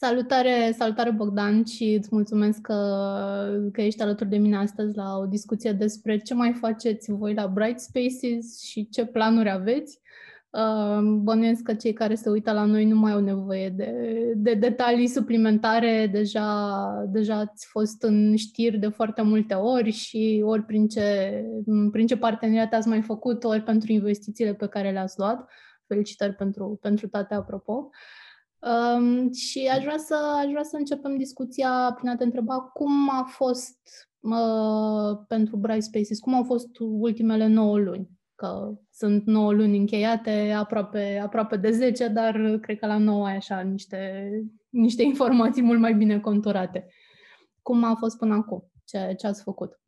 Salutare, 0.00 0.74
salutare 0.76 1.10
Bogdan 1.10 1.64
și 1.64 1.94
îți 1.98 2.08
mulțumesc 2.10 2.60
că, 2.60 2.74
că 3.72 3.80
ești 3.80 4.02
alături 4.02 4.28
de 4.28 4.36
mine 4.36 4.56
astăzi 4.56 4.96
la 4.96 5.16
o 5.16 5.26
discuție 5.26 5.72
despre 5.72 6.18
ce 6.18 6.34
mai 6.34 6.52
faceți 6.52 7.12
voi 7.12 7.34
la 7.34 7.46
Bright 7.46 7.80
Spaces 7.80 8.62
și 8.62 8.88
ce 8.88 9.06
planuri 9.06 9.50
aveți. 9.50 10.00
Uh, 10.50 11.00
bănuiesc 11.00 11.62
că 11.62 11.74
cei 11.74 11.92
care 11.92 12.14
se 12.14 12.30
uită 12.30 12.52
la 12.52 12.64
noi 12.64 12.84
nu 12.84 12.96
mai 12.96 13.12
au 13.12 13.20
nevoie 13.20 13.68
de, 13.68 13.92
de 14.36 14.54
detalii 14.54 15.08
suplimentare. 15.08 16.08
Deja, 16.12 17.04
deja 17.08 17.34
ați 17.38 17.66
fost 17.70 18.02
în 18.02 18.36
știri 18.36 18.78
de 18.78 18.88
foarte 18.88 19.22
multe 19.22 19.54
ori 19.54 19.90
și 19.90 20.42
ori 20.44 20.62
prin 20.62 20.88
ce, 20.88 21.44
prin 21.92 22.06
ce 22.06 22.16
parteneriate 22.16 22.76
ați 22.76 22.88
mai 22.88 23.02
făcut, 23.02 23.44
ori 23.44 23.62
pentru 23.62 23.92
investițiile 23.92 24.54
pe 24.54 24.66
care 24.68 24.90
le-ați 24.90 25.18
luat. 25.18 25.50
Felicitări 25.86 26.34
pentru, 26.34 26.78
pentru 26.82 27.08
toate, 27.08 27.34
apropo. 27.34 27.72
Uh, 27.72 28.26
Um, 28.60 29.32
și 29.32 29.70
aș 29.72 29.82
vrea, 29.82 29.96
să, 29.96 30.14
aș 30.38 30.50
vrea 30.50 30.62
să 30.62 30.76
începem 30.76 31.16
discuția 31.16 31.92
prin 31.96 32.08
a 32.08 32.16
te 32.16 32.24
întreba 32.24 32.60
cum 32.60 33.10
a 33.10 33.22
fost 33.22 33.78
uh, 34.18 35.18
pentru 35.28 35.56
Bright 35.56 35.82
Spaces, 35.82 36.18
cum 36.18 36.34
au 36.34 36.44
fost 36.44 36.68
ultimele 36.78 37.46
9 37.46 37.78
luni? 37.78 38.08
Că 38.34 38.72
sunt 38.90 39.26
9 39.26 39.52
luni 39.52 39.78
încheiate, 39.78 40.54
aproape, 40.56 41.20
aproape 41.22 41.56
de 41.56 41.70
10, 41.70 42.08
dar 42.08 42.58
cred 42.60 42.78
că 42.78 42.86
la 42.86 42.98
9 42.98 43.26
ai 43.26 43.36
așa 43.36 43.60
niște, 43.60 44.30
niște 44.68 45.02
informații 45.02 45.62
mult 45.62 45.80
mai 45.80 45.94
bine 45.94 46.20
conturate. 46.20 46.86
Cum 47.62 47.84
a 47.84 47.94
fost 47.94 48.18
până 48.18 48.34
acum? 48.34 48.70
Ce, 48.84 49.14
ce 49.18 49.26
ați 49.26 49.42
făcut? 49.42 49.80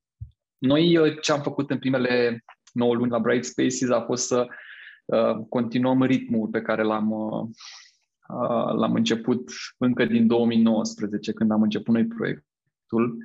Noi 0.58 0.96
uh, 0.96 1.20
ce 1.20 1.32
am 1.32 1.40
făcut 1.40 1.70
în 1.70 1.78
primele 1.78 2.44
9 2.72 2.94
luni 2.94 3.10
la 3.10 3.18
Bright 3.18 3.44
Spaces 3.44 3.90
a 3.90 4.00
fost 4.00 4.26
să 4.26 4.46
uh, 5.04 5.36
continuăm 5.48 6.02
ritmul 6.02 6.48
pe 6.48 6.62
care 6.62 6.82
l-am 6.82 7.10
uh, 7.10 7.48
l-am 8.74 8.94
început 8.94 9.50
încă 9.78 10.04
din 10.04 10.26
2019, 10.26 11.32
când 11.32 11.50
am 11.50 11.62
început 11.62 11.94
noi 11.94 12.06
proiectul. 12.06 13.18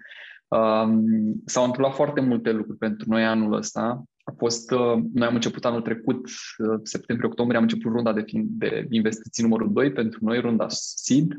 S-au 1.45 1.63
întâmplat 1.63 1.93
foarte 1.93 2.21
multe 2.21 2.51
lucruri 2.51 2.77
pentru 2.77 3.09
noi 3.09 3.25
anul 3.25 3.53
ăsta. 3.53 4.03
A 4.23 4.33
fost, 4.37 4.71
noi 5.13 5.27
am 5.27 5.33
început 5.33 5.65
anul 5.65 5.81
trecut, 5.81 6.29
septembrie-octombrie, 6.83 7.57
am 7.57 7.63
început 7.63 7.91
runda 7.91 8.13
de, 8.13 8.25
de 8.45 8.87
investiții 8.89 9.43
numărul 9.43 9.73
2 9.73 9.91
pentru 9.91 10.19
noi, 10.21 10.39
runda 10.39 10.65
SID, 10.69 11.37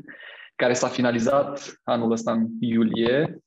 care 0.55 0.73
s-a 0.73 0.87
finalizat 0.87 1.79
anul 1.83 2.11
ăsta 2.11 2.31
în 2.31 2.47
iulie. 2.59 3.39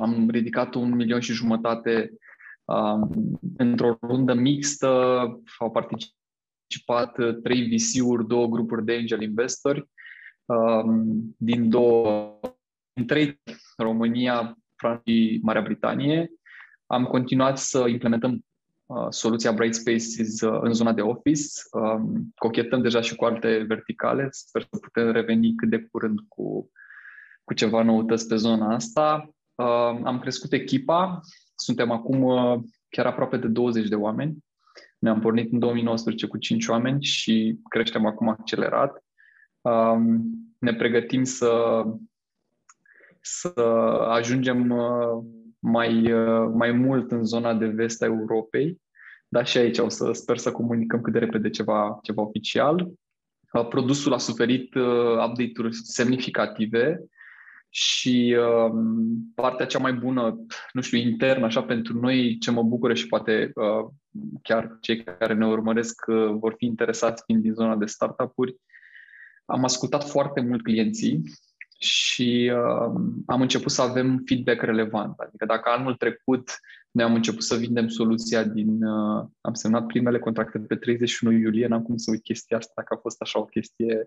Am 0.00 0.28
ridicat 0.30 0.74
un 0.74 0.94
milion 0.94 1.20
și 1.20 1.32
jumătate 1.32 2.12
într-o 3.56 3.98
rundă 4.02 4.34
mixtă, 4.34 4.88
au 5.58 5.70
participat 5.70 6.17
participat 6.68 7.18
uh, 7.18 7.42
trei 7.42 7.68
VC-uri, 7.68 8.26
două 8.26 8.46
grupuri 8.46 8.84
de 8.84 8.92
angel 8.92 9.22
investori 9.22 9.88
um, 10.44 11.34
din 11.38 11.70
două, 11.70 12.40
din 12.92 13.06
trei, 13.06 13.40
România, 13.76 14.58
Franța 14.76 15.02
și 15.04 15.40
Marea 15.42 15.62
Britanie. 15.62 16.30
Am 16.86 17.04
continuat 17.04 17.58
să 17.58 17.84
implementăm 17.88 18.44
uh, 18.86 19.06
soluția 19.08 19.52
Bright 19.52 19.74
Spaces 19.74 20.40
uh, 20.40 20.58
în 20.62 20.72
zona 20.72 20.92
de 20.92 21.00
office. 21.00 21.42
Um, 21.72 22.32
cochetăm 22.34 22.82
deja 22.82 23.00
și 23.00 23.14
cu 23.14 23.24
alte 23.24 23.64
verticale. 23.68 24.28
Sper 24.30 24.66
să 24.70 24.78
putem 24.78 25.10
reveni 25.10 25.54
cât 25.54 25.68
de 25.70 25.88
curând 25.90 26.18
cu, 26.28 26.70
cu 27.44 27.54
ceva 27.54 27.82
noutăți 27.82 28.28
pe 28.28 28.36
zona 28.36 28.74
asta. 28.74 29.30
Am 30.04 30.18
crescut 30.20 30.52
echipa. 30.52 31.20
Suntem 31.54 31.90
acum 31.90 32.20
chiar 32.88 33.06
aproape 33.06 33.36
de 33.36 33.48
20 33.48 33.88
de 33.88 33.94
oameni. 33.94 34.36
Ne-am 34.98 35.20
pornit 35.20 35.52
în 35.52 35.58
2019 35.58 36.26
cu 36.26 36.36
5 36.36 36.68
oameni 36.68 37.02
și 37.02 37.58
creștem 37.68 38.06
acum 38.06 38.28
accelerat. 38.28 39.04
Um, 39.60 40.22
ne 40.58 40.74
pregătim 40.74 41.24
să, 41.24 41.82
să 43.20 43.52
ajungem 44.08 44.70
uh, 44.70 45.24
mai, 45.58 46.12
uh, 46.12 46.50
mai 46.54 46.72
mult 46.72 47.10
în 47.10 47.24
zona 47.24 47.54
de 47.54 47.66
vest 47.66 48.02
a 48.02 48.06
Europei, 48.06 48.80
dar 49.28 49.46
și 49.46 49.58
aici 49.58 49.78
o 49.78 49.88
să 49.88 50.12
sper 50.12 50.36
să 50.36 50.52
comunicăm 50.52 51.00
cât 51.00 51.12
de 51.12 51.18
repede 51.18 51.50
ceva, 51.50 51.98
ceva 52.02 52.22
oficial. 52.22 52.90
Uh, 53.52 53.68
produsul 53.68 54.12
a 54.12 54.18
suferit 54.18 54.74
update-uri 54.74 55.74
semnificative 55.74 57.08
și 57.68 58.36
uh, 58.38 58.72
partea 59.34 59.66
cea 59.66 59.78
mai 59.78 59.92
bună, 59.92 60.46
nu 60.72 60.80
știu, 60.80 60.98
intern, 60.98 61.42
așa 61.42 61.62
pentru 61.62 62.00
noi, 62.00 62.38
ce 62.38 62.50
mă 62.50 62.62
bucură 62.62 62.94
și 62.94 63.06
poate 63.06 63.50
uh, 63.54 63.90
chiar 64.42 64.76
cei 64.80 65.02
care 65.02 65.34
ne 65.34 65.46
urmăresc 65.46 66.04
uh, 66.06 66.30
vor 66.30 66.54
fi 66.56 66.64
interesați 66.64 67.22
fiind 67.26 67.42
din 67.42 67.52
zona 67.52 67.76
de 67.76 67.86
startup-uri, 67.86 68.56
am 69.44 69.64
ascultat 69.64 70.08
foarte 70.08 70.40
mult 70.40 70.62
clienții 70.62 71.22
și 71.78 72.52
uh, 72.54 73.00
am 73.26 73.40
început 73.40 73.70
să 73.70 73.82
avem 73.82 74.22
feedback 74.26 74.62
relevant. 74.62 75.18
Adică 75.18 75.44
dacă 75.44 75.70
anul 75.70 75.94
trecut 75.94 76.50
noi 76.90 77.04
am 77.04 77.14
început 77.14 77.42
să 77.42 77.56
vindem 77.56 77.88
soluția 77.88 78.44
din... 78.44 78.82
Uh, 78.82 79.26
am 79.40 79.54
semnat 79.54 79.86
primele 79.86 80.18
contracte 80.18 80.58
pe 80.58 80.76
31 80.76 81.36
iulie, 81.36 81.66
n-am 81.66 81.82
cum 81.82 81.96
să 81.96 82.10
uit 82.10 82.22
chestia 82.22 82.56
asta, 82.56 82.82
că 82.82 82.94
a 82.94 83.00
fost 83.00 83.22
așa 83.22 83.38
o 83.38 83.44
chestie 83.44 84.04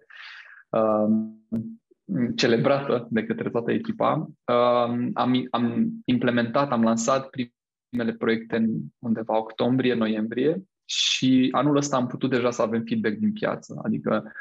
uh, 0.69 1.07
celebrată 2.35 3.07
de 3.09 3.23
către 3.23 3.49
toată 3.49 3.71
echipa. 3.71 4.29
Uh, 4.45 5.09
am, 5.13 5.47
am 5.49 5.91
implementat, 6.05 6.71
am 6.71 6.83
lansat 6.83 7.29
primele 7.91 8.17
proiecte 8.17 8.55
în 8.55 8.79
undeva 8.99 9.37
octombrie-noiembrie 9.37 10.63
și 10.85 11.49
anul 11.51 11.75
ăsta 11.75 11.95
am 11.95 12.07
putut 12.07 12.29
deja 12.29 12.51
să 12.51 12.61
avem 12.61 12.83
feedback 12.83 13.15
din 13.15 13.33
piață, 13.33 13.81
adică 13.83 14.31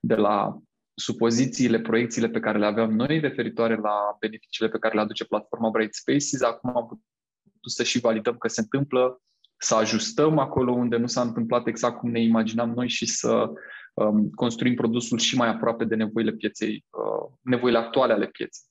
de 0.00 0.14
la 0.14 0.58
supozițiile, 0.94 1.80
proiecțiile 1.80 2.28
pe 2.28 2.40
care 2.40 2.58
le 2.58 2.66
aveam 2.66 2.92
noi 2.92 3.20
referitoare 3.20 3.76
la 3.76 4.16
beneficiile 4.20 4.70
pe 4.70 4.78
care 4.78 4.94
le 4.94 5.00
aduce 5.00 5.24
platforma 5.24 5.70
Bright 5.70 5.94
Spaces, 5.94 6.42
acum 6.42 6.76
am 6.76 6.86
putut 6.86 7.72
să 7.72 7.82
și 7.82 8.00
validăm 8.00 8.36
că 8.36 8.48
se 8.48 8.60
întâmplă, 8.60 9.20
să 9.58 9.74
ajustăm 9.74 10.38
acolo 10.38 10.72
unde 10.72 10.96
nu 10.96 11.06
s-a 11.06 11.20
întâmplat 11.20 11.66
exact 11.66 11.98
cum 11.98 12.10
ne 12.10 12.22
imaginam 12.22 12.70
noi 12.70 12.88
și 12.88 13.06
să 13.06 13.50
um, 13.94 14.30
construim 14.30 14.74
produsul 14.74 15.18
și 15.18 15.36
mai 15.36 15.48
aproape 15.48 15.84
de 15.84 15.94
nevoile 15.94 16.32
pieței, 16.32 16.84
uh, 16.90 17.36
nevoile 17.42 17.78
actuale 17.78 18.12
ale 18.12 18.26
pieței. 18.26 18.68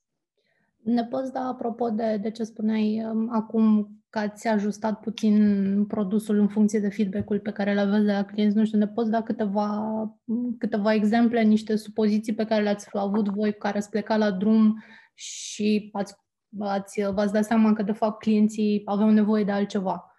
Ne 0.86 1.06
poți 1.06 1.32
da, 1.32 1.40
apropo 1.40 1.90
de, 1.90 2.18
de 2.22 2.32
ce 2.32 2.44
spuneai 2.44 3.06
um, 3.06 3.30
acum, 3.34 3.90
că 4.10 4.20
ați 4.20 4.48
ajustat 4.48 5.00
puțin 5.00 5.86
produsul 5.86 6.40
în 6.40 6.48
funcție 6.48 6.80
de 6.80 6.90
feedback-ul 6.90 7.40
pe 7.40 7.52
care 7.52 7.72
îl 7.72 7.78
aveți 7.78 8.06
de 8.06 8.12
la 8.12 8.26
clienți, 8.26 8.56
nu 8.56 8.66
știu, 8.66 8.78
ne 8.78 8.88
poți 8.88 9.10
da 9.10 9.22
câteva, 9.22 9.92
câteva 10.58 10.94
exemple, 10.94 11.42
niște 11.42 11.76
supoziții 11.76 12.34
pe 12.34 12.46
care 12.46 12.64
le-ați 12.64 12.88
avut 12.92 13.30
voi, 13.30 13.54
care 13.54 13.78
ați 13.78 13.90
plecat 13.90 14.18
la 14.18 14.32
drum 14.32 14.84
și 15.14 15.90
ați, 15.94 16.16
ați, 16.60 17.02
v-ați 17.14 17.34
dat 17.34 17.46
seama 17.46 17.74
că, 17.74 17.84
de 17.84 17.92
fapt, 17.92 18.20
clienții 18.20 18.82
aveau 18.86 19.10
nevoie 19.10 19.44
de 19.44 19.52
altceva? 19.52 20.16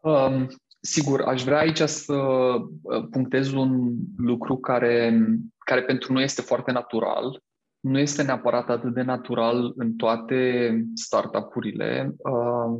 Um, 0.00 0.48
Sigur, 0.80 1.22
aș 1.22 1.44
vrea 1.44 1.58
aici 1.58 1.80
să 1.80 2.14
uh, 2.14 3.08
punctez 3.10 3.52
un 3.52 3.94
lucru 4.16 4.56
care, 4.56 5.26
care 5.58 5.82
pentru 5.82 6.12
noi 6.12 6.22
este 6.22 6.42
foarte 6.42 6.72
natural. 6.72 7.42
Nu 7.80 7.98
este 7.98 8.22
neapărat 8.22 8.68
atât 8.68 8.94
de 8.94 9.02
natural 9.02 9.72
în 9.76 9.96
toate 9.96 10.70
startup-urile. 10.94 12.14
Um, 12.16 12.78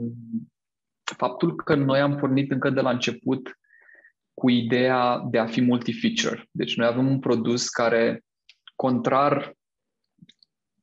faptul 1.17 1.57
că 1.57 1.75
noi 1.75 2.01
am 2.01 2.17
pornit 2.17 2.51
încă 2.51 2.71
de 2.71 2.81
la 2.81 2.91
început 2.91 3.59
cu 4.35 4.51
ideea 4.51 5.27
de 5.31 5.39
a 5.39 5.47
fi 5.47 5.61
multi-feature. 5.61 6.49
Deci 6.51 6.77
noi 6.77 6.87
avem 6.87 7.07
un 7.07 7.19
produs 7.19 7.69
care, 7.69 8.25
contrar 8.75 9.57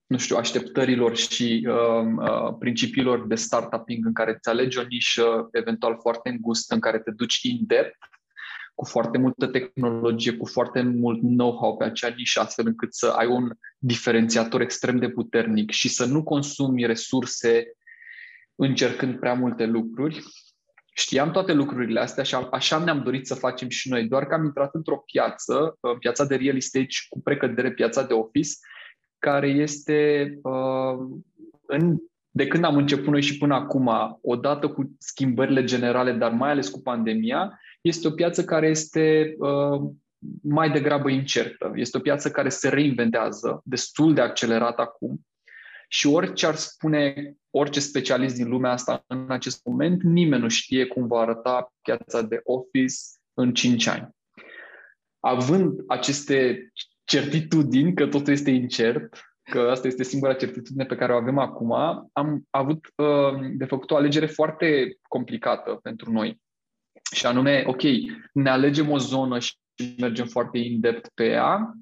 nu 0.07 0.17
știu, 0.17 0.35
așteptărilor 0.35 1.15
și 1.15 1.67
uh, 1.69 2.05
uh, 2.17 2.55
principiilor 2.59 3.27
de 3.27 3.35
startupping 3.35 4.05
în 4.05 4.13
care 4.13 4.31
îți 4.31 4.49
alegi 4.49 4.77
o 4.77 4.83
nișă 4.83 5.47
eventual 5.51 5.97
foarte 6.01 6.29
îngustă, 6.29 6.73
în 6.73 6.79
care 6.79 6.99
te 6.99 7.11
duci 7.11 7.39
in-depth, 7.41 7.97
cu 8.75 8.85
foarte 8.85 9.17
multă 9.17 9.47
tehnologie, 9.47 10.33
cu 10.33 10.45
foarte 10.45 10.81
mult 10.81 11.21
know-how 11.21 11.77
pe 11.77 11.83
acea 11.83 12.13
nișă, 12.17 12.39
astfel 12.39 12.65
încât 12.67 12.93
să 12.93 13.07
ai 13.07 13.27
un 13.27 13.51
diferențiator 13.77 14.61
extrem 14.61 14.97
de 14.97 15.09
puternic 15.09 15.71
și 15.71 15.89
să 15.89 16.05
nu 16.05 16.23
consumi 16.23 16.85
resurse 16.85 17.71
încercând 18.55 19.19
prea 19.19 19.33
multe 19.33 19.65
lucruri. 19.65 20.23
Știam 20.93 21.31
toate 21.31 21.53
lucrurile 21.53 21.99
astea 21.99 22.23
și 22.23 22.35
așa 22.51 22.83
ne-am 22.83 23.03
dorit 23.03 23.27
să 23.27 23.35
facem 23.35 23.69
și 23.69 23.89
noi, 23.89 24.07
doar 24.07 24.25
că 24.25 24.33
am 24.33 24.43
intrat 24.43 24.75
într-o 24.75 24.97
piață, 24.97 25.77
piața 25.99 26.25
de 26.25 26.35
real 26.35 26.55
estate 26.55 26.85
și 26.87 27.07
cu 27.07 27.21
precădere 27.21 27.71
piața 27.71 28.03
de 28.03 28.13
office, 28.13 28.49
care 29.19 29.47
este 29.47 30.29
uh, 30.41 31.19
în, 31.67 31.97
de 32.29 32.47
când 32.47 32.63
am 32.63 32.75
început 32.75 33.07
noi 33.07 33.21
și 33.21 33.37
până 33.37 33.53
acum, 33.53 33.89
odată 34.21 34.67
cu 34.67 34.95
schimbările 34.97 35.63
generale, 35.63 36.11
dar 36.11 36.31
mai 36.31 36.49
ales 36.49 36.69
cu 36.69 36.81
pandemia, 36.81 37.59
este 37.87 38.07
o 38.07 38.11
piață 38.11 38.43
care 38.43 38.67
este 38.67 39.35
uh, 39.37 39.81
mai 40.41 40.71
degrabă 40.71 41.09
incertă. 41.09 41.71
Este 41.75 41.97
o 41.97 41.99
piață 41.99 42.31
care 42.31 42.49
se 42.49 42.69
reinventează 42.69 43.61
destul 43.63 44.13
de 44.13 44.21
accelerat 44.21 44.79
acum 44.79 45.25
și 45.87 46.07
orice 46.07 46.45
ar 46.45 46.55
spune 46.55 47.33
orice 47.49 47.79
specialist 47.79 48.35
din 48.35 48.49
lumea 48.49 48.71
asta 48.71 49.03
în 49.07 49.31
acest 49.31 49.65
moment, 49.65 50.03
nimeni 50.03 50.41
nu 50.41 50.49
știe 50.49 50.85
cum 50.85 51.07
va 51.07 51.19
arăta 51.19 51.73
piața 51.81 52.21
de 52.21 52.39
office 52.43 52.95
în 53.33 53.53
5 53.53 53.87
ani. 53.87 54.09
având 55.19 55.83
aceste 55.87 56.69
certitudini 57.03 57.93
că 57.93 58.07
totul 58.07 58.33
este 58.33 58.51
incert, 58.51 59.21
că 59.43 59.59
asta 59.59 59.87
este 59.87 60.03
singura 60.03 60.33
certitudine 60.33 60.85
pe 60.85 60.95
care 60.95 61.13
o 61.13 61.17
avem 61.17 61.37
acum, 61.37 61.71
am 62.13 62.47
avut 62.49 62.87
uh, 62.95 63.39
de 63.53 63.65
făcut 63.65 63.91
o 63.91 63.95
alegere 63.95 64.25
foarte 64.25 64.97
complicată 65.07 65.79
pentru 65.81 66.11
noi. 66.11 66.43
Și 67.11 67.25
anume, 67.25 67.63
ok, 67.65 67.81
ne 68.33 68.49
alegem 68.49 68.89
o 68.89 68.97
zonă 68.97 69.39
și 69.39 69.53
mergem 69.97 70.25
foarte 70.25 70.57
in-depth 70.57 71.09
pe 71.13 71.25
ea, 71.25 71.75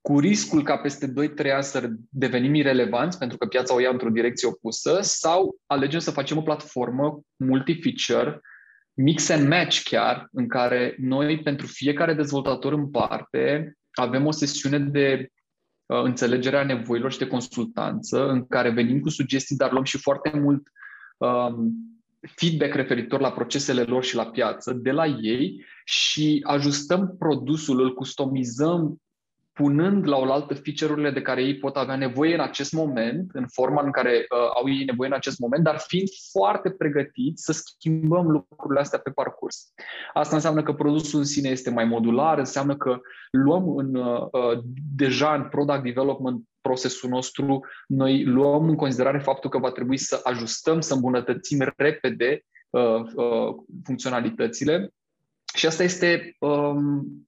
cu 0.00 0.18
riscul 0.18 0.62
ca 0.62 0.76
peste 0.76 1.12
2-3 1.46 1.52
ani 1.52 1.62
să 1.62 1.90
devenim 2.10 2.54
irelevanți 2.54 3.18
pentru 3.18 3.38
că 3.38 3.46
piața 3.46 3.74
o 3.74 3.80
ia 3.80 3.90
într-o 3.90 4.10
direcție 4.10 4.48
opusă 4.48 4.98
sau 5.00 5.56
alegem 5.66 6.00
să 6.00 6.10
facem 6.10 6.36
o 6.36 6.42
platformă 6.42 7.20
multi-feature, 7.36 8.40
mix 8.92 9.28
and 9.28 9.48
match 9.48 9.82
chiar, 9.82 10.28
în 10.32 10.48
care 10.48 10.96
noi 10.98 11.42
pentru 11.42 11.66
fiecare 11.66 12.14
dezvoltator 12.14 12.72
în 12.72 12.90
parte 12.90 13.72
avem 13.92 14.26
o 14.26 14.30
sesiune 14.30 14.78
de 14.78 15.28
uh, 15.86 16.02
înțelegere 16.02 16.56
a 16.56 16.64
nevoilor 16.64 17.12
și 17.12 17.18
de 17.18 17.26
consultanță 17.26 18.28
în 18.28 18.46
care 18.46 18.70
venim 18.70 19.00
cu 19.00 19.08
sugestii, 19.08 19.56
dar 19.56 19.72
luăm 19.72 19.84
și 19.84 19.98
foarte 19.98 20.38
mult 20.38 20.62
um, 21.18 21.72
feedback 22.36 22.74
referitor 22.74 23.20
la 23.20 23.32
procesele 23.32 23.82
lor 23.82 24.04
și 24.04 24.14
la 24.14 24.26
piață 24.26 24.72
de 24.72 24.90
la 24.90 25.06
ei 25.06 25.64
și 25.84 26.40
ajustăm 26.46 27.16
produsul, 27.18 27.80
îl 27.80 27.94
customizăm 27.94 29.02
punând 29.52 30.08
la 30.08 30.16
oaltă 30.16 30.54
feature-urile 30.54 31.10
de 31.10 31.22
care 31.22 31.42
ei 31.42 31.58
pot 31.58 31.76
avea 31.76 31.96
nevoie 31.96 32.34
în 32.34 32.40
acest 32.40 32.72
moment, 32.72 33.30
în 33.32 33.46
forma 33.46 33.82
în 33.82 33.90
care 33.90 34.10
uh, 34.10 34.50
au 34.54 34.68
ei 34.68 34.84
nevoie 34.84 35.08
în 35.08 35.14
acest 35.14 35.38
moment, 35.38 35.64
dar 35.64 35.78
fiind 35.78 36.08
foarte 36.30 36.70
pregătiți 36.70 37.44
să 37.44 37.52
schimbăm 37.52 38.30
lucrurile 38.30 38.80
astea 38.80 38.98
pe 38.98 39.10
parcurs. 39.10 39.72
Asta 40.12 40.34
înseamnă 40.34 40.62
că 40.62 40.72
produsul 40.72 41.18
în 41.18 41.24
sine 41.24 41.48
este 41.48 41.70
mai 41.70 41.84
modular, 41.84 42.38
înseamnă 42.38 42.76
că 42.76 43.00
luăm 43.30 43.76
în, 43.76 43.94
uh, 43.94 44.20
uh 44.32 44.58
deja 44.94 45.34
în 45.34 45.48
product 45.48 45.82
development 45.82 46.42
procesul 46.60 47.08
nostru, 47.08 47.60
noi 47.86 48.24
luăm 48.24 48.68
în 48.68 48.76
considerare 48.76 49.18
faptul 49.18 49.50
că 49.50 49.58
va 49.58 49.70
trebui 49.70 49.96
să 49.96 50.20
ajustăm, 50.22 50.80
să 50.80 50.94
îmbunătățim 50.94 51.58
repede 51.76 52.44
uh, 52.70 53.00
uh, 53.14 53.54
funcționalitățile 53.84 54.92
și 55.54 55.66
asta 55.66 55.82
este 55.82 56.36
um, 56.38 57.26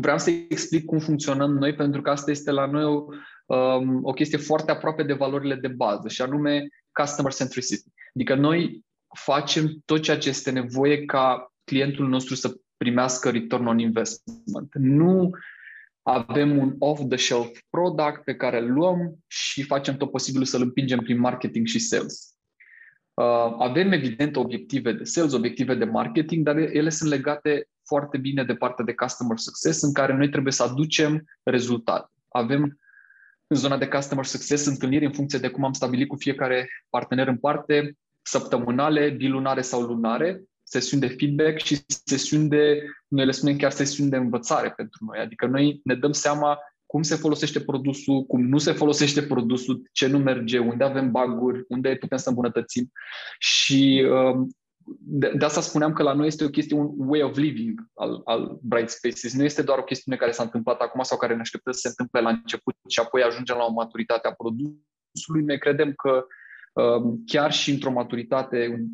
vreau 0.00 0.18
să 0.18 0.30
explic 0.30 0.84
cum 0.84 0.98
funcționăm 0.98 1.50
noi, 1.50 1.74
pentru 1.74 2.02
că 2.02 2.10
asta 2.10 2.30
este 2.30 2.50
la 2.50 2.66
noi 2.66 2.84
o, 2.84 3.04
um, 3.46 4.00
o 4.02 4.12
chestie 4.12 4.38
foarte 4.38 4.70
aproape 4.70 5.02
de 5.02 5.12
valorile 5.12 5.54
de 5.54 5.68
bază, 5.68 6.08
și 6.08 6.22
anume 6.22 6.68
customer 6.92 7.32
centricity. 7.32 7.90
Adică 8.14 8.34
noi 8.34 8.84
facem 9.14 9.82
tot 9.84 10.02
ceea 10.02 10.18
ce 10.18 10.28
este 10.28 10.50
nevoie 10.50 11.04
ca 11.04 11.52
clientul 11.64 12.08
nostru 12.08 12.34
să 12.34 12.54
primească 12.76 13.30
return 13.30 13.66
on 13.66 13.78
investment. 13.78 14.74
Nu 14.74 15.30
avem 16.02 16.58
un 16.58 16.74
off-the-shelf 16.78 17.60
product 17.70 18.24
pe 18.24 18.34
care 18.34 18.58
îl 18.58 18.72
luăm 18.72 19.16
și 19.26 19.62
facem 19.62 19.96
tot 19.96 20.10
posibilul 20.10 20.46
să-l 20.46 20.62
împingem 20.62 20.98
prin 20.98 21.18
marketing 21.18 21.66
și 21.66 21.78
sales. 21.78 22.33
Uh, 23.14 23.54
avem 23.58 23.92
evident 23.92 24.36
obiective 24.36 24.92
de 24.92 25.04
sales, 25.04 25.32
obiective 25.32 25.74
de 25.74 25.84
marketing, 25.84 26.44
dar 26.44 26.56
ele 26.56 26.88
sunt 26.88 27.10
legate 27.10 27.68
foarte 27.86 28.18
bine 28.18 28.44
de 28.44 28.54
partea 28.54 28.84
de 28.84 28.94
customer 28.94 29.38
success, 29.38 29.82
în 29.82 29.92
care 29.92 30.16
noi 30.16 30.28
trebuie 30.28 30.52
să 30.52 30.62
aducem 30.62 31.24
rezultate. 31.42 32.10
Avem 32.28 32.78
în 33.46 33.56
zona 33.56 33.78
de 33.78 33.88
customer 33.88 34.24
success 34.24 34.66
întâlniri 34.66 35.04
în 35.04 35.12
funcție 35.12 35.38
de 35.38 35.48
cum 35.48 35.64
am 35.64 35.72
stabilit 35.72 36.08
cu 36.08 36.16
fiecare 36.16 36.68
partener 36.90 37.28
în 37.28 37.36
parte, 37.36 37.96
săptămânale, 38.22 39.08
bilunare 39.10 39.60
sau 39.60 39.80
lunare, 39.80 40.42
sesiuni 40.62 41.02
de 41.02 41.14
feedback 41.18 41.58
și 41.58 41.78
sesiuni 41.86 42.48
de, 42.48 42.82
noi 43.08 43.24
le 43.24 43.30
spunem 43.30 43.56
chiar 43.56 43.70
sesiuni 43.70 44.10
de 44.10 44.16
învățare 44.16 44.70
pentru 44.70 45.04
noi. 45.04 45.18
Adică 45.18 45.46
noi 45.46 45.80
ne 45.84 45.94
dăm 45.94 46.12
seama 46.12 46.58
cum 46.94 47.02
se 47.02 47.16
folosește 47.16 47.60
produsul, 47.60 48.22
cum 48.22 48.46
nu 48.46 48.58
se 48.58 48.72
folosește 48.72 49.22
produsul, 49.22 49.88
ce 49.92 50.06
nu 50.06 50.18
merge, 50.18 50.58
unde 50.58 50.84
avem 50.84 51.10
baguri, 51.10 51.64
unde 51.68 51.96
putem 51.96 52.18
să 52.18 52.28
îmbunătățim. 52.28 52.90
Și 53.38 54.06
uh, 54.10 54.46
de, 54.98 55.32
de 55.36 55.44
asta 55.44 55.60
spuneam 55.60 55.92
că 55.92 56.02
la 56.02 56.12
noi 56.12 56.26
este 56.26 56.44
o 56.44 56.48
chestie, 56.48 56.76
un 56.76 56.92
way 56.96 57.22
of 57.22 57.36
living 57.36 57.80
al, 57.94 58.20
al 58.24 58.58
Bright 58.62 58.90
Spaces. 58.90 59.34
Nu 59.34 59.44
este 59.44 59.62
doar 59.62 59.78
o 59.78 59.84
chestiune 59.84 60.18
care 60.18 60.30
s-a 60.30 60.42
întâmplat 60.42 60.80
acum 60.80 61.02
sau 61.02 61.18
care 61.18 61.34
ne 61.34 61.40
așteptă 61.40 61.72
să 61.72 61.78
se 61.78 61.88
întâmple 61.88 62.20
la 62.20 62.28
început 62.28 62.74
și 62.88 63.00
apoi 63.00 63.22
ajungem 63.22 63.56
la 63.56 63.64
o 63.64 63.72
maturitate 63.72 64.28
a 64.28 64.32
produsului. 64.32 65.42
Noi 65.44 65.58
credem 65.58 65.92
că 65.92 66.26
um, 66.72 67.22
chiar 67.26 67.52
și 67.52 67.70
într-o 67.70 67.90
maturitate 67.90 68.84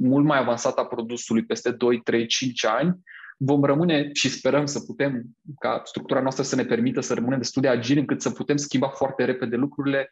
mult 0.00 0.24
mai 0.24 0.38
avansată 0.38 0.80
a 0.80 0.86
produsului, 0.86 1.44
peste 1.44 1.70
2, 1.70 2.00
3, 2.00 2.26
5 2.26 2.64
ani, 2.64 2.98
vom 3.44 3.64
rămâne 3.64 4.10
și 4.12 4.28
sperăm 4.28 4.66
să 4.66 4.80
putem, 4.80 5.24
ca 5.58 5.82
structura 5.84 6.20
noastră 6.20 6.42
să 6.42 6.56
ne 6.56 6.64
permită 6.64 7.00
să 7.00 7.14
rămânem 7.14 7.38
destul 7.38 7.62
de 7.62 7.68
agili 7.68 8.00
încât 8.00 8.22
să 8.22 8.30
putem 8.30 8.56
schimba 8.56 8.88
foarte 8.88 9.24
repede 9.24 9.56
lucrurile 9.56 10.10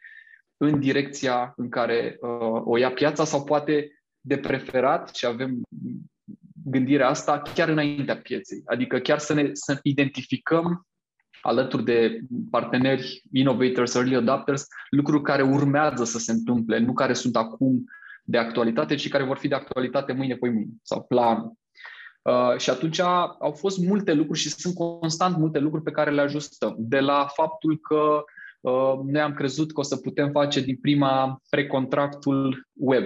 în 0.57 0.79
direcția 0.79 1.53
în 1.55 1.69
care 1.69 2.17
uh, 2.21 2.61
o 2.63 2.77
ia 2.77 2.91
piața 2.91 3.23
sau 3.23 3.43
poate 3.43 4.01
de 4.21 4.37
preferat 4.37 5.15
și 5.15 5.25
avem 5.25 5.61
gândirea 6.63 7.07
asta 7.07 7.41
chiar 7.53 7.69
înaintea 7.69 8.17
pieței. 8.17 8.61
Adică 8.65 8.99
chiar 8.99 9.19
să 9.19 9.33
ne 9.33 9.49
să 9.53 9.79
identificăm 9.83 10.85
alături 11.41 11.83
de 11.83 12.19
parteneri, 12.49 13.21
innovators, 13.31 13.95
early 13.95 14.15
adopters, 14.15 14.65
lucruri 14.89 15.23
care 15.23 15.41
urmează 15.41 16.03
să 16.03 16.19
se 16.19 16.31
întâmple, 16.31 16.77
nu 16.79 16.93
care 16.93 17.13
sunt 17.13 17.35
acum 17.35 17.83
de 18.23 18.37
actualitate, 18.37 18.95
ci 18.95 19.09
care 19.09 19.23
vor 19.23 19.37
fi 19.37 19.47
de 19.47 19.55
actualitate 19.55 20.13
mâine, 20.13 20.35
poi 20.35 20.49
mâine, 20.49 20.71
sau 20.81 21.03
plan. 21.03 21.51
Uh, 22.21 22.57
și 22.57 22.69
atunci 22.69 22.99
au 23.39 23.51
fost 23.51 23.79
multe 23.79 24.13
lucruri 24.13 24.39
și 24.39 24.49
sunt 24.49 24.75
constant 24.75 25.37
multe 25.37 25.59
lucruri 25.59 25.83
pe 25.83 25.91
care 25.91 26.11
le 26.11 26.21
ajustăm. 26.21 26.75
De 26.77 26.99
la 26.99 27.27
faptul 27.33 27.77
că 27.77 28.23
uh, 28.61 28.99
noi 29.05 29.21
am 29.21 29.33
crezut 29.33 29.73
că 29.73 29.79
o 29.79 29.83
să 29.83 29.97
putem 29.97 30.31
face 30.31 30.61
din 30.61 30.77
prima 30.81 31.41
precontractul 31.49 32.67
web, 32.73 33.05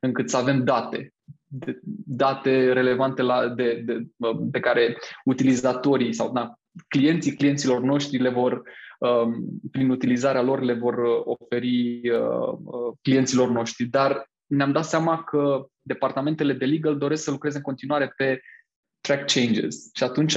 încât 0.00 0.30
să 0.30 0.36
avem 0.36 0.64
date, 0.64 1.12
date 2.06 2.72
relevante 2.72 3.22
la, 3.22 3.48
de, 3.48 3.82
de, 3.86 4.06
pe 4.50 4.60
care 4.60 4.96
utilizatorii 5.24 6.12
sau 6.12 6.32
na, 6.32 6.58
clienții 6.88 7.34
clienților 7.34 7.80
noștri 7.80 8.18
le 8.18 8.28
vor, 8.28 8.62
um, 8.98 9.44
prin 9.70 9.90
utilizarea 9.90 10.42
lor, 10.42 10.60
le 10.60 10.72
vor 10.72 10.98
uh, 10.98 11.20
oferi 11.24 12.10
uh, 12.10 12.58
uh, 12.64 12.92
clienților 13.02 13.48
noștri. 13.48 13.84
Dar 13.84 14.30
ne-am 14.54 14.72
dat 14.72 14.84
seama 14.84 15.22
că 15.22 15.66
departamentele 15.82 16.52
de 16.52 16.64
legal 16.64 16.98
doresc 16.98 17.22
să 17.22 17.30
lucreze 17.30 17.56
în 17.56 17.62
continuare 17.62 18.12
pe 18.16 18.40
track 19.00 19.32
changes. 19.32 19.90
Și 19.94 20.02
atunci 20.02 20.36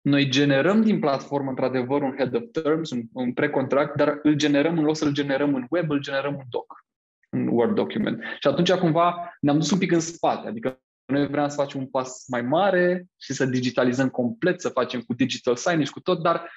noi 0.00 0.28
generăm 0.28 0.82
din 0.82 0.98
platformă, 0.98 1.48
într-adevăr, 1.48 2.02
un 2.02 2.14
head 2.16 2.34
of 2.34 2.42
terms, 2.52 2.90
un, 2.90 3.02
un 3.12 3.32
precontract, 3.32 3.96
dar 3.96 4.18
îl 4.22 4.34
generăm, 4.34 4.78
în 4.78 4.84
loc 4.84 4.96
să-l 4.96 5.12
generăm 5.12 5.54
în 5.54 5.66
web, 5.70 5.90
îl 5.90 6.00
generăm 6.00 6.34
în 6.34 6.44
doc 6.50 6.84
un 7.30 7.48
Word 7.50 7.74
document. 7.74 8.22
Și 8.40 8.48
atunci 8.48 8.72
cumva 8.72 9.36
ne-am 9.40 9.58
dus 9.58 9.70
un 9.70 9.78
pic 9.78 9.92
în 9.92 10.00
spate, 10.00 10.48
adică 10.48 10.80
noi 11.04 11.26
vreau 11.26 11.48
să 11.48 11.54
facem 11.56 11.80
un 11.80 11.86
pas 11.86 12.24
mai 12.26 12.42
mare 12.42 13.06
și 13.20 13.32
să 13.32 13.46
digitalizăm 13.46 14.08
complet, 14.08 14.60
să 14.60 14.68
facem 14.68 15.00
cu 15.00 15.14
digital 15.14 15.56
signage, 15.56 15.90
cu 15.90 16.00
tot, 16.00 16.22
dar 16.22 16.50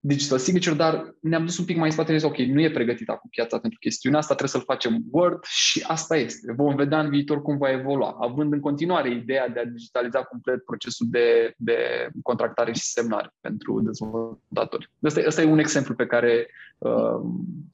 digital 0.00 0.38
signature, 0.38 0.74
dar 0.74 1.14
ne-am 1.20 1.44
dus 1.44 1.58
un 1.58 1.64
pic 1.64 1.76
mai 1.76 1.86
în 1.86 1.92
spate 1.92 2.18
și 2.18 2.24
ok, 2.24 2.36
nu 2.36 2.60
e 2.60 2.70
pregătit 2.70 3.08
acum 3.08 3.30
piața 3.30 3.58
pentru 3.58 3.78
chestiunea 3.78 4.18
asta, 4.18 4.34
trebuie 4.34 4.60
să-l 4.60 4.74
facem 4.74 5.02
Word 5.10 5.44
și 5.44 5.84
asta 5.86 6.16
este. 6.16 6.52
Vom 6.56 6.76
vedea 6.76 7.00
în 7.00 7.10
viitor 7.10 7.42
cum 7.42 7.58
va 7.58 7.70
evolua, 7.70 8.16
având 8.20 8.52
în 8.52 8.60
continuare 8.60 9.10
ideea 9.10 9.48
de 9.48 9.60
a 9.60 9.64
digitaliza 9.64 10.22
complet 10.22 10.64
procesul 10.64 11.06
de, 11.10 11.54
de 11.56 12.08
contractare 12.22 12.72
și 12.72 12.82
semnare 12.82 13.34
pentru 13.40 13.80
dezvoltatori. 13.80 14.90
Asta, 15.02 15.20
asta 15.26 15.42
e 15.42 15.44
un 15.44 15.58
exemplu 15.58 15.94
pe 15.94 16.06
care 16.06 16.46
uh, 16.78 17.20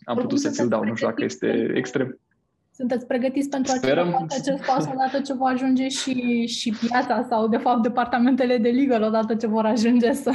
am 0.05 0.17
putut 0.17 0.41
să 0.41 0.51
ți-l 0.51 0.69
dau, 0.69 0.85
nu 0.85 0.95
știu 0.95 1.09
dacă 1.09 1.25
este 1.25 1.73
extrem. 1.75 2.19
Sunteți 2.77 3.07
pregătiți 3.07 3.49
pentru 3.49 3.73
Sperăm. 3.77 4.27
acest 4.29 4.65
pas 4.67 4.87
odată 4.93 5.21
ce 5.25 5.35
va 5.35 5.47
ajunge 5.47 5.89
și, 5.89 6.47
și 6.47 6.77
piața 6.87 7.27
sau, 7.29 7.49
de 7.49 7.57
fapt, 7.57 7.83
departamentele 7.83 8.59
de 8.59 8.69
legal 8.69 9.03
odată 9.03 9.35
ce 9.35 9.47
vor 9.47 9.65
ajunge 9.65 10.13
să, 10.13 10.33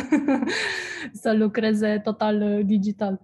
să 1.22 1.34
lucreze 1.34 2.01
total 2.03 2.41
uh, 2.41 2.65
digital? 2.65 3.19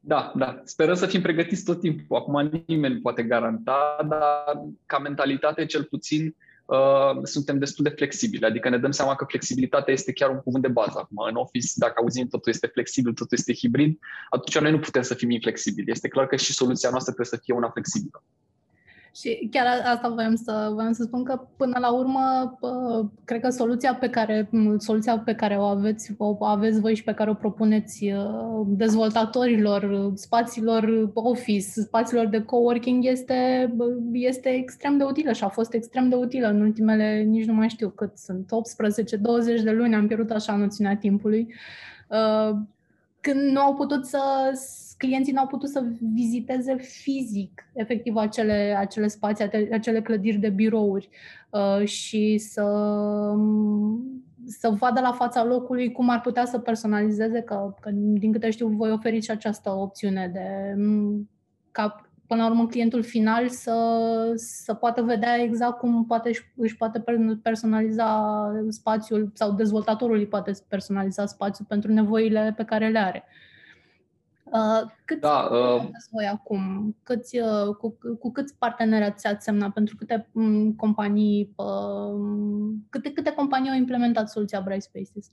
Da, 0.00 0.32
da. 0.36 0.60
Sperăm 0.64 0.94
să 0.94 1.06
fim 1.06 1.20
pregătiți 1.20 1.64
tot 1.64 1.80
timpul. 1.80 2.16
Acum 2.16 2.62
nimeni 2.66 2.94
nu 2.94 3.00
poate 3.00 3.22
garanta, 3.22 3.96
dar 4.08 4.62
ca 4.86 4.98
mentalitate, 4.98 5.66
cel 5.66 5.84
puțin, 5.84 6.24
uh, 6.26 6.47
suntem 7.22 7.58
destul 7.58 7.84
de 7.84 7.90
flexibili. 7.90 8.44
Adică 8.44 8.68
ne 8.68 8.78
dăm 8.78 8.90
seama 8.90 9.14
că 9.14 9.24
flexibilitatea 9.24 9.92
este 9.92 10.12
chiar 10.12 10.30
un 10.30 10.40
cuvânt 10.40 10.62
de 10.62 10.68
bază. 10.68 10.98
Acum, 10.98 11.16
în 11.28 11.34
Office, 11.34 11.72
dacă 11.74 11.94
auzim 11.96 12.28
totul 12.28 12.52
este 12.52 12.66
flexibil, 12.66 13.12
totul 13.12 13.36
este 13.38 13.54
hibrid, 13.54 13.98
atunci 14.30 14.58
noi 14.58 14.70
nu 14.70 14.78
putem 14.78 15.02
să 15.02 15.14
fim 15.14 15.30
inflexibili. 15.30 15.90
Este 15.90 16.08
clar 16.08 16.26
că 16.26 16.36
și 16.36 16.52
soluția 16.52 16.90
noastră 16.90 17.12
trebuie 17.12 17.38
să 17.38 17.44
fie 17.44 17.54
una 17.54 17.70
flexibilă. 17.70 18.22
Și 19.14 19.48
chiar 19.50 19.66
asta 19.84 20.08
voiam 20.08 20.34
să, 20.34 20.70
voiam 20.72 20.92
să 20.92 21.02
spun 21.02 21.24
că 21.24 21.40
până 21.56 21.78
la 21.78 21.90
urmă 21.90 22.58
cred 23.24 23.40
că 23.40 23.50
soluția 23.50 23.94
pe 23.94 24.10
care, 24.10 24.50
soluția 24.78 25.18
pe 25.18 25.34
care 25.34 25.56
o 25.56 25.62
aveți, 25.62 26.14
o 26.18 26.44
aveți 26.44 26.80
voi 26.80 26.94
și 26.94 27.04
pe 27.04 27.14
care 27.14 27.30
o 27.30 27.34
propuneți 27.34 28.04
uh, 28.04 28.66
dezvoltatorilor 28.66 30.10
spațiilor 30.14 31.10
office, 31.14 31.80
spațiilor 31.80 32.26
de 32.26 32.42
coworking 32.42 33.04
este, 33.04 33.72
este 34.12 34.48
extrem 34.48 34.96
de 34.96 35.04
utilă 35.04 35.32
și 35.32 35.44
a 35.44 35.48
fost 35.48 35.72
extrem 35.74 36.08
de 36.08 36.14
utilă. 36.14 36.48
În 36.48 36.60
ultimele, 36.60 37.22
nici 37.22 37.46
nu 37.46 37.54
mai 37.54 37.68
știu 37.68 37.88
cât 37.88 38.18
sunt, 38.18 38.50
18-20 39.60 39.62
de 39.62 39.70
luni, 39.70 39.94
am 39.94 40.06
pierdut 40.06 40.30
așa 40.30 40.56
noțiunea 40.56 40.96
timpului. 40.96 41.54
Uh, 42.08 42.56
când 43.20 43.40
nu 43.40 43.60
au 43.60 43.74
putut 43.74 44.06
să, 44.06 44.20
clienții 44.98 45.32
nu 45.32 45.40
au 45.40 45.46
putut 45.46 45.68
să 45.68 45.84
viziteze 46.14 46.76
fizic, 46.76 47.70
efectiv, 47.72 48.16
acele, 48.16 48.74
acele 48.78 49.08
spații, 49.08 49.50
acele 49.72 50.02
clădiri 50.02 50.36
de 50.36 50.48
birouri 50.48 51.08
uh, 51.50 51.86
și 51.86 52.38
să, 52.38 52.64
să 54.46 54.68
vadă 54.68 55.00
la 55.00 55.12
fața 55.12 55.44
locului 55.44 55.92
cum 55.92 56.08
ar 56.08 56.20
putea 56.20 56.44
să 56.44 56.58
personalizeze, 56.58 57.40
că, 57.40 57.74
că 57.80 57.90
din 57.92 58.32
câte 58.32 58.50
știu 58.50 58.68
voi 58.68 58.90
oferiți 58.90 59.24
și 59.24 59.30
această 59.30 59.70
opțiune 59.70 60.30
de 60.32 60.74
ca 61.70 62.08
până 62.26 62.42
la 62.42 62.48
urmă 62.48 62.66
clientul 62.66 63.02
final 63.02 63.48
să, 63.48 63.76
să 64.34 64.74
poată 64.74 65.02
vedea 65.02 65.36
exact 65.36 65.78
cum 65.78 66.04
poate 66.06 66.28
își, 66.28 66.52
își 66.56 66.76
poate 66.76 67.04
personaliza 67.42 68.52
spațiul 68.68 69.30
sau 69.34 69.52
dezvoltatorul 69.52 70.16
îi 70.16 70.26
poate 70.26 70.52
personaliza 70.68 71.26
spațiul 71.26 71.66
pentru 71.68 71.92
nevoile 71.92 72.54
pe 72.56 72.64
care 72.64 72.88
le 72.88 72.98
are. 72.98 73.24
Uh, 74.52 74.90
câți 75.04 75.20
da, 75.20 75.48
uh, 75.50 75.88
voi 76.10 76.26
acum? 76.26 76.96
Câți, 77.02 77.38
uh, 77.38 77.74
cu, 77.78 77.98
cu 78.18 78.32
câți 78.32 78.54
parteneri 78.58 79.04
ați 79.04 79.44
semnat? 79.44 79.72
Pentru 79.72 79.96
câte 79.96 80.28
um, 80.32 80.72
companii, 80.72 81.52
uh, 81.56 82.74
câte, 82.90 83.12
câte 83.12 83.32
companii 83.32 83.70
au 83.70 83.76
implementat 83.76 84.28
soluția 84.28 84.60
Bright 84.60 84.82
Spaces? 84.82 85.30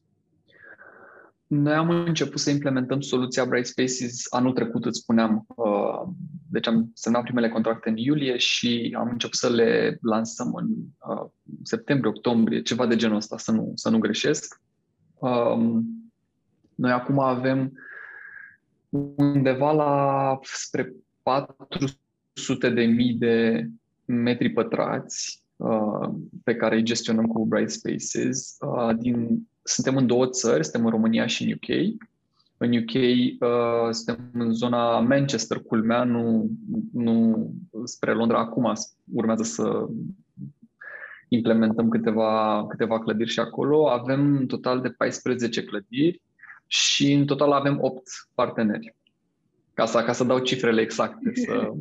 Noi 1.48 1.74
am 1.74 1.90
început 1.90 2.40
să 2.40 2.50
implementăm 2.50 3.02
soluția 3.02 3.46
Bright 3.46 3.68
Spaces 3.68 4.26
anul 4.30 4.54
trecut, 4.54 4.86
îți 4.86 5.00
spuneam. 5.00 5.46
Uh, 5.48 6.02
deci 6.50 6.68
am 6.68 6.92
semnat 6.94 7.24
primele 7.24 7.50
contracte 7.50 7.90
în 7.90 7.98
iulie 7.98 8.38
și 8.38 8.96
am 8.98 9.10
început 9.12 9.36
să 9.36 9.50
le 9.50 9.98
lansăm 10.02 10.54
în 10.54 10.68
uh, 11.10 11.30
septembrie, 11.64 12.12
octombrie, 12.16 12.62
ceva 12.62 12.86
de 12.86 12.96
genul 12.96 13.16
ăsta, 13.16 13.38
să 13.38 13.52
nu, 13.52 13.72
să 13.76 13.90
nu 13.90 13.98
greșesc. 13.98 14.62
Um, 15.20 15.86
noi 16.76 16.92
acum 16.92 17.20
avem 17.20 17.72
undeva 19.16 19.72
la 19.72 20.40
spre 20.42 20.94
400 21.24 22.70
de 22.70 22.84
mii 22.84 23.14
de 23.14 23.68
metri 24.06 24.50
pătrați 24.50 25.44
uh, 25.56 26.10
pe 26.44 26.56
care 26.56 26.76
îi 26.76 26.84
gestionăm 26.84 27.26
cu 27.26 27.46
Bright 27.46 27.72
Spaces 27.72 28.58
din 28.98 29.48
suntem 29.68 29.96
în 29.96 30.08
două 30.08 30.28
țări, 30.28 30.64
suntem 30.64 30.86
în 30.86 30.92
România 30.92 31.26
și 31.26 31.44
în 31.44 31.52
UK. 31.52 31.98
În 32.58 32.78
UK 32.78 32.94
uh, 32.94 33.92
suntem 33.92 34.30
în 34.34 34.54
zona 34.54 35.00
Manchester, 35.00 35.58
culmea, 35.58 36.04
nu, 36.04 36.50
nu 36.94 37.48
spre 37.84 38.14
Londra. 38.14 38.40
Acum 38.40 38.74
urmează 39.14 39.44
să 39.44 39.88
implementăm 41.28 41.90
câteva, 41.90 42.66
câteva 42.70 43.00
clădiri 43.00 43.30
și 43.30 43.40
acolo. 43.40 43.90
Avem 43.90 44.36
în 44.36 44.48
total 44.48 44.82
de 44.82 44.90
14 44.90 45.64
clădiri 45.64 46.22
și 46.68 47.14
în 47.14 47.26
total 47.26 47.52
avem 47.52 47.78
8 47.82 48.02
parteneri. 48.34 48.96
Ca 49.74 49.86
să, 49.86 50.04
ca 50.04 50.12
să 50.14 50.24
dau 50.24 50.40
cifrele 50.40 50.82
exacte, 50.82 51.32
să, 51.34 51.72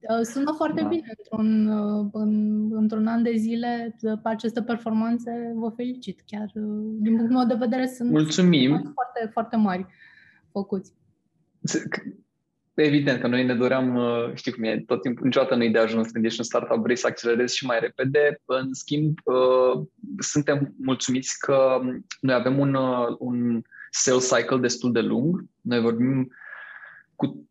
Uh, 0.00 0.20
sună 0.22 0.52
foarte 0.56 0.80
da. 0.80 0.88
bine 0.88 1.12
într-un, 1.18 1.66
uh, 1.66 2.08
în, 2.12 2.68
într-un 2.76 3.06
an 3.06 3.22
de 3.22 3.34
zile 3.36 3.96
pe 4.00 4.28
aceste 4.28 4.62
performanțe. 4.62 5.52
Vă 5.54 5.72
felicit. 5.76 6.22
Chiar 6.26 6.50
uh, 6.54 6.94
din 7.00 7.16
punctul 7.16 7.36
meu 7.36 7.46
de 7.46 7.54
vedere 7.54 7.86
sunt 7.86 8.10
Mulțumim. 8.10 8.92
foarte, 8.94 9.30
foarte 9.32 9.56
mari 9.56 9.86
făcuți. 10.52 10.92
Evident 12.74 13.20
că 13.20 13.26
noi 13.26 13.44
ne 13.44 13.54
doream, 13.54 13.98
știi 14.34 14.52
cum 14.52 14.62
e, 14.62 14.82
tot 14.86 15.02
timpul, 15.02 15.24
niciodată 15.24 15.54
nu 15.54 15.64
e 15.64 15.68
de 15.68 15.78
ajuns 15.78 16.10
când 16.10 16.24
ești 16.24 16.38
un 16.38 16.44
startup, 16.44 16.82
vrei 16.82 16.96
să 16.96 17.06
accelerezi 17.06 17.56
și 17.56 17.66
mai 17.66 17.80
repede. 17.80 18.40
În 18.44 18.74
schimb, 18.74 19.18
suntem 20.18 20.74
mulțumiți 20.78 21.38
că 21.38 21.80
noi 22.20 22.34
avem 22.34 22.58
un, 22.58 22.76
un 23.18 23.62
sales 23.90 24.28
cycle 24.28 24.56
destul 24.56 24.92
de 24.92 25.00
lung. 25.00 25.44
Noi 25.60 25.80
vorbim 25.80 26.32
cu 27.14 27.48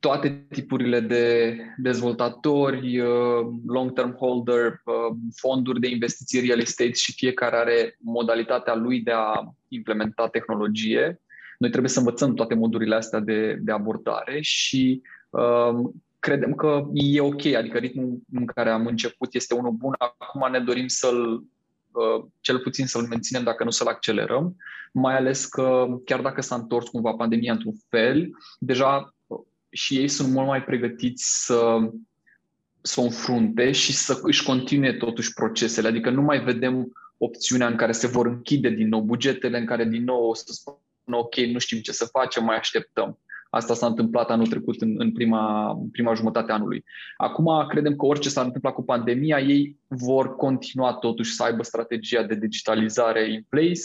toate 0.00 0.46
tipurile 0.50 1.00
de 1.00 1.56
dezvoltatori, 1.76 3.00
uh, 3.00 3.46
long-term 3.66 4.14
holder, 4.14 4.66
uh, 4.84 5.16
fonduri 5.34 5.80
de 5.80 5.88
investiții 5.88 6.46
real 6.46 6.60
estate 6.60 6.92
și 6.92 7.12
fiecare 7.12 7.56
are 7.56 7.96
modalitatea 8.00 8.74
lui 8.74 9.00
de 9.00 9.10
a 9.10 9.54
implementa 9.68 10.28
tehnologie. 10.28 11.20
Noi 11.58 11.70
trebuie 11.70 11.90
să 11.90 11.98
învățăm 11.98 12.34
toate 12.34 12.54
modurile 12.54 12.94
astea 12.94 13.20
de, 13.20 13.58
de 13.60 13.72
abordare 13.72 14.40
și 14.40 15.02
uh, 15.30 15.90
credem 16.18 16.54
că 16.54 16.88
e 16.92 17.20
ok, 17.20 17.46
adică 17.46 17.78
ritmul 17.78 18.18
în 18.32 18.46
care 18.46 18.70
am 18.70 18.86
început 18.86 19.34
este 19.34 19.54
unul 19.54 19.72
bun. 19.72 19.94
Acum 19.98 20.50
ne 20.50 20.60
dorim 20.60 20.88
să-l 20.88 21.44
uh, 21.92 22.24
cel 22.40 22.58
puțin 22.58 22.86
să-l 22.86 23.06
menținem, 23.06 23.42
dacă 23.42 23.64
nu 23.64 23.70
să-l 23.70 23.86
accelerăm, 23.86 24.56
mai 24.92 25.16
ales 25.16 25.44
că 25.44 25.86
chiar 26.04 26.20
dacă 26.20 26.40
s-a 26.40 26.54
întors 26.54 26.88
cumva 26.88 27.12
pandemia 27.12 27.52
într-un 27.52 27.74
fel, 27.88 28.30
deja 28.58 29.14
și 29.70 29.96
ei 29.96 30.08
sunt 30.08 30.32
mult 30.32 30.46
mai 30.46 30.64
pregătiți 30.64 31.44
să, 31.44 31.90
să 32.80 33.00
o 33.00 33.02
înfrunte 33.02 33.72
și 33.72 33.92
să 33.92 34.18
își 34.22 34.44
continue 34.44 34.92
totuși 34.92 35.32
procesele. 35.32 35.88
Adică 35.88 36.10
nu 36.10 36.22
mai 36.22 36.44
vedem 36.44 36.92
opțiunea 37.18 37.66
în 37.66 37.76
care 37.76 37.92
se 37.92 38.06
vor 38.06 38.26
închide 38.26 38.68
din 38.68 38.88
nou 38.88 39.00
bugetele, 39.00 39.58
în 39.58 39.66
care 39.66 39.84
din 39.84 40.04
nou 40.04 40.28
o 40.28 40.34
să 40.34 40.44
spună 40.48 40.76
ok, 41.14 41.36
nu 41.36 41.58
știm 41.58 41.78
ce 41.78 41.92
să 41.92 42.04
facem, 42.04 42.44
mai 42.44 42.56
așteptăm. 42.56 43.18
Asta 43.50 43.74
s-a 43.74 43.86
întâmplat 43.86 44.30
anul 44.30 44.46
trecut 44.46 44.80
în, 44.80 44.94
în, 44.98 45.12
prima, 45.12 45.70
în 45.70 45.88
prima 45.88 46.14
jumătate 46.14 46.50
a 46.50 46.54
anului. 46.54 46.84
Acum 47.16 47.66
credem 47.68 47.96
că 47.96 48.06
orice 48.06 48.28
s-ar 48.28 48.44
întâmpla 48.44 48.72
cu 48.72 48.82
pandemia, 48.82 49.40
ei 49.40 49.76
vor 49.88 50.36
continua 50.36 50.92
totuși 50.92 51.34
să 51.34 51.42
aibă 51.42 51.62
strategia 51.62 52.22
de 52.22 52.34
digitalizare 52.34 53.32
in 53.32 53.46
place, 53.48 53.80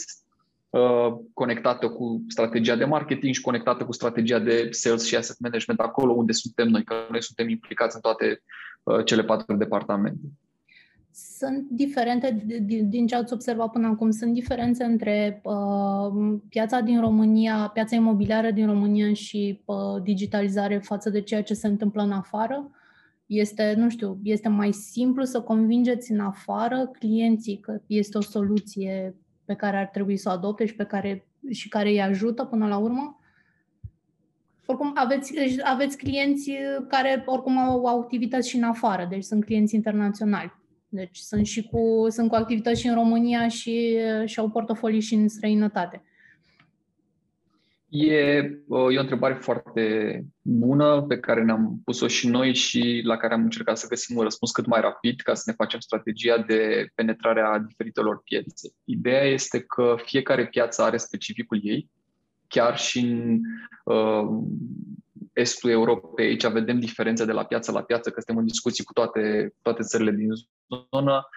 Uh, 0.72 1.14
conectată 1.34 1.88
cu 1.88 2.24
strategia 2.28 2.76
de 2.76 2.84
marketing 2.84 3.34
și 3.34 3.40
conectată 3.40 3.84
cu 3.84 3.92
strategia 3.92 4.38
de 4.38 4.68
sales 4.70 5.06
și 5.06 5.16
asset 5.16 5.38
management 5.38 5.80
acolo 5.80 6.12
unde 6.12 6.32
suntem 6.32 6.68
noi, 6.68 6.84
că 6.84 6.94
noi 7.10 7.22
suntem 7.22 7.48
implicați 7.48 7.94
în 7.94 8.00
toate 8.00 8.42
uh, 8.82 9.04
cele 9.04 9.24
patru 9.24 9.56
departamente. 9.56 10.26
Sunt 11.14 11.68
diferente, 11.70 12.44
din 12.84 13.06
ce 13.06 13.14
ați 13.14 13.32
observat 13.32 13.70
până 13.70 13.86
acum, 13.86 14.10
sunt 14.10 14.34
diferențe 14.34 14.84
între 14.84 15.40
uh, 15.44 16.38
piața 16.48 16.80
din 16.80 17.00
România, 17.00 17.70
piața 17.74 17.96
imobiliară 17.96 18.50
din 18.50 18.66
România 18.66 19.12
și 19.12 19.62
uh, 19.64 20.02
digitalizare 20.02 20.78
față 20.78 21.10
de 21.10 21.20
ceea 21.20 21.42
ce 21.42 21.54
se 21.54 21.66
întâmplă 21.66 22.02
în 22.02 22.12
afară? 22.12 22.70
Este, 23.26 23.74
nu 23.76 23.88
știu, 23.88 24.18
este 24.22 24.48
mai 24.48 24.72
simplu 24.72 25.24
să 25.24 25.40
convingeți 25.40 26.12
în 26.12 26.20
afară 26.20 26.90
clienții 26.98 27.58
că 27.58 27.80
este 27.86 28.18
o 28.18 28.22
soluție 28.22 29.16
pe 29.44 29.54
care 29.54 29.76
ar 29.76 29.86
trebui 29.86 30.16
să 30.16 30.28
o 30.28 30.32
adopte 30.32 30.66
și 30.66 30.74
pe 30.74 30.84
care, 30.84 31.26
și 31.50 31.68
care 31.68 31.88
îi 31.88 32.02
ajută 32.02 32.44
până 32.44 32.66
la 32.66 32.76
urmă? 32.76 33.20
Oricum, 34.66 34.92
aveți, 34.94 35.34
aveți 35.62 35.96
clienți 35.96 36.52
care 36.88 37.22
oricum 37.26 37.58
au 37.58 38.00
activități 38.00 38.48
și 38.48 38.56
în 38.56 38.62
afară, 38.62 39.06
deci 39.10 39.24
sunt 39.24 39.44
clienți 39.44 39.74
internaționali. 39.74 40.60
Deci 40.94 41.16
sunt 41.16 41.46
și 41.46 41.62
cu, 41.62 42.06
sunt 42.08 42.28
cu 42.28 42.34
activități 42.34 42.80
și 42.80 42.86
în 42.86 42.94
România 42.94 43.48
și, 43.48 43.98
și 44.24 44.38
au 44.38 44.50
portofolii 44.50 45.00
și 45.00 45.14
în 45.14 45.28
străinătate. 45.28 46.02
E, 47.88 48.14
e 48.14 48.56
o 48.68 49.00
întrebare 49.00 49.34
foarte 49.34 50.24
bună 50.42 51.02
pe 51.02 51.18
care 51.18 51.44
ne-am 51.44 51.80
pus-o 51.84 52.06
și 52.06 52.28
noi 52.28 52.54
și 52.54 53.00
la 53.04 53.16
care 53.16 53.34
am 53.34 53.42
încercat 53.42 53.78
să 53.78 53.88
găsim 53.88 54.16
un 54.16 54.22
răspuns 54.22 54.50
cât 54.50 54.66
mai 54.66 54.80
rapid 54.80 55.20
ca 55.20 55.34
să 55.34 55.42
ne 55.46 55.52
facem 55.52 55.80
strategia 55.80 56.38
de 56.38 56.86
penetrare 56.94 57.40
a 57.40 57.58
diferitelor 57.58 58.22
piețe. 58.24 58.74
Ideea 58.84 59.24
este 59.24 59.60
că 59.60 59.94
fiecare 60.04 60.46
piață 60.46 60.82
are 60.82 60.96
specificul 60.96 61.60
ei, 61.62 61.90
chiar 62.48 62.78
și 62.78 62.98
în 62.98 63.40
uh, 63.84 64.42
estul 65.32 65.70
Europei, 65.70 66.26
aici 66.26 66.46
vedem 66.46 66.80
diferențe 66.80 67.24
de 67.24 67.32
la 67.32 67.44
piață 67.44 67.72
la 67.72 67.82
piață, 67.82 68.10
că 68.10 68.20
suntem 68.20 68.42
în 68.42 68.48
discuții 68.48 68.84
cu 68.84 68.92
toate, 68.92 69.54
toate 69.62 69.82
țările 69.82 70.10
din 70.10 70.28
zonă. 70.92 71.28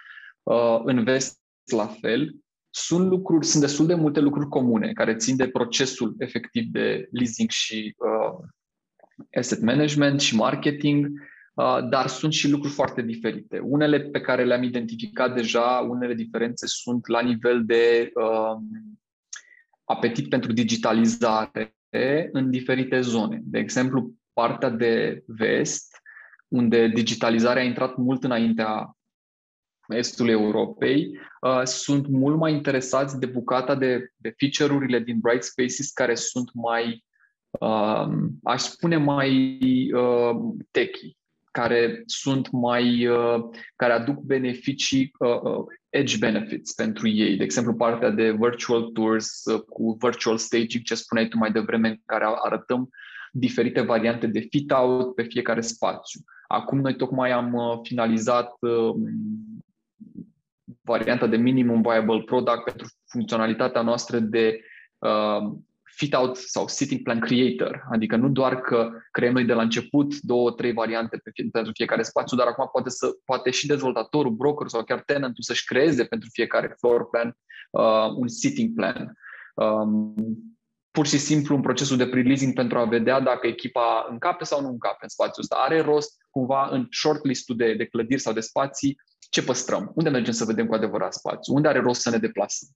Uh, 0.42 0.80
în 0.84 1.04
vest, 1.04 1.40
la 1.72 1.86
fel, 1.86 2.34
sunt 2.70 3.08
lucruri, 3.08 3.46
sunt 3.46 3.62
destul 3.62 3.86
de 3.86 3.94
multe 3.94 4.20
lucruri 4.20 4.48
comune 4.48 4.92
care 4.92 5.16
țin 5.16 5.36
de 5.36 5.48
procesul 5.48 6.14
efectiv 6.18 6.64
de 6.64 7.08
leasing 7.10 7.50
și 7.50 7.94
uh, 7.98 8.48
asset 9.38 9.60
management 9.60 10.20
și 10.20 10.36
marketing, 10.36 11.06
uh, 11.54 11.88
dar 11.88 12.06
sunt 12.06 12.32
și 12.32 12.50
lucruri 12.50 12.74
foarte 12.74 13.02
diferite. 13.02 13.58
Unele 13.58 14.00
pe 14.00 14.20
care 14.20 14.44
le-am 14.44 14.62
identificat 14.62 15.34
deja, 15.34 15.86
unele 15.88 16.14
diferențe 16.14 16.66
sunt 16.66 17.08
la 17.08 17.20
nivel 17.20 17.64
de 17.64 18.10
uh, 18.14 18.56
apetit 19.84 20.28
pentru 20.28 20.52
digitalizare 20.52 21.75
în 22.32 22.50
diferite 22.50 23.00
zone. 23.00 23.40
De 23.42 23.58
exemplu, 23.58 24.12
partea 24.32 24.68
de 24.68 25.22
vest 25.26 26.00
unde 26.48 26.88
digitalizarea 26.88 27.62
a 27.62 27.66
intrat 27.66 27.96
mult 27.96 28.24
înaintea 28.24 28.96
estul 29.88 30.28
Europei, 30.28 31.18
uh, 31.40 31.62
sunt 31.64 32.08
mult 32.08 32.36
mai 32.36 32.52
interesați 32.52 33.18
de 33.18 33.26
bucata 33.26 33.74
de, 33.74 34.12
de 34.16 34.34
feature-urile 34.36 34.98
din 34.98 35.18
Bright 35.20 35.42
Spaces 35.42 35.90
care 35.90 36.14
sunt 36.14 36.50
mai, 36.54 37.04
uh, 37.50 38.06
aș 38.42 38.62
spune, 38.62 38.96
mai 38.96 39.58
uh, 39.92 40.36
techy, 40.70 41.16
care 41.50 42.02
sunt 42.06 42.50
mai, 42.50 43.06
uh, 43.06 43.44
care 43.76 43.92
aduc 43.92 44.20
beneficii, 44.20 45.12
uh, 45.18 45.40
uh, 45.42 45.64
edge 45.96 46.16
benefits 46.18 46.72
pentru 46.72 47.08
ei. 47.08 47.36
De 47.36 47.44
exemplu, 47.44 47.74
partea 47.74 48.10
de 48.10 48.30
virtual 48.38 48.82
tours 48.82 49.44
uh, 49.44 49.60
cu 49.60 49.96
virtual 50.00 50.36
staging, 50.36 50.84
ce 50.84 50.94
spuneai 50.94 51.28
tu 51.28 51.38
mai 51.38 51.52
devreme, 51.52 51.88
în 51.88 51.96
care 52.06 52.24
arătăm 52.44 52.90
diferite 53.32 53.80
variante 53.80 54.26
de 54.26 54.40
fit-out 54.40 55.14
pe 55.14 55.22
fiecare 55.22 55.60
spațiu. 55.60 56.20
Acum 56.48 56.80
noi 56.80 56.96
tocmai 56.96 57.30
am 57.30 57.52
uh, 57.52 57.78
finalizat 57.82 58.52
uh, 58.60 58.94
varianta 60.82 61.26
de 61.26 61.36
minimum 61.36 61.82
viable 61.82 62.22
product 62.22 62.64
pentru 62.64 62.86
funcționalitatea 63.06 63.82
noastră 63.82 64.18
de 64.18 64.60
uh, 64.98 65.52
fit-out 65.96 66.36
sau 66.36 66.68
sitting 66.68 67.02
plan 67.02 67.20
creator, 67.20 67.84
adică 67.90 68.16
nu 68.16 68.28
doar 68.28 68.60
că 68.60 68.90
creăm 69.10 69.32
noi 69.32 69.44
de 69.44 69.52
la 69.52 69.62
început 69.62 70.20
două, 70.20 70.50
trei 70.50 70.72
variante 70.72 71.16
pe 71.16 71.30
fie, 71.34 71.48
pentru 71.52 71.72
fiecare 71.74 72.02
spațiu, 72.02 72.36
dar 72.36 72.46
acum 72.46 72.68
poate, 72.72 72.90
să, 72.90 73.06
poate 73.24 73.50
și 73.50 73.66
dezvoltatorul, 73.66 74.32
broker 74.32 74.68
sau 74.68 74.84
chiar 74.84 75.02
tenantul 75.02 75.42
să-și 75.42 75.64
creeze 75.64 76.04
pentru 76.04 76.28
fiecare 76.32 76.74
floor 76.78 77.08
plan 77.08 77.36
uh, 77.70 78.14
un 78.16 78.28
sitting 78.28 78.74
plan. 78.74 79.12
Um, 79.54 80.14
pur 80.90 81.06
și 81.06 81.18
simplu 81.18 81.54
în 81.54 81.60
procesul 81.60 81.96
de 81.96 82.06
pre-leasing 82.06 82.54
pentru 82.54 82.78
a 82.78 82.84
vedea 82.84 83.20
dacă 83.20 83.46
echipa 83.46 84.06
încape 84.10 84.44
sau 84.44 84.60
nu 84.60 84.68
încape 84.68 84.98
în 85.00 85.08
spațiul 85.08 85.42
ăsta. 85.42 85.56
Are 85.56 85.80
rost 85.80 86.16
cumva 86.30 86.68
în 86.70 86.86
shortlist-ul 86.90 87.56
de, 87.56 87.74
de 87.74 87.86
clădiri 87.86 88.20
sau 88.20 88.32
de 88.32 88.40
spații 88.40 88.96
ce 89.30 89.42
păstrăm? 89.42 89.92
Unde 89.94 90.10
mergem 90.10 90.32
să 90.32 90.44
vedem 90.44 90.66
cu 90.66 90.74
adevărat 90.74 91.14
spațiu? 91.14 91.54
Unde 91.54 91.68
are 91.68 91.80
rost 91.80 92.00
să 92.00 92.10
ne 92.10 92.18
deplasăm? 92.18 92.68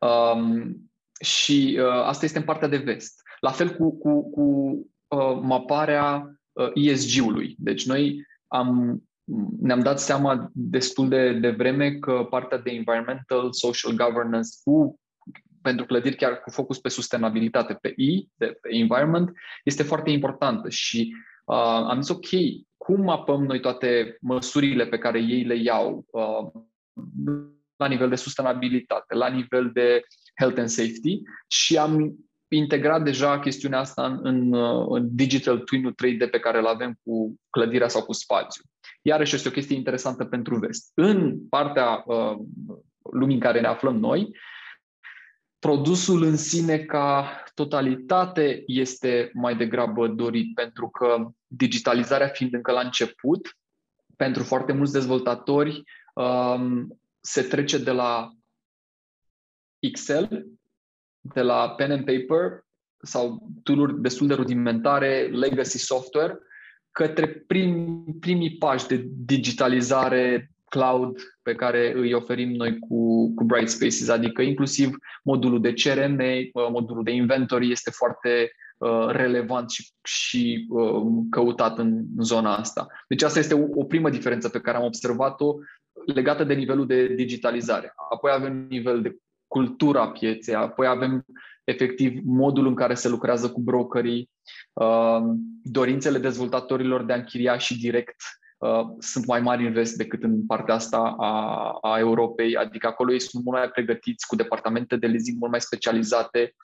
Um, 0.00 0.91
și 1.22 1.78
uh, 1.80 2.02
asta 2.04 2.24
este 2.24 2.38
în 2.38 2.44
partea 2.44 2.68
de 2.68 2.76
vest. 2.76 3.22
La 3.40 3.50
fel 3.50 3.70
cu, 3.70 3.98
cu, 3.98 4.30
cu 4.30 4.42
uh, 5.08 5.38
maparea 5.42 6.36
uh, 6.52 6.70
ESG-ului. 6.74 7.54
Deci 7.58 7.86
noi 7.86 8.26
am, 8.46 9.02
ne-am 9.60 9.80
dat 9.80 10.00
seama 10.00 10.50
destul 10.52 11.08
de, 11.08 11.32
de 11.32 11.50
vreme 11.50 11.92
că 11.92 12.26
partea 12.30 12.58
de 12.58 12.70
environmental, 12.70 13.52
social 13.52 13.96
governance 13.96 14.48
cu 14.64 15.00
pentru 15.62 15.86
clădiri 15.86 16.16
chiar 16.16 16.40
cu 16.40 16.50
focus 16.50 16.78
pe 16.78 16.88
sustenabilitate, 16.88 17.74
pe 17.74 17.88
E, 17.88 18.26
de, 18.34 18.46
pe 18.60 18.68
environment, 18.70 19.32
este 19.64 19.82
foarte 19.82 20.10
importantă 20.10 20.68
și 20.68 21.14
uh, 21.44 21.56
am 21.56 22.00
zis 22.00 22.10
ok, 22.10 22.28
cum 22.76 23.02
mapăm 23.02 23.44
noi 23.44 23.60
toate 23.60 24.16
măsurile 24.20 24.86
pe 24.86 24.98
care 24.98 25.18
ei 25.18 25.44
le 25.44 25.56
iau 25.56 26.04
uh, 26.10 26.62
la 27.76 27.86
nivel 27.86 28.08
de 28.08 28.14
sustenabilitate, 28.14 29.14
la 29.14 29.28
nivel 29.28 29.70
de 29.72 30.02
health 30.40 30.58
and 30.58 30.68
safety 30.68 31.20
și 31.46 31.78
am 31.78 32.16
integrat 32.48 33.02
deja 33.02 33.38
chestiunea 33.38 33.78
asta 33.78 34.06
în, 34.06 34.20
în, 34.22 34.52
uh, 34.52 34.86
în 34.88 35.08
digital 35.10 35.58
twin 35.58 35.90
3D 35.90 36.30
pe 36.30 36.38
care 36.38 36.58
îl 36.58 36.66
avem 36.66 36.98
cu 37.02 37.34
clădirea 37.50 37.88
sau 37.88 38.02
cu 38.02 38.12
spațiu. 38.12 38.62
Iarăși 39.02 39.34
este 39.34 39.48
o 39.48 39.52
chestie 39.52 39.76
interesantă 39.76 40.24
pentru 40.24 40.56
vest. 40.56 40.90
În 40.94 41.48
partea 41.48 42.02
uh, 42.06 42.36
lumii 43.12 43.34
în 43.34 43.40
care 43.40 43.60
ne 43.60 43.66
aflăm 43.66 43.96
noi, 43.96 44.36
produsul 45.58 46.22
în 46.22 46.36
sine 46.36 46.78
ca 46.78 47.42
totalitate 47.54 48.62
este 48.66 49.30
mai 49.34 49.56
degrabă 49.56 50.08
dorit, 50.08 50.54
pentru 50.54 50.88
că 50.88 51.30
digitalizarea 51.46 52.28
fiind 52.28 52.54
încă 52.54 52.72
la 52.72 52.80
început, 52.80 53.56
pentru 54.16 54.42
foarte 54.42 54.72
mulți 54.72 54.92
dezvoltatori 54.92 55.82
um, 56.14 56.98
se 57.20 57.42
trece 57.42 57.78
de 57.78 57.90
la 57.90 58.30
Excel, 59.82 60.46
de 61.20 61.40
la 61.40 61.70
pen 61.70 61.90
and 61.90 62.04
paper 62.04 62.64
sau 63.02 63.48
tool 63.62 64.00
destul 64.00 64.26
de 64.26 64.34
rudimentare, 64.34 65.28
legacy 65.32 65.78
software, 65.78 66.38
către 66.90 67.26
prim, 67.26 68.04
primii 68.20 68.56
pași 68.56 68.86
de 68.86 69.06
digitalizare 69.06 70.50
cloud 70.68 71.20
pe 71.42 71.54
care 71.54 71.92
îi 71.96 72.12
oferim 72.12 72.50
noi 72.50 72.78
cu, 72.78 73.32
cu 73.34 73.44
Bright 73.44 73.68
Spaces, 73.68 74.08
adică 74.08 74.42
inclusiv 74.42 74.90
modulul 75.22 75.60
de 75.60 75.72
CRM, 75.72 76.18
uh, 76.20 76.68
modulul 76.70 77.04
de 77.04 77.10
inventory 77.10 77.70
este 77.70 77.90
foarte 77.90 78.50
uh, 78.78 79.06
relevant 79.08 79.70
și, 79.70 79.90
și 80.02 80.66
uh, 80.68 81.02
căutat 81.30 81.78
în 81.78 82.04
zona 82.18 82.56
asta. 82.56 82.86
Deci 83.08 83.22
asta 83.22 83.38
este 83.38 83.54
o, 83.54 83.66
o 83.74 83.84
primă 83.84 84.10
diferență 84.10 84.48
pe 84.48 84.60
care 84.60 84.76
am 84.76 84.84
observat-o 84.84 85.54
legată 86.14 86.44
de 86.44 86.54
nivelul 86.54 86.86
de 86.86 87.06
digitalizare. 87.06 87.92
Apoi 88.10 88.32
avem 88.34 88.66
nivel 88.68 89.02
de 89.02 89.16
cultura 89.52 90.08
pieței, 90.08 90.54
apoi 90.54 90.86
avem 90.86 91.24
efectiv 91.64 92.20
modul 92.24 92.66
în 92.66 92.74
care 92.74 92.94
se 92.94 93.08
lucrează 93.08 93.50
cu 93.50 93.60
brokerii, 93.60 94.30
dorințele 95.62 96.18
dezvoltatorilor 96.18 97.04
de 97.04 97.12
a 97.12 97.16
închiria 97.16 97.58
și 97.58 97.80
direct 97.80 98.16
Uh, 98.62 98.86
sunt 98.98 99.26
mai 99.26 99.40
mari 99.40 99.66
în 99.66 99.72
vest 99.72 99.96
decât 99.96 100.22
în 100.22 100.46
partea 100.46 100.74
asta 100.74 101.14
a, 101.18 101.78
a 101.80 101.98
Europei, 101.98 102.56
adică 102.56 102.86
acolo 102.86 103.12
ei 103.12 103.20
sunt 103.20 103.44
mult 103.44 103.58
mai 103.58 103.68
pregătiți 103.68 104.26
cu 104.26 104.36
departamente 104.36 104.96
de 104.96 105.06
leasing 105.06 105.38
mult 105.38 105.50
mai 105.50 105.60
specializate, 105.60 106.54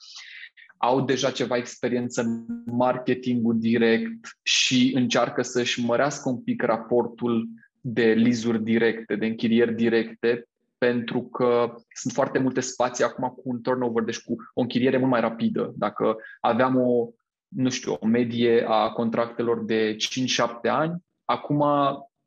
au 0.76 1.04
deja 1.04 1.30
ceva 1.30 1.56
experiență 1.56 2.20
în 2.20 2.44
marketingul 2.64 3.58
direct 3.58 4.38
și 4.42 4.92
încearcă 4.94 5.42
să-și 5.42 5.84
mărească 5.84 6.28
un 6.28 6.42
pic 6.42 6.62
raportul 6.62 7.48
de 7.80 8.12
lizuri 8.12 8.62
directe, 8.62 9.16
de 9.16 9.26
închirieri 9.26 9.74
directe, 9.74 10.44
pentru 10.78 11.22
că 11.22 11.74
sunt 11.94 12.12
foarte 12.12 12.38
multe 12.38 12.60
spații 12.60 13.04
acum 13.04 13.28
cu 13.28 13.42
un 13.44 13.60
turnover, 13.60 14.02
deci 14.02 14.22
cu 14.22 14.36
o 14.54 14.60
închiriere 14.60 14.98
mult 14.98 15.10
mai 15.10 15.20
rapidă. 15.20 15.72
Dacă 15.76 16.16
aveam 16.40 16.76
o, 16.76 17.08
nu 17.48 17.70
știu, 17.70 17.96
o 18.00 18.06
medie 18.06 18.64
a 18.68 18.90
contractelor 18.90 19.64
de 19.64 19.96
5-7 19.96 20.70
ani, 20.70 21.02
Acum 21.30 21.64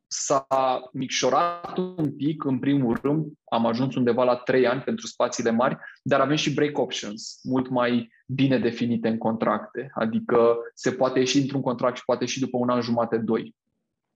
s-a 0.08 0.46
micșorat 0.94 1.78
un 1.78 2.16
pic, 2.16 2.44
în 2.44 2.60
primul 2.60 3.00
rând, 3.02 3.26
am 3.44 3.66
ajuns 3.66 3.96
undeva 3.96 4.24
la 4.24 4.36
3 4.36 4.68
ani 4.68 4.82
pentru 4.82 5.08
spațiile 5.08 5.52
mari, 5.52 5.78
dar 6.04 6.20
avem 6.20 6.36
și 6.36 6.54
break 6.54 6.78
options, 6.78 7.40
mult 7.44 7.70
mai 7.70 8.12
bine 8.28 8.60
definite 8.60 9.08
în 9.08 9.18
contracte, 9.18 9.92
adică 9.94 10.58
se 10.74 10.92
poate 10.92 11.20
ieși 11.20 11.38
într-un 11.38 11.62
contract 11.62 11.98
și 11.98 12.06
poate 12.06 12.26
și 12.26 12.40
după 12.40 12.58
un 12.58 12.70
an 12.70 12.82
jumate, 12.82 13.18
doi 13.18 13.56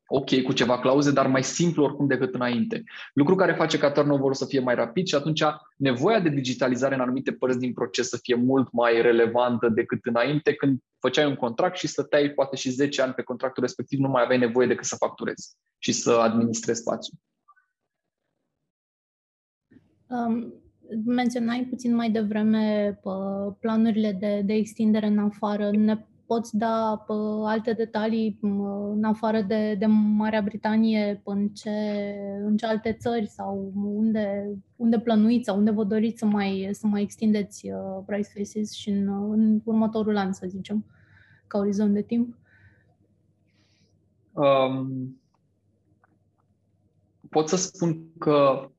ok 0.08 0.42
cu 0.42 0.54
ceva 0.54 0.80
clauze, 0.80 1.12
dar 1.12 1.28
mai 1.28 1.44
simplu 1.44 1.84
oricum 1.84 2.08
decât 2.08 2.34
înainte. 2.34 2.84
Lucru 3.14 3.36
care 3.36 3.54
face 3.54 3.78
ca 3.78 3.92
turnover 3.92 4.34
să 4.34 4.46
fie 4.46 4.60
mai 4.60 4.76
rapid 4.76 5.08
și 5.08 5.16
atunci 5.16 5.44
nevoia 5.78 6.20
de 6.20 6.30
digitalizare 6.30 6.96
în 6.96 7.02
anumite 7.02 7.32
părți 7.32 7.60
din 7.60 7.74
proces 7.74 8.10
să 8.10 8.20
fie 8.22 8.36
mult 8.36 8.72
mai 8.72 9.02
relevantă 9.02 9.70
decât 9.70 10.06
înainte, 10.06 10.54
când 10.54 10.80
făceai 11.00 11.26
un 11.26 11.36
contract 11.36 11.78
și 11.78 11.88
stăteai 11.88 12.30
poate 12.30 12.56
și 12.56 12.70
10 12.70 13.02
ani 13.02 13.14
pe 13.14 13.22
contractul 13.22 13.64
respectiv, 13.64 14.00
nu 14.00 14.08
mai 14.08 14.24
aveai 14.24 14.40
nevoie 14.40 14.68
decât 14.68 14.86
să 14.86 14.96
facturezi 14.96 15.56
și 15.78 15.92
să 15.92 16.12
administrezi 16.12 16.80
spațiul. 16.80 17.18
Um, 20.08 20.54
menționai 21.06 21.68
puțin 21.70 21.96
mai 21.96 22.10
devreme 22.10 23.00
planurile 23.60 24.12
de, 24.12 24.42
de 24.46 24.54
extindere 24.54 25.06
în 25.06 25.18
afară. 25.18 25.70
Ne 25.72 26.06
poți 26.26 26.58
da 26.58 27.04
pe 27.08 27.14
alte 27.46 27.74
detalii 27.74 28.38
în 28.92 29.04
afară 29.04 29.42
de, 29.42 29.76
de 29.80 29.86
Marea 29.86 30.42
Britanie, 30.42 31.22
în 31.24 31.48
ce, 31.48 31.70
în 32.46 32.58
ce 32.58 32.66
alte 32.66 32.98
țări 33.00 33.28
sau 33.28 33.72
unde, 33.76 34.56
unde 34.76 35.00
plănuiți 35.00 35.46
sau 35.46 35.58
unde 35.58 35.72
vă 35.72 35.84
doriți 35.84 36.20
să 36.20 36.26
mai, 36.26 36.70
să 36.72 36.88
mai 36.88 37.02
extindeți 37.02 37.70
uh, 37.70 38.04
Price 38.06 38.30
Faces 38.34 38.72
și 38.72 38.90
în, 38.90 39.32
în 39.32 39.62
următorul 39.64 40.18
an, 40.18 40.34
să 40.34 40.46
zicem, 40.48 40.86
ca 41.48 41.58
orizont 41.58 41.94
de 41.94 42.02
timp? 42.02 42.36
Um, 44.34 45.20
pot 47.30 47.50
să 47.50 47.56
spun 47.56 48.06
că 48.20 48.70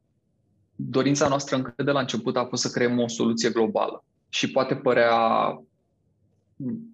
dorința 0.76 1.28
noastră 1.28 1.56
încă 1.56 1.82
de 1.82 1.90
la 1.90 2.00
început 2.00 2.36
a 2.36 2.44
fost 2.44 2.62
să 2.62 2.70
creăm 2.78 2.98
o 2.98 3.08
soluție 3.08 3.50
globală 3.50 4.04
și 4.28 4.50
poate 4.50 4.74
părea 4.74 5.16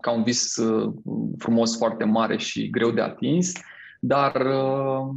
ca 0.00 0.10
un 0.10 0.22
vis 0.22 0.56
uh, 0.56 0.92
frumos, 1.38 1.76
foarte 1.76 2.04
mare 2.04 2.36
și 2.36 2.70
greu 2.70 2.90
de 2.90 3.00
atins, 3.00 3.52
dar 4.00 4.34
uh, 4.34 5.14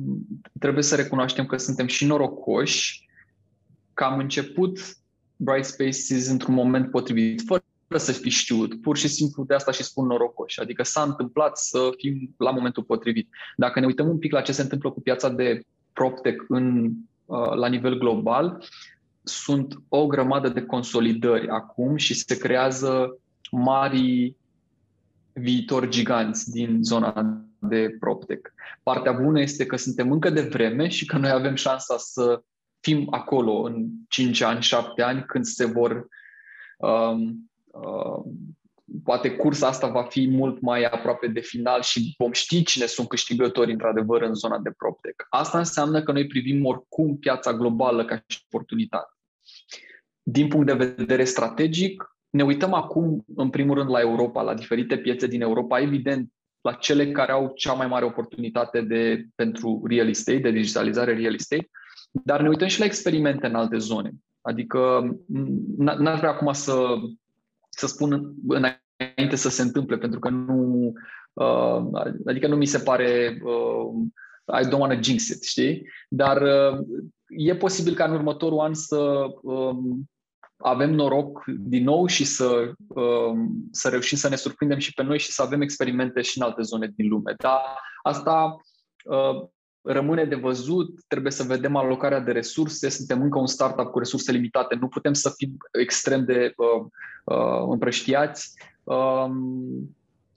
trebuie 0.59 0.83
să 0.83 0.95
recunoaștem 0.95 1.45
că 1.45 1.57
suntem 1.57 1.87
și 1.87 2.05
norocoși 2.05 3.09
că 3.93 4.03
am 4.03 4.19
început 4.19 4.79
Bright 5.35 5.65
Spaces 5.65 6.29
într-un 6.29 6.53
moment 6.53 6.91
potrivit, 6.91 7.41
fără 7.47 7.63
să 7.95 8.11
fi 8.11 8.29
știut, 8.29 8.81
pur 8.81 8.97
și 8.97 9.07
simplu 9.07 9.43
de 9.43 9.53
asta 9.53 9.71
și 9.71 9.83
spun 9.83 10.05
norocoși, 10.05 10.59
adică 10.59 10.83
s-a 10.83 11.01
întâmplat 11.01 11.57
să 11.57 11.89
fim 11.97 12.33
la 12.37 12.51
momentul 12.51 12.83
potrivit. 12.83 13.29
Dacă 13.55 13.79
ne 13.79 13.85
uităm 13.85 14.09
un 14.09 14.17
pic 14.17 14.31
la 14.31 14.41
ce 14.41 14.51
se 14.51 14.61
întâmplă 14.61 14.91
cu 14.91 15.01
piața 15.01 15.29
de 15.29 15.61
PropTech 15.93 16.43
în, 16.47 16.91
uh, 17.25 17.53
la 17.55 17.67
nivel 17.67 17.97
global, 17.97 18.63
sunt 19.23 19.81
o 19.89 20.07
grămadă 20.07 20.49
de 20.49 20.61
consolidări 20.61 21.49
acum 21.49 21.95
și 21.95 22.13
se 22.13 22.37
creează 22.37 23.17
mari 23.51 24.35
viitori 25.33 25.89
giganți 25.89 26.51
din 26.51 26.83
zona 26.83 27.41
de 27.59 27.95
PropTech. 27.99 28.49
Partea 28.83 29.11
bună 29.11 29.41
este 29.41 29.65
că 29.65 29.75
suntem 29.75 30.11
încă 30.11 30.29
de 30.29 30.41
vreme 30.41 30.87
și 30.87 31.05
că 31.05 31.17
noi 31.17 31.29
avem 31.29 31.55
șansa 31.55 31.97
să 31.97 32.43
fim 32.79 33.07
acolo 33.09 33.61
în 33.61 33.87
5 34.09 34.41
ani, 34.41 34.61
7 34.61 35.01
ani, 35.01 35.23
când 35.25 35.45
se 35.45 35.65
vor 35.65 36.07
um, 36.77 37.49
um, 37.65 38.57
poate 39.03 39.35
cursa 39.35 39.67
asta 39.67 39.87
va 39.87 40.03
fi 40.03 40.27
mult 40.27 40.61
mai 40.61 40.83
aproape 40.83 41.27
de 41.27 41.39
final 41.39 41.81
și 41.81 42.13
vom 42.17 42.31
ști 42.31 42.63
cine 42.63 42.85
sunt 42.85 43.07
câștigători 43.07 43.71
într-adevăr 43.71 44.21
în 44.21 44.33
zona 44.33 44.59
de 44.59 44.71
PropTech. 44.77 45.25
Asta 45.29 45.57
înseamnă 45.57 46.03
că 46.03 46.11
noi 46.11 46.27
privim 46.27 46.65
oricum 46.65 47.17
piața 47.17 47.53
globală 47.53 48.05
ca 48.05 48.23
și 48.27 48.39
oportunitate. 48.45 49.13
Din 50.21 50.47
punct 50.47 50.65
de 50.65 50.73
vedere 50.73 51.23
strategic, 51.23 52.14
ne 52.35 52.43
uităm 52.43 52.73
acum, 52.73 53.25
în 53.35 53.49
primul 53.49 53.75
rând, 53.75 53.89
la 53.89 53.99
Europa, 53.99 54.41
la 54.41 54.53
diferite 54.53 54.97
piețe 54.97 55.27
din 55.27 55.41
Europa, 55.41 55.79
evident, 55.79 56.31
la 56.61 56.71
cele 56.71 57.11
care 57.11 57.31
au 57.31 57.51
cea 57.55 57.73
mai 57.73 57.87
mare 57.87 58.05
oportunitate 58.05 58.81
de, 58.81 59.25
pentru 59.35 59.81
real 59.87 60.07
estate, 60.07 60.37
de 60.37 60.51
digitalizare 60.51 61.13
real 61.13 61.33
estate, 61.33 61.69
dar 62.11 62.41
ne 62.41 62.47
uităm 62.47 62.67
și 62.67 62.79
la 62.79 62.85
experimente 62.85 63.47
în 63.47 63.55
alte 63.55 63.77
zone. 63.77 64.11
Adică 64.41 65.09
n-ar 65.77 66.17
vrea 66.17 66.29
acum 66.29 66.53
să, 66.53 66.95
să 67.69 67.87
spun 67.87 68.33
înainte 68.47 69.35
să 69.35 69.49
se 69.49 69.61
întâmple, 69.61 69.97
pentru 69.97 70.19
că 70.19 70.29
nu, 70.29 70.91
uh, 71.33 71.81
adică 72.25 72.47
nu 72.47 72.55
mi 72.55 72.65
se 72.65 72.79
pare, 72.79 73.41
uh, 73.43 74.61
I 74.61 74.67
don't 74.67 74.79
want 74.79 74.93
to 74.93 75.01
jinx 75.01 75.27
it, 75.27 75.43
știi? 75.43 75.87
Dar 76.09 76.41
uh, 76.41 76.85
e 77.27 77.55
posibil 77.55 77.93
ca 77.93 78.05
în 78.05 78.13
următorul 78.13 78.59
an 78.59 78.73
să 78.73 79.25
uh, 79.41 79.75
avem 80.65 80.93
noroc 80.93 81.43
din 81.45 81.83
nou 81.83 82.05
și 82.05 82.23
să, 82.23 82.71
uh, 82.87 83.33
să 83.71 83.89
reușim 83.89 84.17
să 84.17 84.29
ne 84.29 84.35
surprindem 84.35 84.77
și 84.77 84.93
pe 84.93 85.03
noi 85.03 85.19
și 85.19 85.31
să 85.31 85.41
avem 85.41 85.61
experimente 85.61 86.21
și 86.21 86.37
în 86.37 86.43
alte 86.43 86.61
zone 86.61 86.93
din 86.95 87.09
lume. 87.09 87.33
Dar 87.37 87.59
asta 88.03 88.55
uh, 89.03 89.47
rămâne 89.81 90.25
de 90.25 90.35
văzut, 90.35 90.89
trebuie 91.07 91.31
să 91.31 91.43
vedem 91.43 91.75
alocarea 91.75 92.19
de 92.19 92.31
resurse, 92.31 92.89
suntem 92.89 93.21
încă 93.21 93.39
un 93.39 93.47
startup 93.47 93.91
cu 93.91 93.99
resurse 93.99 94.31
limitate, 94.31 94.75
nu 94.75 94.87
putem 94.87 95.13
să 95.13 95.33
fim 95.37 95.57
extrem 95.71 96.25
de 96.25 96.53
uh, 96.57 96.85
uh, 97.23 97.67
împrăștiați. 97.69 98.53
Um, 98.83 99.95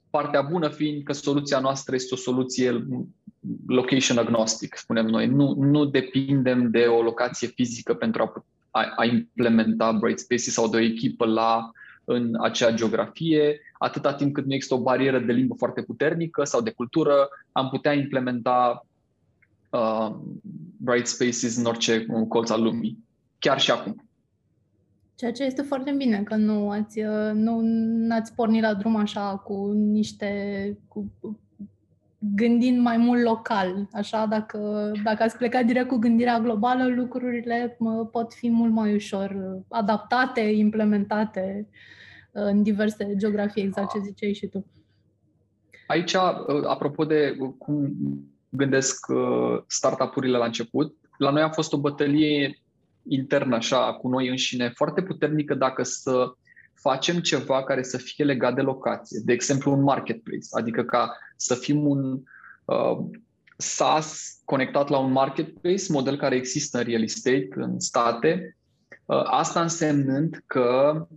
partea 0.09 0.41
bună 0.41 0.69
fiind 0.69 1.03
că 1.03 1.13
soluția 1.13 1.59
noastră 1.59 1.95
este 1.95 2.13
o 2.13 2.17
soluție 2.17 2.87
location 3.67 4.17
agnostic, 4.17 4.75
spunem 4.75 5.05
noi. 5.05 5.27
Nu, 5.27 5.53
nu 5.53 5.85
depindem 5.85 6.71
de 6.71 6.85
o 6.85 7.01
locație 7.01 7.47
fizică 7.47 7.93
pentru 7.93 8.21
a, 8.21 8.45
a, 8.71 8.93
a 8.95 9.05
implementa 9.05 9.91
Bright 9.91 10.19
Spaces 10.19 10.53
sau 10.53 10.69
de 10.69 10.77
o 10.77 10.79
echipă 10.79 11.25
la 11.25 11.71
în 12.03 12.35
acea 12.41 12.71
geografie, 12.71 13.59
atâta 13.77 14.13
timp 14.13 14.33
cât 14.33 14.45
nu 14.45 14.53
există 14.53 14.75
o 14.75 14.81
barieră 14.81 15.19
de 15.19 15.31
limbă 15.31 15.55
foarte 15.57 15.81
puternică 15.81 16.43
sau 16.43 16.61
de 16.61 16.71
cultură, 16.71 17.27
am 17.51 17.69
putea 17.69 17.93
implementa 17.93 18.85
uh, 19.69 20.15
Bright 20.77 21.07
Spaces 21.07 21.57
în 21.57 21.65
orice 21.65 22.05
colț 22.27 22.49
al 22.49 22.61
lumii, 22.61 22.97
chiar 23.39 23.59
și 23.59 23.71
acum. 23.71 24.03
Ceea 25.15 25.31
ce 25.31 25.43
este 25.43 25.61
foarte 25.61 25.91
bine, 25.91 26.23
că 26.23 26.35
nu 26.35 26.69
ați, 26.69 26.99
uh, 26.99 27.31
nu 27.33 27.61
ați 28.09 28.33
pornit 28.33 28.61
la 28.61 28.73
drum 28.73 28.95
așa 28.95 29.35
cu 29.35 29.71
niște, 29.71 30.77
cu, 30.87 31.11
gândind 32.19 32.79
mai 32.79 32.97
mult 32.97 33.23
local. 33.23 33.87
Așa, 33.93 34.25
dacă, 34.25 34.91
dacă 35.03 35.23
ați 35.23 35.37
plecat 35.37 35.65
direct 35.65 35.87
cu 35.87 35.97
gândirea 35.97 36.39
globală, 36.39 36.87
lucrurile 36.87 37.77
pot 38.11 38.33
fi 38.33 38.49
mult 38.49 38.71
mai 38.71 38.95
ușor 38.95 39.59
adaptate, 39.69 40.39
implementate 40.39 41.67
uh, 42.31 42.43
în 42.43 42.63
diverse 42.63 43.15
geografii, 43.15 43.63
exact 43.63 43.91
ce 43.91 43.99
ziceai 43.99 44.33
și 44.33 44.47
tu. 44.47 44.65
Aici, 45.87 46.13
uh, 46.13 46.21
apropo 46.67 47.05
de 47.05 47.37
cum 47.57 47.95
gândesc 48.49 49.05
startup-urile 49.67 50.37
la 50.37 50.45
început, 50.45 50.95
la 51.17 51.29
noi 51.29 51.41
a 51.41 51.49
fost 51.49 51.73
o 51.73 51.79
bătălie 51.79 52.59
internă, 53.07 53.55
așa, 53.55 53.93
cu 53.93 54.07
noi 54.07 54.27
înșine, 54.27 54.71
foarte 54.75 55.01
puternică 55.01 55.55
dacă 55.55 55.83
să 55.83 56.33
facem 56.81 57.19
ceva 57.19 57.63
care 57.63 57.83
să 57.83 57.97
fie 57.97 58.23
legat 58.23 58.55
de 58.55 58.61
locație. 58.61 59.21
De 59.25 59.33
exemplu, 59.33 59.71
un 59.71 59.81
marketplace, 59.81 60.47
adică 60.51 60.83
ca 60.83 61.17
să 61.35 61.55
fim 61.55 61.87
un 61.87 62.19
uh, 62.65 62.97
SaaS 63.57 64.39
conectat 64.45 64.89
la 64.89 64.97
un 64.97 65.11
marketplace, 65.11 65.83
model 65.89 66.17
care 66.17 66.35
există 66.35 66.77
în 66.77 66.83
real 66.83 67.03
estate 67.03 67.49
în 67.55 67.79
state, 67.79 68.57
uh, 69.05 69.21
asta 69.23 69.61
însemnând 69.61 70.43
că 70.45 71.07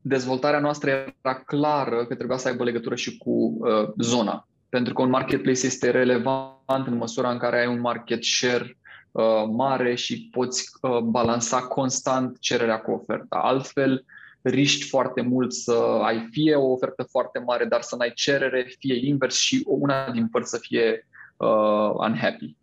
dezvoltarea 0.00 0.60
noastră 0.60 0.90
era 0.90 1.34
clară 1.34 2.06
că 2.06 2.14
trebuia 2.14 2.38
să 2.38 2.48
aibă 2.48 2.64
legătură 2.64 2.94
și 2.94 3.16
cu 3.16 3.30
uh, 3.30 3.88
zona. 3.98 4.48
Pentru 4.68 4.94
că 4.94 5.02
un 5.02 5.10
marketplace 5.10 5.66
este 5.66 5.90
relevant 5.90 6.86
în 6.86 6.96
măsura 6.96 7.30
în 7.30 7.38
care 7.38 7.60
ai 7.60 7.66
un 7.66 7.80
market 7.80 8.24
share 8.24 8.78
Uh, 9.18 9.44
mare 9.50 9.94
și 9.94 10.28
poți 10.30 10.70
uh, 10.80 10.98
balansa 10.98 11.62
constant 11.62 12.38
cererea 12.38 12.80
cu 12.80 12.90
oferta. 12.90 13.36
Altfel, 13.36 14.04
riști 14.48 14.88
foarte 14.88 15.20
mult 15.20 15.52
să 15.52 15.72
ai 16.02 16.28
fie 16.30 16.54
o 16.54 16.70
ofertă 16.70 17.02
foarte 17.02 17.38
mare, 17.38 17.64
dar 17.64 17.80
să 17.80 17.96
n-ai 17.96 18.12
cerere, 18.14 18.74
fie 18.78 19.06
invers 19.08 19.36
și 19.36 19.62
una 19.66 20.10
din 20.10 20.28
părți 20.28 20.50
să 20.50 20.58
fie 20.58 21.08
uh, 21.36 21.90
unhappy. 21.94 22.56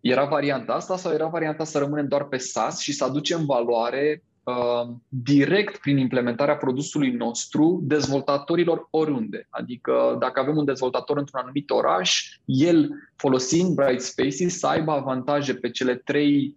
Era 0.00 0.24
varianta 0.24 0.72
asta 0.72 0.96
sau 0.96 1.12
era 1.12 1.26
varianta 1.26 1.64
să 1.64 1.78
rămânem 1.78 2.08
doar 2.08 2.24
pe 2.24 2.36
SaaS 2.36 2.80
și 2.80 2.92
să 2.92 3.04
aducem 3.04 3.44
valoare 3.44 4.22
Uh, 4.46 4.94
direct 5.08 5.76
prin 5.76 5.96
implementarea 5.98 6.56
produsului 6.56 7.10
nostru 7.10 7.80
dezvoltatorilor 7.82 8.88
oriunde. 8.90 9.46
Adică 9.50 10.16
dacă 10.20 10.40
avem 10.40 10.56
un 10.56 10.64
dezvoltator 10.64 11.16
într-un 11.16 11.40
anumit 11.40 11.70
oraș, 11.70 12.38
el 12.44 12.90
folosind 13.16 13.74
Bright 13.74 14.00
Spaces 14.00 14.58
să 14.58 14.66
aibă 14.66 14.92
avantaje 14.92 15.54
pe 15.54 15.70
cele 15.70 15.94
trei 15.94 16.56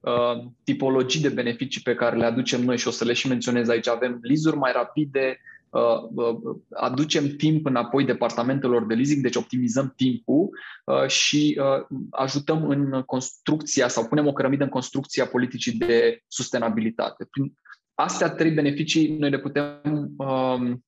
uh, 0.00 0.44
tipologii 0.64 1.20
de 1.20 1.28
beneficii 1.28 1.80
pe 1.80 1.94
care 1.94 2.16
le 2.16 2.24
aducem 2.24 2.62
noi 2.62 2.78
și 2.78 2.88
o 2.88 2.90
să 2.90 3.04
le 3.04 3.12
și 3.12 3.28
menționez 3.28 3.68
aici. 3.68 3.88
Avem 3.88 4.18
lizuri 4.22 4.56
mai 4.56 4.72
rapide, 4.72 5.38
Uh, 5.70 6.02
uh, 6.14 6.56
aducem 6.70 7.28
timp 7.36 7.66
înapoi 7.66 8.04
departamentelor 8.04 8.86
de 8.86 8.94
leasing, 8.94 9.22
deci 9.22 9.36
optimizăm 9.36 9.92
timpul 9.96 10.48
uh, 10.84 11.06
și 11.06 11.60
ajutăm 12.10 12.68
în 12.68 13.02
construcția 13.02 13.88
sau 13.88 14.06
punem 14.06 14.26
o 14.26 14.32
cărămidă 14.32 14.64
în 14.64 14.68
construcția 14.68 15.26
politicii 15.26 15.72
de 15.72 16.22
sustenabilitate. 16.26 17.26
Prin 17.30 17.52
astea 17.94 18.30
trei 18.30 18.50
beneficii 18.50 19.16
noi 19.16 19.30
le 19.30 19.38
putem 19.38 19.80
um, 20.16 20.84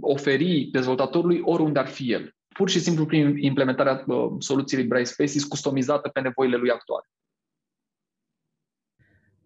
oferi 0.00 0.68
dezvoltatorului 0.72 1.40
oriunde 1.44 1.78
ar 1.78 1.86
fi 1.86 2.12
el. 2.12 2.34
Pur 2.54 2.68
și 2.68 2.80
simplu 2.80 3.06
prin 3.06 3.36
implementarea 3.36 4.04
soluției 4.38 4.84
Bright 4.84 5.08
Spaces 5.08 5.44
customizată 5.44 6.08
pe 6.08 6.20
nevoile 6.20 6.56
lui 6.56 6.70
actuale. 6.70 7.06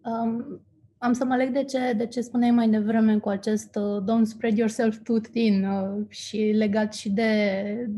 Um, 0.01 0.61
am 0.97 1.13
să 1.13 1.25
mă 1.25 1.35
leg 1.35 1.49
de 1.49 1.63
ce, 1.63 1.93
de 1.93 2.05
ce 2.05 2.21
spuneai 2.21 2.51
mai 2.51 2.69
devreme 2.69 3.17
cu 3.17 3.29
acest 3.29 3.75
uh, 3.75 4.03
don't 4.03 4.23
spread 4.23 4.57
yourself 4.57 4.97
too 5.03 5.17
thin 5.19 5.65
uh, 5.65 6.05
și 6.09 6.37
legat 6.37 6.93
și 6.93 7.09
de, 7.09 7.89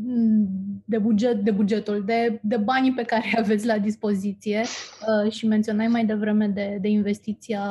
de, 0.84 0.98
buget, 0.98 1.44
de 1.44 1.50
bugetul, 1.50 2.04
de, 2.04 2.40
de 2.42 2.56
banii 2.56 2.92
pe 2.92 3.02
care 3.02 3.22
îi 3.24 3.38
aveți 3.42 3.66
la 3.66 3.78
dispoziție 3.78 4.60
uh, 4.60 5.32
și 5.32 5.46
menționai 5.46 5.86
mai 5.86 6.04
devreme 6.04 6.46
de, 6.46 6.78
de 6.80 6.88
investiția 6.88 7.62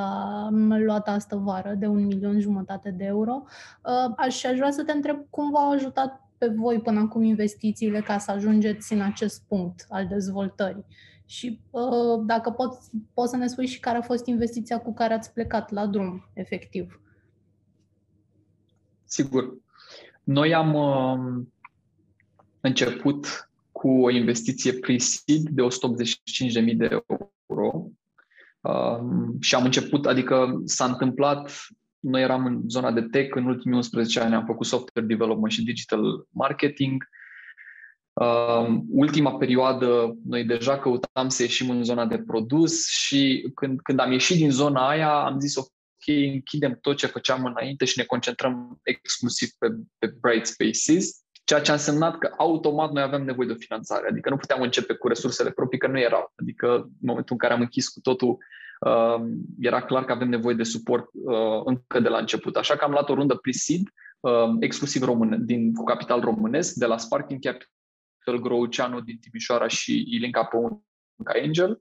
luată 0.85 1.09
astă 1.09 1.35
vară 1.35 1.73
de 1.77 1.87
un 1.87 2.05
milion 2.05 2.39
jumătate 2.39 2.91
de 2.97 3.03
euro. 3.03 3.43
Uh, 3.83 4.13
aș, 4.17 4.43
aș 4.43 4.55
vrea 4.57 4.71
să 4.71 4.83
te 4.83 4.91
întreb 4.91 5.17
cum 5.29 5.51
v-au 5.51 5.71
ajutat 5.71 6.26
pe 6.37 6.47
voi 6.47 6.79
până 6.79 6.99
acum 6.99 7.23
investițiile 7.23 8.01
ca 8.01 8.17
să 8.17 8.31
ajungeți 8.31 8.93
în 8.93 9.01
acest 9.01 9.43
punct 9.47 9.85
al 9.89 10.07
dezvoltării. 10.07 10.85
Și 11.25 11.59
uh, 11.69 12.21
dacă 12.25 12.49
poți, 12.49 12.89
poți 13.13 13.29
să 13.29 13.37
ne 13.37 13.47
spui 13.47 13.67
și 13.67 13.79
care 13.79 13.97
a 13.97 14.01
fost 14.01 14.25
investiția 14.25 14.79
cu 14.79 14.93
care 14.93 15.13
ați 15.13 15.33
plecat 15.33 15.71
la 15.71 15.87
drum, 15.87 16.29
efectiv. 16.33 17.01
Sigur. 19.03 19.57
Noi 20.23 20.53
am 20.53 20.73
uh, 20.73 21.43
început 22.61 23.49
cu 23.71 23.89
o 23.89 24.09
investiție 24.09 24.73
pre-seed 24.73 25.41
de 25.49 25.61
185.000 25.61 26.75
de 26.75 26.89
euro 27.47 27.85
uh, 28.61 28.99
și 29.39 29.55
am 29.55 29.63
început, 29.63 30.05
adică 30.05 30.61
s-a 30.65 30.85
întâmplat, 30.85 31.51
noi 31.99 32.21
eram 32.21 32.45
în 32.45 32.61
zona 32.67 32.91
de 32.91 33.01
tech, 33.01 33.35
în 33.35 33.45
ultimii 33.45 33.77
11 33.77 34.19
ani 34.19 34.35
am 34.35 34.45
făcut 34.45 34.65
software 34.65 35.07
development 35.07 35.51
și 35.51 35.63
digital 35.63 36.27
marketing, 36.29 37.03
Uh, 38.21 38.79
ultima 38.89 39.37
perioadă, 39.37 40.17
noi 40.25 40.43
deja 40.43 40.79
căutam 40.79 41.29
să 41.29 41.41
ieșim 41.41 41.69
în 41.69 41.83
zona 41.83 42.05
de 42.05 42.17
produs 42.17 42.87
și 42.87 43.51
când, 43.55 43.81
când 43.81 43.99
am 43.99 44.11
ieșit 44.11 44.37
din 44.37 44.51
zona 44.51 44.87
aia, 44.87 45.25
am 45.25 45.39
zis, 45.39 45.55
ok, 45.55 45.67
închidem 46.33 46.77
tot 46.81 46.97
ce 46.97 47.07
făceam 47.07 47.45
înainte 47.45 47.85
și 47.85 47.97
ne 47.97 48.03
concentrăm 48.03 48.79
exclusiv 48.83 49.49
pe, 49.57 49.67
pe 49.97 50.13
Bright 50.21 50.45
Spaces, 50.45 51.21
ceea 51.43 51.61
ce 51.61 51.71
a 51.71 51.73
însemnat 51.73 52.17
că 52.17 52.33
automat 52.37 52.91
noi 52.91 53.03
aveam 53.03 53.23
nevoie 53.23 53.47
de 53.47 53.53
o 53.53 53.59
finanțare, 53.59 54.07
adică 54.09 54.29
nu 54.29 54.37
puteam 54.37 54.61
începe 54.61 54.93
cu 54.93 55.07
resursele 55.07 55.51
proprii, 55.51 55.79
că 55.79 55.87
nu 55.87 55.99
erau. 55.99 56.33
Adică 56.35 56.67
în 56.75 57.07
momentul 57.07 57.33
în 57.33 57.37
care 57.37 57.53
am 57.53 57.61
închis 57.61 57.87
cu 57.87 57.99
totul, 57.99 58.29
uh, 58.29 58.37
era 59.59 59.81
clar 59.81 60.05
că 60.05 60.11
avem 60.11 60.29
nevoie 60.29 60.55
de 60.55 60.63
suport 60.63 61.09
uh, 61.13 61.61
încă 61.65 61.99
de 61.99 62.09
la 62.09 62.17
început. 62.17 62.55
Așa 62.55 62.75
că 62.75 62.83
am 62.83 62.91
luat 62.91 63.09
o 63.09 63.13
rundă 63.13 63.35
pre-seed 63.35 63.81
uh, 64.19 64.55
exclusiv 64.59 65.03
român, 65.03 65.45
din, 65.45 65.73
cu 65.73 65.83
capital 65.83 66.21
românesc, 66.21 66.73
de 66.73 66.85
la 66.85 66.97
Sparking 66.97 67.39
Capital, 67.43 68.41
Growceanu 68.41 68.99
din 68.99 69.17
Timișoara 69.17 69.67
și 69.67 70.05
Ilinca 70.07 70.43
Păun 70.43 70.81
ca 71.23 71.33
Angel, 71.43 71.79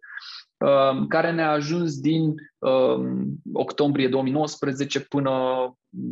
uh, 0.56 1.06
care 1.08 1.32
ne-a 1.32 1.50
ajuns 1.50 2.00
din 2.00 2.34
uh, 2.58 3.26
octombrie 3.52 4.08
2019 4.08 5.00
până 5.00 5.30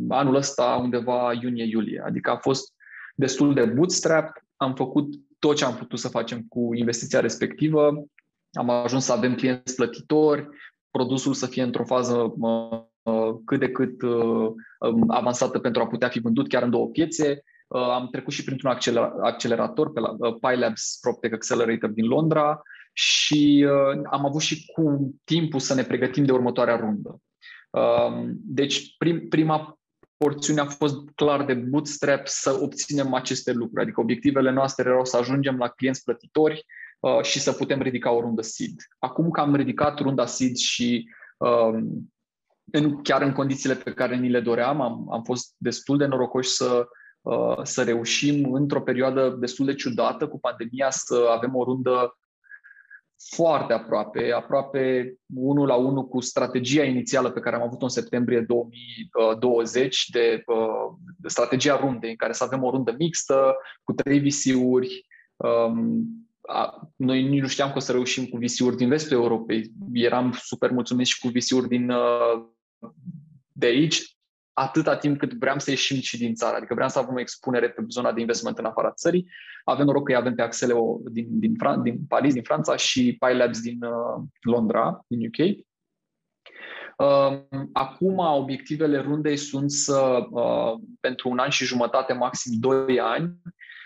anul 0.09 0.35
ăsta, 0.35 0.79
undeva 0.81 1.33
iunie-iulie. 1.41 2.03
Adică 2.05 2.29
a 2.29 2.37
fost 2.37 2.73
destul 3.15 3.53
de 3.53 3.65
bootstrap, 3.65 4.43
am 4.55 4.75
făcut 4.75 5.13
tot 5.39 5.55
ce 5.55 5.65
am 5.65 5.75
putut 5.75 5.99
să 5.99 6.07
facem 6.07 6.45
cu 6.49 6.73
investiția 6.73 7.19
respectivă, 7.19 8.05
am 8.51 8.69
ajuns 8.69 9.05
să 9.05 9.11
avem 9.11 9.35
clienți 9.35 9.75
plătitori, 9.75 10.49
produsul 10.95 11.33
să 11.33 11.45
fie 11.45 11.63
într-o 11.63 11.85
fază 11.85 12.33
cât 13.45 13.59
de 13.59 13.69
cât 13.69 14.01
uh, 14.01 14.51
um, 14.79 15.03
avansată 15.07 15.59
pentru 15.59 15.81
a 15.81 15.87
putea 15.87 16.07
fi 16.07 16.19
vândut 16.19 16.47
chiar 16.47 16.63
în 16.63 16.69
două 16.69 16.87
piețe. 16.87 17.43
Uh, 17.67 17.81
am 17.81 18.07
trecut 18.11 18.33
și 18.33 18.43
printr-un 18.43 18.77
accelerator 19.21 19.91
pe 19.91 19.99
la 19.99 20.15
uh, 20.17 20.35
PyLabs 20.39 20.97
PropTech 21.01 21.33
Accelerator 21.33 21.89
din 21.89 22.05
Londra 22.05 22.61
și 22.93 23.67
am 24.09 24.25
avut 24.25 24.41
și 24.41 24.65
cu 24.65 25.15
timpul 25.23 25.59
să 25.59 25.73
ne 25.73 25.83
pregătim 25.83 26.25
de 26.25 26.31
următoarea 26.31 26.75
rundă. 26.75 27.19
Um, 27.69 28.35
deci 28.43 28.97
prim, 28.97 29.27
prima 29.27 29.79
porțiune 30.17 30.59
a 30.61 30.65
fost 30.65 30.95
clar 31.15 31.45
de 31.45 31.53
bootstrap 31.53 32.27
să 32.27 32.59
obținem 32.61 33.13
aceste 33.13 33.51
lucruri. 33.51 33.81
Adică 33.81 34.01
obiectivele 34.01 34.51
noastre 34.51 34.89
erau 34.89 35.05
să 35.05 35.17
ajungem 35.17 35.57
la 35.57 35.69
clienți 35.69 36.03
plătitori 36.03 36.65
și 37.21 37.39
să 37.39 37.51
putem 37.51 37.81
ridica 37.81 38.11
o 38.11 38.19
rundă 38.19 38.41
seed. 38.41 38.75
Acum 38.99 39.31
că 39.31 39.39
am 39.39 39.55
ridicat 39.55 39.99
runda 39.99 40.25
seed 40.25 40.55
și 40.55 41.09
um, 41.37 42.13
în, 42.71 43.01
chiar 43.01 43.21
în 43.21 43.31
condițiile 43.31 43.75
pe 43.75 43.93
care 43.93 44.15
ni 44.15 44.29
le 44.29 44.39
doream, 44.39 44.81
am, 44.81 45.11
am 45.11 45.23
fost 45.23 45.53
destul 45.57 45.97
de 45.97 46.05
norocoși 46.05 46.49
să, 46.49 46.87
uh, 47.21 47.59
să 47.63 47.83
reușim 47.83 48.53
într-o 48.53 48.81
perioadă 48.81 49.29
destul 49.29 49.65
de 49.65 49.75
ciudată 49.75 50.27
cu 50.27 50.39
pandemia 50.39 50.89
să 50.89 51.27
avem 51.35 51.55
o 51.55 51.63
rundă 51.63 52.17
foarte 53.35 53.73
aproape, 53.73 54.31
aproape 54.31 55.15
unul 55.35 55.67
la 55.67 55.75
unul 55.75 56.07
cu 56.07 56.21
strategia 56.21 56.83
inițială 56.83 57.31
pe 57.31 57.39
care 57.39 57.55
am 57.55 57.61
avut-o 57.61 57.83
în 57.83 57.89
septembrie 57.89 58.39
2020 58.41 60.09
de, 60.09 60.43
uh, 60.45 60.97
de 61.17 61.27
strategia 61.27 61.77
rundei, 61.77 62.09
în 62.09 62.15
care 62.15 62.33
să 62.33 62.43
avem 62.43 62.63
o 62.63 62.69
rundă 62.69 62.95
mixtă 62.97 63.55
cu 63.83 63.93
trei 63.93 64.19
visiuri. 64.19 65.05
Um, 65.35 66.03
noi 66.95 67.23
nici 67.23 67.41
nu 67.41 67.47
știam 67.47 67.69
că 67.71 67.77
o 67.77 67.79
să 67.79 67.91
reușim 67.91 68.25
cu 68.25 68.37
visiuri 68.37 68.75
din 68.75 68.89
vestul 68.89 69.17
Europei. 69.17 69.71
Eram 69.93 70.31
super 70.41 70.71
mulțumiți 70.71 71.11
și 71.11 71.19
cu 71.19 71.27
visiuri 71.27 71.67
din 71.67 71.89
uh, 71.89 72.45
de 73.51 73.65
aici 73.65 74.17
atâta 74.53 74.97
timp 74.97 75.17
cât 75.17 75.33
vreau 75.33 75.59
să 75.59 75.69
ieșim 75.69 75.99
și 75.99 76.17
din 76.17 76.33
țară. 76.33 76.55
Adică 76.55 76.73
vreau 76.73 76.89
să 76.89 76.99
avem 76.99 77.15
o 77.15 77.19
expunere 77.19 77.69
pe 77.69 77.83
zona 77.87 78.11
de 78.11 78.19
investment 78.19 78.57
în 78.57 78.65
afara 78.65 78.91
țării. 78.91 79.27
Avem 79.63 79.85
noroc 79.85 80.05
că 80.05 80.11
îi 80.11 80.17
avem 80.17 80.35
pe 80.35 80.41
Axeleo 80.41 80.99
din, 81.11 81.39
din, 81.39 81.53
Fran- 81.53 81.81
din 81.83 82.05
Paris, 82.07 82.33
din 82.33 82.43
Franța 82.43 82.75
și 82.75 83.17
PyLabs 83.19 83.61
din 83.61 83.83
uh, 83.83 84.23
Londra, 84.41 85.05
din 85.07 85.27
UK. 85.27 85.57
Uh, 86.97 87.39
acum, 87.73 88.17
obiectivele 88.17 88.99
rundei 89.01 89.37
sunt 89.37 89.71
să, 89.71 90.27
uh, 90.29 90.73
pentru 90.99 91.29
un 91.29 91.37
an 91.37 91.49
și 91.49 91.65
jumătate, 91.65 92.13
maxim 92.13 92.53
doi 92.59 92.99
ani, 92.99 93.35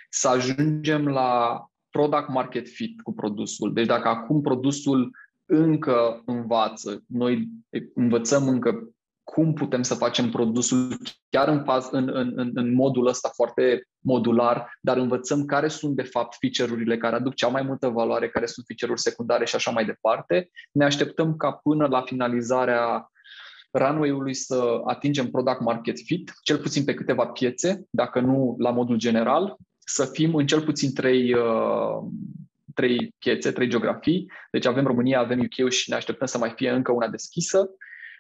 să 0.09 0.27
ajungem 0.27 1.07
la 1.07 1.63
product 1.91 2.27
market 2.27 2.67
fit 2.67 3.01
cu 3.01 3.13
produsul. 3.13 3.73
Deci 3.73 3.85
dacă 3.85 4.07
acum 4.07 4.41
produsul 4.41 5.11
încă 5.45 6.21
învață, 6.25 7.03
noi 7.07 7.47
învățăm 7.93 8.47
încă 8.47 8.89
cum 9.23 9.53
putem 9.53 9.81
să 9.81 9.93
facem 9.93 10.29
produsul 10.29 10.97
chiar 11.29 11.47
în, 11.47 11.63
faz, 11.63 11.87
în, 11.91 12.09
în, 12.13 12.51
în 12.53 12.73
modul 12.73 13.07
ăsta 13.07 13.29
foarte 13.33 13.87
modular, 13.99 14.77
dar 14.81 14.97
învățăm 14.97 15.45
care 15.45 15.67
sunt 15.67 15.95
de 15.95 16.01
fapt 16.01 16.35
feature-urile 16.39 16.97
care 16.97 17.15
aduc 17.15 17.33
cea 17.33 17.47
mai 17.47 17.61
multă 17.61 17.87
valoare, 17.87 18.29
care 18.29 18.45
sunt 18.45 18.65
feature-uri 18.65 19.01
secundare 19.01 19.45
și 19.45 19.55
așa 19.55 19.71
mai 19.71 19.85
departe. 19.85 20.49
Ne 20.71 20.85
așteptăm 20.85 21.35
ca 21.35 21.51
până 21.51 21.87
la 21.87 22.01
finalizarea 22.01 23.09
runway-ului 23.71 24.33
să 24.33 24.81
atingem 24.85 25.29
product 25.29 25.59
market 25.59 25.99
fit, 25.99 26.33
cel 26.43 26.57
puțin 26.57 26.83
pe 26.83 26.93
câteva 26.93 27.25
piețe, 27.27 27.83
dacă 27.89 28.19
nu 28.19 28.55
la 28.57 28.71
modul 28.71 28.97
general, 28.97 29.55
să 29.91 30.05
fim 30.05 30.35
în 30.35 30.45
cel 30.45 30.61
puțin 30.61 30.93
trei, 30.93 31.33
uh, 31.33 32.07
trei 32.73 33.15
piețe, 33.17 33.51
trei 33.51 33.67
geografii. 33.67 34.31
Deci 34.51 34.65
avem 34.65 34.85
România, 34.85 35.19
avem 35.19 35.39
UK 35.39 35.69
și 35.69 35.89
ne 35.89 35.95
așteptăm 35.95 36.27
să 36.27 36.37
mai 36.37 36.53
fie 36.55 36.69
încă 36.69 36.91
una 36.91 37.07
deschisă. 37.07 37.69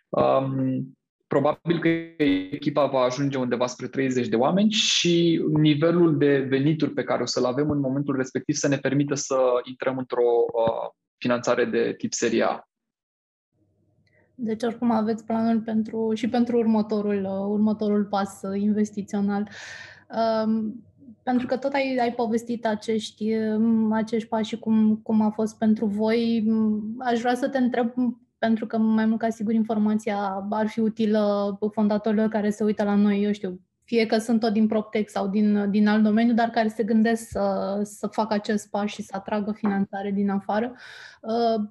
Um, 0.09 0.97
probabil 1.27 1.79
că 1.79 1.87
echipa 1.87 2.85
va 2.85 2.99
ajunge 2.99 3.37
undeva 3.37 3.67
spre 3.67 3.87
30 3.87 4.27
de 4.27 4.35
oameni 4.35 4.71
și 4.71 5.43
nivelul 5.53 6.17
de 6.17 6.37
venituri 6.37 6.91
pe 6.91 7.03
care 7.03 7.21
o 7.21 7.25
să-l 7.25 7.45
avem 7.45 7.69
în 7.69 7.79
momentul 7.79 8.15
respectiv 8.15 8.55
să 8.55 8.67
ne 8.67 8.77
permită 8.77 9.15
să 9.15 9.37
intrăm 9.63 9.97
într-o 9.97 10.45
uh, 10.53 10.89
finanțare 11.17 11.65
de 11.65 11.93
tip 11.97 12.13
seria 12.13 12.47
A. 12.47 12.67
Deci 14.35 14.63
oricum 14.63 14.91
aveți 14.91 15.25
planul 15.25 15.61
pentru, 15.61 16.11
și 16.13 16.29
pentru 16.29 16.57
următorul, 16.57 17.23
uh, 17.23 17.45
următorul 17.47 18.05
pas 18.05 18.41
investițional. 18.53 19.49
Um, 20.45 20.83
pentru 21.29 21.47
că 21.47 21.57
tot 21.57 21.73
ai, 21.73 21.97
ai 22.01 22.13
povestit 22.13 22.65
acești, 22.65 23.35
um, 23.35 23.91
acești 23.91 24.27
pași 24.27 24.49
și 24.49 24.59
cum, 24.59 24.95
cum 25.03 25.21
a 25.21 25.29
fost 25.29 25.57
pentru 25.57 25.85
voi, 25.85 26.43
aș 26.99 27.19
vrea 27.19 27.35
să 27.35 27.49
te 27.49 27.57
întreb 27.57 27.93
pentru 28.37 28.65
că 28.65 28.77
mai 28.77 29.05
mult 29.05 29.19
ca 29.19 29.29
sigur 29.29 29.53
informația 29.53 30.47
ar 30.49 30.67
fi 30.67 30.79
utilă 30.79 31.57
fondatorilor 31.71 32.27
care 32.27 32.49
se 32.49 32.63
uită 32.63 32.83
la 32.83 32.95
noi, 32.95 33.23
eu 33.23 33.31
știu, 33.31 33.59
fie 33.83 34.05
că 34.05 34.17
sunt 34.17 34.39
tot 34.39 34.53
din 34.53 34.67
PropTech 34.67 35.09
sau 35.09 35.27
din, 35.27 35.71
din 35.71 35.87
alt 35.87 36.03
domeniu, 36.03 36.33
dar 36.33 36.49
care 36.49 36.67
se 36.67 36.83
gândesc 36.83 37.27
să, 37.29 37.79
să 37.83 38.07
facă 38.07 38.33
acest 38.33 38.69
pas 38.69 38.89
și 38.89 39.01
să 39.01 39.13
atragă 39.15 39.51
finanțare 39.51 40.11
din 40.11 40.29
afară. 40.29 40.73
Uh, 41.21 41.63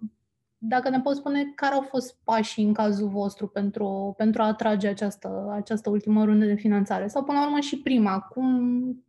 dacă 0.58 0.88
ne 0.88 1.00
poți 1.00 1.18
spune 1.18 1.52
care 1.54 1.74
au 1.74 1.82
fost 1.82 2.18
pașii 2.24 2.64
în 2.64 2.72
cazul 2.72 3.08
vostru 3.08 3.46
pentru, 3.46 4.14
pentru 4.16 4.42
a 4.42 4.46
atrage 4.46 4.88
această, 4.88 5.52
această 5.52 5.90
ultimă 5.90 6.24
rundă 6.24 6.44
de 6.44 6.54
finanțare? 6.54 7.06
Sau 7.06 7.24
până 7.24 7.38
la 7.38 7.44
urmă 7.44 7.60
și 7.60 7.78
prima, 7.78 8.18
cum, 8.18 9.07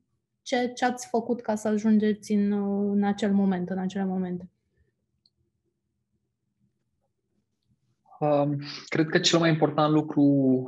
ce, 0.49 0.71
ce 0.75 0.85
ați 0.85 1.07
făcut 1.07 1.41
ca 1.41 1.55
să 1.55 1.67
ajungeți 1.67 2.31
în, 2.31 2.51
în 2.91 3.03
acel 3.03 3.33
moment, 3.33 3.69
în 3.69 3.77
acele 3.77 4.03
momente? 4.03 4.49
Um, 8.19 8.57
cred 8.87 9.07
că 9.07 9.19
cel 9.19 9.39
mai 9.39 9.49
important 9.49 9.93
lucru 9.93 10.67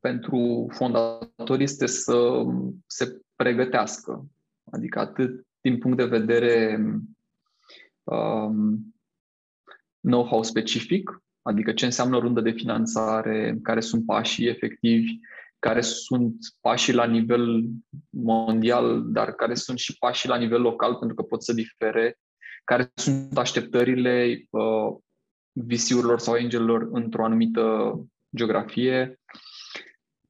pentru 0.00 0.66
fondatori 0.70 1.62
este 1.62 1.86
să 1.86 2.44
se 2.86 3.20
pregătească. 3.36 4.26
Adică 4.70 4.98
atât 4.98 5.46
din 5.60 5.78
punct 5.78 5.96
de 5.96 6.04
vedere 6.04 6.80
um, 8.02 8.94
know-how 10.00 10.42
specific, 10.42 11.22
adică 11.42 11.72
ce 11.72 11.84
înseamnă 11.84 12.16
o 12.16 12.20
rundă 12.20 12.40
de 12.40 12.50
finanțare, 12.50 13.58
care 13.62 13.80
sunt 13.80 14.04
pașii 14.04 14.48
efectivi, 14.48 15.18
care 15.64 15.80
sunt 15.80 16.36
pașii 16.60 16.92
la 16.92 17.04
nivel 17.04 17.64
mondial, 18.10 19.02
dar 19.06 19.32
care 19.32 19.54
sunt 19.54 19.78
și 19.78 19.98
pașii 19.98 20.28
la 20.28 20.36
nivel 20.36 20.60
local, 20.60 20.94
pentru 20.94 21.16
că 21.16 21.22
pot 21.22 21.42
să 21.42 21.52
difere, 21.52 22.18
care 22.64 22.92
sunt 22.94 23.38
așteptările 23.38 24.46
uh, 24.50 24.96
visiurilor 25.52 26.18
sau 26.18 26.34
angelilor 26.34 26.88
într-o 26.92 27.24
anumită 27.24 27.94
geografie, 28.36 29.20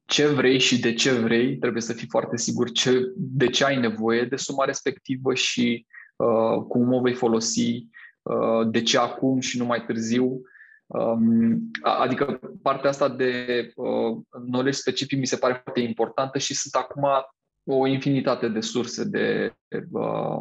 ce 0.05 0.27
vrei 0.27 0.59
și 0.59 0.79
de 0.79 0.93
ce 0.93 1.11
vrei, 1.11 1.57
trebuie 1.57 1.81
să 1.81 1.93
fii 1.93 2.07
foarte 2.07 2.37
sigur 2.37 2.71
ce, 2.71 3.11
de 3.15 3.47
ce 3.49 3.65
ai 3.65 3.79
nevoie 3.79 4.23
de 4.23 4.35
suma 4.35 4.65
respectivă 4.65 5.33
și 5.33 5.85
uh, 6.15 6.63
cum 6.67 6.93
o 6.93 7.01
vei 7.01 7.13
folosi, 7.13 7.87
uh, 8.21 8.67
de 8.69 8.81
ce 8.81 8.97
acum 8.97 9.39
și 9.39 9.57
nu 9.57 9.65
mai 9.65 9.85
târziu. 9.85 10.41
Um, 10.87 11.71
adică 11.81 12.39
partea 12.61 12.89
asta 12.89 13.09
de 13.09 13.71
uh, 13.75 14.17
knowledge 14.29 14.77
specific 14.77 15.19
mi 15.19 15.27
se 15.27 15.37
pare 15.37 15.59
foarte 15.63 15.79
importantă 15.79 16.37
și 16.37 16.53
sunt 16.53 16.73
acum 16.73 17.03
o 17.63 17.87
infinitate 17.87 18.47
de 18.47 18.59
surse 18.59 19.03
de, 19.03 19.55
uh, 19.91 20.39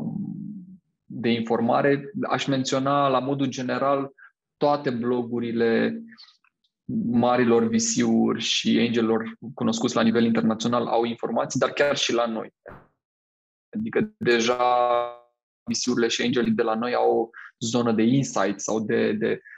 de 1.05 1.29
informare. 1.29 2.11
Aș 2.29 2.47
menționa 2.47 3.09
la 3.09 3.19
modul 3.19 3.47
general 3.47 4.13
toate 4.57 4.91
blogurile 4.91 6.03
marilor 7.11 7.69
visiuri 7.69 8.41
și 8.41 8.79
angelilor 8.79 9.33
cunoscuți 9.55 9.97
la 9.97 10.03
nivel 10.03 10.25
internațional 10.25 10.87
au 10.87 11.05
informații, 11.05 11.61
dar 11.61 11.71
chiar 11.71 11.97
și 11.97 12.13
la 12.13 12.27
noi. 12.27 12.55
Adică 13.77 14.15
deja 14.17 14.59
visiurile 15.67 16.09
și 16.09 16.23
angelii 16.23 16.53
de 16.53 16.63
la 16.63 16.75
noi 16.75 16.95
au 16.95 17.19
o 17.19 17.29
zonă 17.59 17.93
de 17.93 18.03
insight 18.03 18.61
sau 18.61 18.81
de, 18.81 19.13
de 19.13 19.31
uh, 19.31 19.54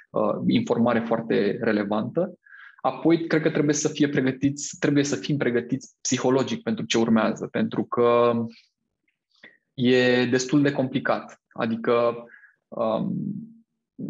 informare 0.46 1.00
foarte 1.00 1.58
relevantă. 1.60 2.38
Apoi, 2.80 3.26
cred 3.26 3.42
că 3.42 3.50
trebuie 3.50 3.74
să 3.74 3.88
fie 3.88 4.08
pregătiți, 4.08 4.76
trebuie 4.78 5.04
să 5.04 5.16
fim 5.16 5.36
pregătiți 5.36 5.94
psihologic 6.00 6.62
pentru 6.62 6.84
ce 6.84 6.98
urmează, 6.98 7.46
pentru 7.46 7.84
că 7.84 8.32
e 9.74 10.24
destul 10.24 10.62
de 10.62 10.72
complicat. 10.72 11.42
Adică 11.52 12.14
um, 12.68 13.14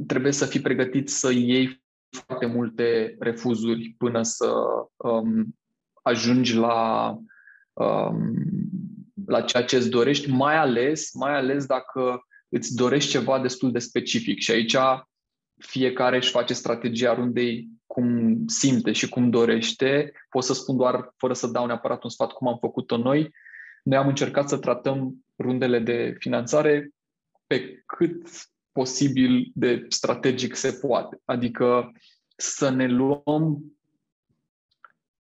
trebuie 0.06 0.32
să 0.32 0.46
fii 0.46 0.60
pregătit 0.60 1.08
să 1.08 1.32
iei 1.32 1.84
foarte 2.08 2.46
multe 2.46 3.16
refuzuri 3.18 3.94
până 3.98 4.22
să 4.22 4.52
um, 4.96 5.56
ajungi 6.02 6.56
la 6.56 7.10
um, 7.72 8.34
la 9.26 9.40
ceea 9.40 9.64
ce 9.64 9.76
îți 9.76 9.90
dorești, 9.90 10.30
mai 10.30 10.56
ales, 10.56 11.12
mai 11.14 11.36
ales 11.36 11.66
dacă 11.66 12.26
îți 12.48 12.74
dorești 12.74 13.10
ceva 13.10 13.40
destul 13.40 13.72
de 13.72 13.78
specific. 13.78 14.40
Și 14.40 14.50
aici 14.50 14.76
fiecare 15.58 16.16
își 16.16 16.30
face 16.30 16.54
strategia 16.54 17.14
rundei 17.14 17.68
cum 17.86 18.42
simte 18.46 18.92
și 18.92 19.08
cum 19.08 19.30
dorește. 19.30 20.12
Pot 20.28 20.44
să 20.44 20.54
spun 20.54 20.76
doar, 20.76 21.12
fără 21.16 21.32
să 21.32 21.46
dau 21.46 21.66
neapărat 21.66 22.02
un 22.02 22.10
sfat, 22.10 22.32
cum 22.32 22.48
am 22.48 22.58
făcut-o 22.60 22.96
noi. 22.96 23.30
Noi 23.82 23.98
am 23.98 24.08
încercat 24.08 24.48
să 24.48 24.58
tratăm 24.58 25.24
rundele 25.38 25.78
de 25.78 26.16
finanțare 26.18 26.90
pe 27.46 27.82
cât 27.86 28.28
posibil 28.72 29.50
de 29.54 29.84
strategic 29.88 30.54
se 30.54 30.78
poate. 30.80 31.20
Adică 31.24 31.92
să 32.36 32.68
ne 32.70 32.86
luăm 32.86 33.76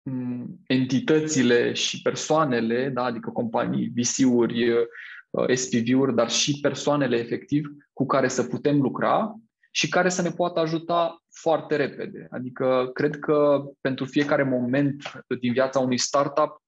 mm, 0.02 0.60
entitățile 0.66 1.72
și 1.72 2.02
persoanele, 2.02 2.88
da, 2.88 3.04
adică 3.04 3.30
companii, 3.30 3.92
VC-uri, 3.94 4.70
uh, 4.70 5.54
SPV-uri, 5.54 6.14
dar 6.14 6.30
și 6.30 6.60
persoanele 6.60 7.16
efectiv 7.16 7.68
cu 7.92 8.06
care 8.06 8.28
să 8.28 8.44
putem 8.44 8.80
lucra 8.80 9.34
și 9.76 9.88
care 9.88 10.08
să 10.08 10.22
ne 10.22 10.30
poată 10.30 10.60
ajuta 10.60 11.22
foarte 11.30 11.76
repede. 11.76 12.26
Adică 12.30 12.90
cred 12.92 13.18
că 13.18 13.64
pentru 13.80 14.04
fiecare 14.04 14.42
moment 14.42 15.24
din 15.40 15.52
viața 15.52 15.78
unui 15.78 15.98
startup 15.98 16.62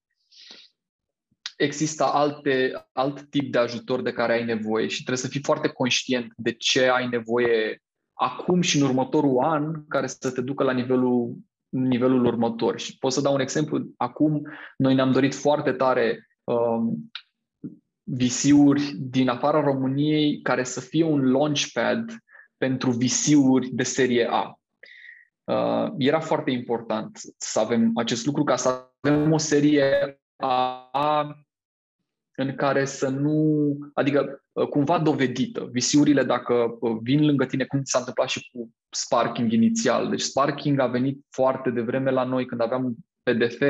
există 1.57 2.03
alte, 2.03 2.87
alt 2.91 3.29
tip 3.29 3.51
de 3.51 3.57
ajutor 3.57 4.01
de 4.01 4.11
care 4.11 4.33
ai 4.33 4.45
nevoie 4.45 4.87
și 4.87 4.95
trebuie 4.95 5.17
să 5.17 5.27
fii 5.27 5.43
foarte 5.43 5.67
conștient 5.67 6.33
de 6.35 6.51
ce 6.51 6.89
ai 6.89 7.07
nevoie 7.07 7.81
acum 8.13 8.61
și 8.61 8.77
în 8.77 8.83
următorul 8.83 9.43
an 9.43 9.87
care 9.87 10.07
să 10.07 10.31
te 10.31 10.41
ducă 10.41 10.63
la 10.63 10.73
nivelul, 10.73 11.35
nivelul 11.69 12.25
următor. 12.25 12.79
Și 12.79 12.97
pot 12.97 13.11
să 13.11 13.21
dau 13.21 13.33
un 13.33 13.39
exemplu. 13.39 13.87
Acum 13.97 14.41
noi 14.77 14.95
ne-am 14.95 15.11
dorit 15.11 15.35
foarte 15.35 15.71
tare 15.71 16.27
um, 16.43 17.11
visiuri 18.03 18.93
din 18.97 19.29
afara 19.29 19.61
României 19.61 20.41
care 20.41 20.63
să 20.63 20.79
fie 20.79 21.03
un 21.03 21.31
launchpad 21.31 22.25
pentru 22.57 22.91
visiuri 22.91 23.69
de 23.69 23.83
serie 23.83 24.27
A. 24.29 24.59
Uh, 25.43 25.93
era 25.97 26.19
foarte 26.19 26.51
important 26.51 27.19
să 27.37 27.59
avem 27.59 27.91
acest 27.95 28.25
lucru 28.25 28.43
ca 28.43 28.55
să 28.55 28.91
avem 29.01 29.31
o 29.31 29.37
serie 29.37 30.19
A 30.35 31.43
în 32.39 32.55
care 32.55 32.85
să 32.85 33.09
nu, 33.09 33.77
adică 33.93 34.43
uh, 34.51 34.67
cumva 34.67 34.99
dovedită. 34.99 35.69
Visiurile, 35.71 36.23
dacă 36.23 36.77
uh, 36.79 36.97
vin 37.01 37.25
lângă 37.25 37.45
tine, 37.45 37.65
cum 37.65 37.83
s-a 37.83 37.99
întâmplat 37.99 38.29
și 38.29 38.49
cu 38.51 38.69
Sparking 38.89 39.51
inițial. 39.51 40.09
Deci 40.09 40.21
Sparking 40.21 40.79
a 40.79 40.87
venit 40.87 41.25
foarte 41.29 41.69
devreme 41.69 42.11
la 42.11 42.23
noi 42.23 42.45
când 42.45 42.61
aveam 42.61 42.85
un 42.85 42.93
PDF, 43.23 43.61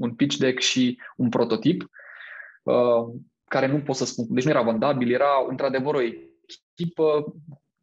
un 0.00 0.14
pitch 0.14 0.36
deck 0.36 0.58
și 0.58 1.00
un 1.16 1.28
prototip, 1.28 1.90
uh, 2.62 3.20
care 3.44 3.66
nu 3.66 3.80
pot 3.80 3.96
să 3.96 4.04
spun, 4.04 4.26
deci 4.28 4.44
nu 4.44 4.50
era 4.50 4.62
vandabil, 4.62 5.12
era 5.12 5.46
într-adevăr 5.48 5.94
o 5.94 6.00
echipă, 6.00 7.34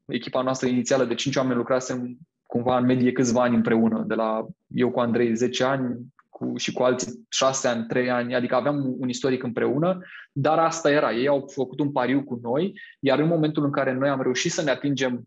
echipa 0.08 0.41
noastră 0.41 0.67
inițială 0.67 1.06
de 1.06 1.15
5 1.15 1.36
oameni 1.36 1.58
lucrasem 1.58 2.17
cumva 2.46 2.78
în 2.78 2.86
medie 2.86 3.12
câțiva 3.12 3.41
ani 3.41 3.56
împreună, 3.56 4.04
de 4.08 4.13
la 4.13 4.46
eu 4.67 4.91
cu 4.91 5.00
Andrei 5.00 5.36
10 5.36 5.63
ani, 5.63 5.98
cu, 6.30 6.58
și 6.58 6.72
cu 6.72 6.84
alții 6.84 7.26
șase 7.30 7.67
ani, 7.67 7.86
trei 7.86 8.10
ani, 8.10 8.36
adică 8.36 8.56
aveam 8.56 8.96
un 8.98 9.10
istoric 9.10 9.43
împreună, 9.43 10.00
dar 10.32 10.60
asta 10.60 10.91
era. 10.91 11.13
Ei 11.13 11.28
au 11.28 11.48
făcut 11.54 11.80
un 11.80 11.91
pariu 11.91 12.24
cu 12.24 12.39
noi, 12.41 12.80
iar 13.00 13.20
în 13.20 13.28
momentul 13.28 13.63
în 13.63 13.72
care 13.72 13.93
noi 13.93 14.10
am 14.10 14.22
reușit 14.22 14.52
să 14.52 14.63
ne 14.63 14.70
atingem 14.70 15.24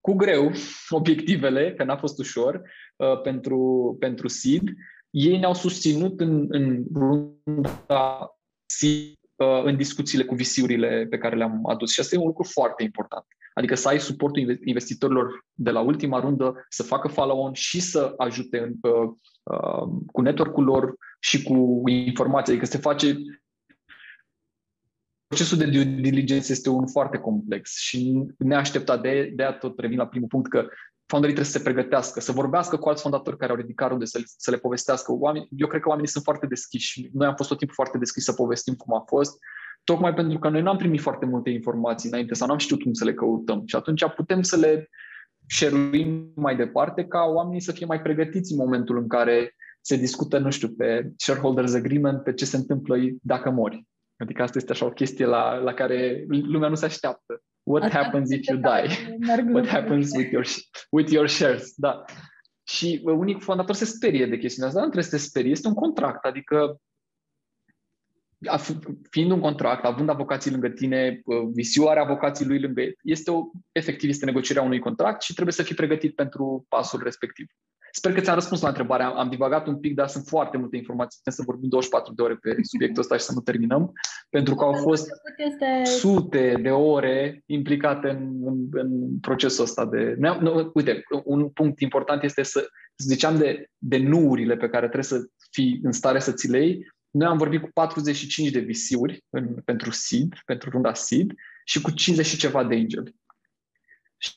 cu 0.00 0.12
greu 0.12 0.50
obiectivele, 0.88 1.74
că 1.74 1.84
n-a 1.84 1.96
fost 1.96 2.18
ușor, 2.18 2.62
uh, 2.96 3.20
pentru, 3.20 3.96
pentru 3.98 4.28
SID, 4.28 4.62
ei 5.10 5.38
ne-au 5.38 5.54
susținut 5.54 6.20
în, 6.20 6.46
în 6.48 6.84
runda 6.94 8.36
SID, 8.66 9.18
uh, 9.36 9.62
în 9.64 9.76
discuțiile 9.76 10.24
cu 10.24 10.34
visiurile 10.34 11.06
pe 11.10 11.18
care 11.18 11.36
le-am 11.36 11.66
adus. 11.66 11.92
Și 11.92 12.00
asta 12.00 12.14
e 12.14 12.18
un 12.18 12.26
lucru 12.26 12.42
foarte 12.42 12.82
important. 12.82 13.24
Adică 13.54 13.74
să 13.74 13.88
ai 13.88 14.00
suportul 14.00 14.60
investitorilor 14.64 15.44
de 15.52 15.70
la 15.70 15.80
ultima 15.80 16.20
rundă, 16.20 16.66
să 16.68 16.82
facă 16.82 17.08
follow-on 17.08 17.52
și 17.52 17.80
să 17.80 18.14
ajute 18.16 18.58
în, 18.58 18.90
uh, 18.90 19.10
uh, 19.42 19.88
cu 20.12 20.20
network-ul 20.20 20.64
lor 20.64 20.94
și 21.20 21.42
cu 21.42 21.82
informații. 21.88 22.52
Adică 22.52 22.66
se 22.66 22.78
face 22.78 23.16
procesul 25.26 25.58
de 25.58 25.66
due 25.66 25.84
diligence 25.84 26.52
este 26.52 26.68
un 26.68 26.86
foarte 26.86 27.18
complex 27.18 27.78
și 27.78 28.26
neașteptat. 28.38 29.00
De, 29.00 29.32
de 29.34 29.42
aia 29.42 29.52
tot 29.52 29.78
revin 29.78 29.98
la 29.98 30.06
primul 30.06 30.28
punct 30.28 30.50
că 30.50 30.66
founderii 31.06 31.36
trebuie 31.36 31.52
să 31.52 31.58
se 31.58 31.64
pregătească, 31.64 32.20
să 32.20 32.32
vorbească 32.32 32.76
cu 32.76 32.88
alți 32.88 33.02
fondatori 33.02 33.36
care 33.36 33.50
au 33.50 33.56
ridicat 33.56 33.88
runde, 33.88 34.04
să, 34.04 34.20
să 34.24 34.50
le 34.50 34.56
povestească. 34.56 35.12
Oameni, 35.12 35.48
eu 35.56 35.66
cred 35.66 35.80
că 35.80 35.88
oamenii 35.88 36.10
sunt 36.10 36.24
foarte 36.24 36.46
deschiși. 36.46 37.08
Noi 37.12 37.26
am 37.26 37.34
fost 37.34 37.48
tot 37.48 37.58
timpul 37.58 37.76
foarte 37.76 37.98
deschiși 37.98 38.24
să 38.24 38.32
povestim 38.32 38.74
cum 38.74 38.94
a 38.94 39.04
fost 39.06 39.38
tocmai 39.84 40.14
pentru 40.14 40.38
că 40.38 40.48
noi 40.48 40.62
n-am 40.62 40.76
primit 40.76 41.00
foarte 41.00 41.26
multe 41.26 41.50
informații 41.50 42.08
înainte 42.08 42.34
sau 42.34 42.48
n-am 42.48 42.58
știut 42.58 42.82
cum 42.82 42.92
să 42.92 43.04
le 43.04 43.14
căutăm. 43.14 43.62
Și 43.66 43.76
atunci 43.76 44.04
putem 44.16 44.42
să 44.42 44.56
le 44.56 44.88
share 45.48 46.30
mai 46.34 46.56
departe 46.56 47.04
ca 47.04 47.22
oamenii 47.24 47.60
să 47.60 47.72
fie 47.72 47.86
mai 47.86 48.02
pregătiți 48.02 48.52
în 48.52 48.58
momentul 48.58 48.98
în 48.98 49.08
care 49.08 49.54
se 49.80 49.96
discută, 49.96 50.38
nu 50.38 50.50
știu, 50.50 50.68
pe 50.68 51.12
shareholders 51.16 51.74
agreement, 51.74 52.22
pe 52.22 52.32
ce 52.32 52.44
se 52.44 52.56
întâmplă 52.56 52.96
dacă 53.22 53.50
mori. 53.50 53.86
Adică 54.16 54.42
asta 54.42 54.58
este 54.58 54.72
așa 54.72 54.84
o 54.84 54.90
chestie 54.90 55.26
la, 55.26 55.54
la 55.54 55.74
care 55.74 56.26
lumea 56.28 56.68
nu 56.68 56.74
se 56.74 56.84
așteaptă. 56.84 57.42
What 57.62 57.82
asta 57.82 58.02
happens 58.02 58.30
if 58.30 58.46
you 58.46 58.58
die? 58.58 59.16
What 59.52 59.66
happens 59.66 60.10
with 60.16 60.30
your, 60.30 60.46
with 60.90 61.10
your 61.10 61.28
shares? 61.28 61.72
Da. 61.76 62.04
Și 62.62 63.00
unii 63.04 63.40
fondatori 63.40 63.78
se 63.78 63.84
sperie 63.84 64.26
de 64.26 64.38
chestiunea 64.38 64.68
asta, 64.68 64.82
nu 64.82 64.90
trebuie 64.90 65.10
să 65.10 65.16
se 65.18 65.28
sperie, 65.28 65.50
este 65.50 65.68
un 65.68 65.74
contract, 65.74 66.24
adică 66.24 66.80
fiind 69.10 69.30
un 69.30 69.40
contract, 69.40 69.84
având 69.84 70.08
avocații 70.08 70.50
lângă 70.50 70.68
tine, 70.68 71.22
visiu 71.54 71.84
are 71.84 72.00
avocații 72.00 72.46
lui 72.46 72.60
lângă 72.60 72.80
el, 72.80 72.92
este 73.02 73.30
o, 73.30 73.42
efectiv 73.72 74.08
este 74.08 74.24
negocierea 74.24 74.62
unui 74.62 74.78
contract 74.78 75.22
și 75.22 75.32
trebuie 75.32 75.54
să 75.54 75.62
fii 75.62 75.74
pregătit 75.74 76.14
pentru 76.14 76.66
pasul 76.68 77.00
respectiv. 77.02 77.46
Sper 77.94 78.12
că 78.12 78.20
ți-am 78.20 78.34
răspuns 78.34 78.60
la 78.60 78.68
întrebare. 78.68 79.02
Am, 79.02 79.18
am 79.18 79.28
divagat 79.28 79.66
un 79.66 79.78
pic, 79.78 79.94
dar 79.94 80.08
sunt 80.08 80.26
foarte 80.26 80.56
multe 80.56 80.76
informații. 80.76 81.18
Putem 81.18 81.32
să 81.32 81.42
vorbim 81.46 81.68
24 81.68 82.14
de 82.14 82.22
ore 82.22 82.34
pe 82.34 82.56
subiectul 82.62 83.02
ăsta 83.02 83.16
și 83.16 83.24
să 83.24 83.32
nu 83.34 83.40
terminăm, 83.40 83.92
pentru 84.30 84.54
că 84.54 84.64
au 84.64 84.72
fost 84.72 85.08
este... 85.36 85.82
sute 85.84 86.58
de 86.62 86.70
ore 86.70 87.42
implicate 87.46 88.08
în, 88.08 88.40
în, 88.44 88.66
în 88.70 89.18
procesul 89.20 89.64
ăsta 89.64 89.86
de... 89.86 90.16
Nu, 90.18 90.70
uite, 90.74 91.02
un 91.24 91.48
punct 91.48 91.80
important 91.80 92.22
este 92.22 92.42
să 92.42 92.66
ziceam 92.96 93.36
de, 93.38 93.66
de 93.78 93.98
nuurile 93.98 94.56
pe 94.56 94.68
care 94.68 94.88
trebuie 94.88 95.20
să 95.20 95.26
fii 95.50 95.80
în 95.82 95.92
stare 95.92 96.18
să 96.18 96.32
ți 96.32 96.50
le 96.50 96.64
iei, 96.64 96.86
noi 97.12 97.28
am 97.28 97.38
vorbit 97.38 97.60
cu 97.60 97.70
45 97.72 98.50
de 98.50 98.60
VC-uri 98.60 99.24
în, 99.30 99.54
pentru 99.64 99.90
SEED, 99.90 100.38
pentru 100.44 100.70
runda 100.70 100.94
SEED 100.94 101.34
și 101.64 101.80
cu 101.80 101.90
50 101.90 102.26
și 102.26 102.36
ceva 102.36 102.64
de 102.64 102.74
angel. 102.74 103.14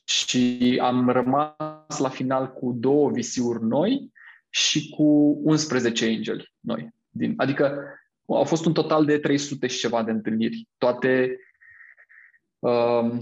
Și 0.04 0.80
am 0.82 1.10
rămas 1.10 1.98
la 2.00 2.10
final 2.10 2.54
cu 2.54 2.72
două 2.80 3.10
VC-uri 3.10 3.64
noi 3.64 4.12
și 4.50 4.90
cu 4.90 5.04
11 5.44 6.06
angel 6.06 6.52
noi. 6.60 6.90
Din, 7.10 7.34
adică 7.38 7.84
au 8.28 8.44
fost 8.44 8.66
un 8.66 8.74
total 8.74 9.06
de 9.06 9.18
300 9.18 9.68
și 9.68 9.80
ceva 9.80 10.04
de 10.04 10.12
întâlniri. 10.12 10.68
Toate 10.78 11.40
um, 12.60 13.22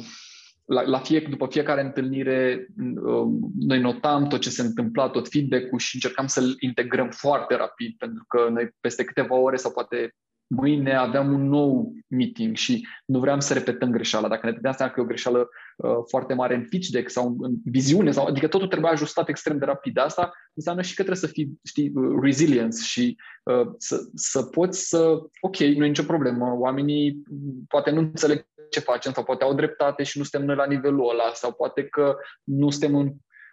la, 0.66 0.82
la 0.82 1.00
fie, 1.00 1.20
după 1.30 1.48
fiecare 1.50 1.82
întâlnire 1.82 2.68
um, 3.04 3.52
noi 3.60 3.80
notam 3.80 4.28
tot 4.28 4.40
ce 4.40 4.50
se 4.50 4.62
întâmpla, 4.62 5.10
tot 5.10 5.30
feedback-ul 5.30 5.80
și 5.80 5.96
încercam 5.96 6.28
să-l 6.28 6.56
integrăm 6.60 7.10
foarte 7.10 7.56
rapid, 7.56 7.98
pentru 7.98 8.26
că 8.28 8.50
noi 8.50 8.70
peste 8.80 9.04
câteva 9.04 9.36
ore 9.36 9.56
sau 9.56 9.72
poate 9.72 10.16
mâine 10.48 10.96
aveam 10.96 11.34
un 11.34 11.48
nou 11.48 11.94
meeting 12.08 12.56
și 12.56 12.88
nu 13.06 13.20
vreau 13.20 13.40
să 13.40 13.54
repetăm 13.54 13.92
greșeala. 13.92 14.28
Dacă 14.28 14.46
ne 14.46 14.52
dădeam 14.52 14.74
seama 14.74 14.92
că 14.92 15.00
e 15.00 15.04
o 15.04 15.08
greșeală 15.08 15.50
uh, 15.78 15.92
foarte 16.10 16.34
mare 16.34 16.56
în 16.56 16.68
pitch 16.68 16.88
deck 16.88 17.10
sau 17.10 17.36
în 17.40 17.54
viziune, 17.66 18.12
sau, 18.12 18.26
adică 18.26 18.48
totul 18.48 18.68
trebuie 18.68 18.92
ajustat 18.92 19.30
extrem 19.30 19.58
de 19.58 19.66
rapid. 19.66 19.98
Asta 19.98 20.32
înseamnă 20.54 20.82
și 20.82 20.96
că 20.96 21.04
trebuie 21.04 21.30
să 21.30 21.34
fii, 21.34 21.60
știi, 21.64 21.92
uh, 21.96 22.20
resilience 22.22 22.84
și 22.84 23.18
uh, 23.44 23.68
să, 23.78 23.98
să 24.14 24.44
poți 24.44 24.88
să, 24.88 25.20
ok, 25.42 25.58
nu 25.58 25.86
e 25.86 25.88
nicio 25.88 26.04
problemă, 26.04 26.56
oamenii 26.58 27.24
poate 27.68 27.92
nu 27.92 28.00
înțeleg 28.00 28.48
ce 28.74 28.80
facem 28.80 29.14
sau 29.14 29.24
poate 29.24 29.44
au 29.44 29.54
dreptate 29.54 30.04
și 30.04 30.18
nu 30.18 30.24
suntem 30.24 30.48
noi 30.48 30.56
la 30.56 30.66
nivelul 30.66 31.10
ăla 31.10 31.32
sau 31.34 31.54
poate 31.54 31.84
că 31.84 32.16
nu 32.44 32.70
suntem 32.70 32.96
în... 32.96 33.12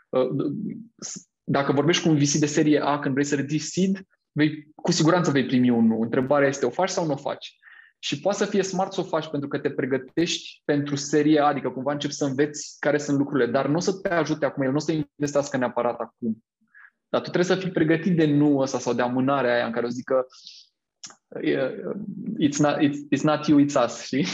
Uh, 0.08 0.52
dacă 1.44 1.72
vorbești 1.72 2.02
cu 2.02 2.08
un 2.08 2.16
VC 2.16 2.32
de 2.32 2.46
serie 2.46 2.80
A 2.80 2.98
când 2.98 3.14
vrei 3.14 3.26
să 3.26 3.34
ridici 3.34 3.60
seed, 3.60 4.00
vei, 4.32 4.68
cu 4.74 4.92
siguranță 4.92 5.30
vei 5.30 5.46
primi 5.46 5.70
un 5.70 5.86
nu. 5.86 6.00
Întrebarea 6.00 6.48
este 6.48 6.66
o 6.66 6.70
faci 6.70 6.88
sau 6.88 7.06
nu 7.06 7.12
o 7.12 7.16
faci? 7.16 7.58
Și 7.98 8.20
poate 8.20 8.38
să 8.38 8.44
fie 8.44 8.62
smart 8.62 8.92
să 8.92 9.00
o 9.00 9.04
faci 9.04 9.28
pentru 9.28 9.48
că 9.48 9.58
te 9.58 9.70
pregătești 9.70 10.62
pentru 10.64 10.96
seria 10.96 11.44
A, 11.44 11.48
adică 11.48 11.70
cumva 11.70 11.92
începi 11.92 12.14
să 12.14 12.24
înveți 12.24 12.76
care 12.78 12.98
sunt 12.98 13.18
lucrurile, 13.18 13.50
dar 13.50 13.66
nu 13.66 13.76
o 13.76 13.80
să 13.80 13.92
te 13.92 14.08
ajute 14.08 14.44
acum, 14.44 14.62
el 14.62 14.70
nu 14.70 14.76
o 14.76 14.80
să 14.80 14.92
investească 14.92 15.56
neapărat 15.56 16.00
acum. 16.00 16.44
Dar 17.08 17.20
tu 17.20 17.30
trebuie 17.30 17.56
să 17.56 17.62
fii 17.62 17.70
pregătit 17.70 18.16
de 18.16 18.26
nu 18.26 18.58
ăsta 18.58 18.78
sau 18.78 18.92
de 18.92 19.02
amânarea 19.02 19.54
aia 19.54 19.66
în 19.66 19.72
care 19.72 19.86
o 19.86 19.88
zică 19.88 20.26
it's 22.38 22.60
not, 22.60 22.82
it's, 22.82 22.98
it's 23.10 23.24
not 23.24 23.48
you, 23.48 23.58
it's 23.58 23.76
us, 23.76 24.02
știi? 24.02 24.26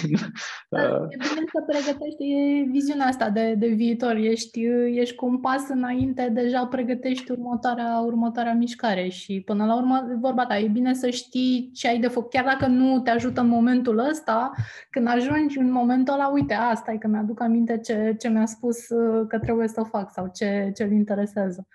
Da, 0.69 0.81
e 1.13 1.17
bine 1.17 1.45
să 1.53 1.65
pregătești, 1.67 2.33
e 2.33 2.69
viziunea 2.71 3.07
asta 3.07 3.31
de, 3.31 3.55
de 3.59 3.67
viitor, 3.67 4.15
ești, 4.15 4.61
ești 4.95 5.15
cu 5.15 5.27
un 5.27 5.39
pas 5.39 5.69
înainte, 5.69 6.31
deja 6.35 6.67
pregătești 6.67 7.31
următoarea, 7.31 7.99
următoarea 7.99 8.55
mișcare 8.55 9.09
și 9.09 9.43
până 9.45 9.67
la 9.67 9.77
urmă, 9.77 10.07
vorba 10.21 10.47
ta, 10.47 10.59
e 10.59 10.69
bine 10.69 10.95
să 10.95 11.11
știi 11.11 11.71
ce 11.75 11.89
ai 11.89 11.99
de 11.99 12.09
făcut, 12.09 12.31
chiar 12.31 12.45
dacă 12.45 12.67
nu 12.67 13.01
te 13.01 13.11
ajută 13.11 13.41
în 13.41 13.49
momentul 13.49 13.99
ăsta, 13.99 14.53
când 14.91 15.09
ajungi 15.09 15.59
în 15.59 15.73
momentul 15.73 16.15
ăla, 16.15 16.29
uite, 16.29 16.55
asta 16.55 16.93
e 16.93 16.97
că 16.97 17.09
mi-aduc 17.09 17.41
aminte 17.41 17.79
ce, 17.79 18.17
ce 18.19 18.29
mi-a 18.29 18.47
spus 18.47 18.89
uh, 18.89 19.27
că 19.29 19.39
trebuie 19.39 19.69
să 19.69 19.83
fac 19.83 20.11
sau 20.13 20.31
ce, 20.35 20.73
ce-l 20.75 20.93
interesează. 20.93 21.67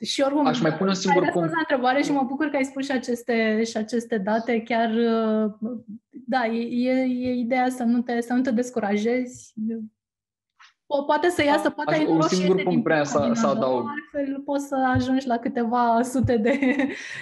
Și 0.00 0.20
oricum, 0.20 0.46
Aș 0.46 0.60
mai 0.60 0.74
pune 0.74 0.88
un 0.88 0.94
singur 0.94 1.30
punct. 1.32 1.52
la 1.52 1.58
întrebare 1.58 2.02
și 2.02 2.12
mă 2.12 2.24
bucur 2.28 2.46
că 2.46 2.56
ai 2.56 2.64
spus 2.64 2.84
și 2.84 2.92
aceste, 2.92 3.62
și 3.64 3.76
aceste 3.76 4.18
date. 4.18 4.62
Chiar, 4.62 4.90
da, 6.10 6.46
e, 6.46 6.90
e 6.90 7.34
ideea 7.34 7.68
să 7.68 7.82
nu 7.82 8.00
te, 8.00 8.20
să 8.20 8.32
nu 8.32 8.40
te 8.40 8.50
descurajezi. 8.50 9.54
O, 10.86 11.02
poate 11.02 11.28
să 11.28 11.44
iasă, 11.44 11.70
poate 11.70 11.94
ai 11.94 12.06
un 12.06 12.20
singur 12.22 12.62
punct 12.62 12.82
prea 12.82 13.04
să, 13.04 13.30
să 13.34 13.46
adaug. 13.46 13.86
Altfel 13.88 14.40
poți 14.40 14.66
să 14.66 14.76
ajungi 14.94 15.26
la 15.26 15.38
câteva 15.38 16.02
sute 16.02 16.36
de, 16.36 16.58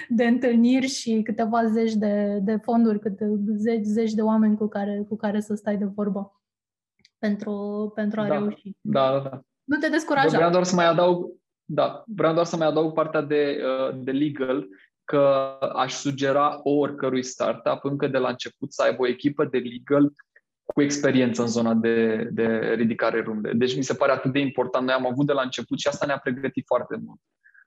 de 0.09 0.25
întâlniri 0.25 0.87
și 0.87 1.21
câteva 1.21 1.65
zeci 1.65 1.93
de, 1.93 2.39
de 2.41 2.55
fonduri, 2.55 2.99
câte 2.99 3.39
zeci, 3.55 3.83
zeci 3.83 4.13
de 4.13 4.21
oameni 4.21 4.57
cu 4.57 4.67
care, 4.67 5.05
cu 5.09 5.15
care 5.15 5.39
să 5.39 5.55
stai 5.55 5.77
de 5.77 5.85
vorbă 5.85 6.41
pentru, 7.17 7.91
pentru 7.95 8.21
a 8.21 8.27
da, 8.27 8.37
reuși. 8.37 8.71
Da, 8.81 9.11
da, 9.11 9.29
da. 9.29 9.41
Nu 9.63 9.77
te 9.77 9.89
descuraja. 9.89 10.35
Vreau 10.35 10.51
doar 10.51 10.63
să 10.63 10.75
mai 10.75 10.85
adaug, 10.85 11.40
da, 11.73 12.03
vreau 12.07 12.33
doar 12.33 12.45
să 12.45 12.57
mai 12.57 12.67
adaug 12.67 12.93
partea 12.93 13.21
de, 13.21 13.61
uh, 13.63 13.95
de 14.03 14.11
legal, 14.11 14.67
că 15.03 15.57
aș 15.75 15.93
sugera 15.93 16.59
oricărui 16.63 17.23
startup 17.23 17.83
încă 17.83 18.07
de 18.07 18.17
la 18.17 18.29
început 18.29 18.73
să 18.73 18.83
aibă 18.83 19.01
o 19.01 19.07
echipă 19.07 19.45
de 19.45 19.57
legal 19.57 20.13
cu 20.63 20.81
experiență 20.81 21.41
în 21.41 21.47
zona 21.47 21.73
de, 21.73 22.27
de 22.31 22.73
ridicare 22.75 23.21
runde. 23.21 23.51
Deci 23.53 23.75
mi 23.75 23.83
se 23.83 23.93
pare 23.93 24.11
atât 24.11 24.31
de 24.31 24.39
important. 24.39 24.85
Noi 24.85 24.95
am 24.95 25.05
avut 25.05 25.25
de 25.25 25.33
la 25.33 25.41
început 25.41 25.79
și 25.79 25.87
asta 25.87 26.05
ne-a 26.05 26.17
pregătit 26.17 26.65
foarte 26.65 27.01
mult. 27.05 27.19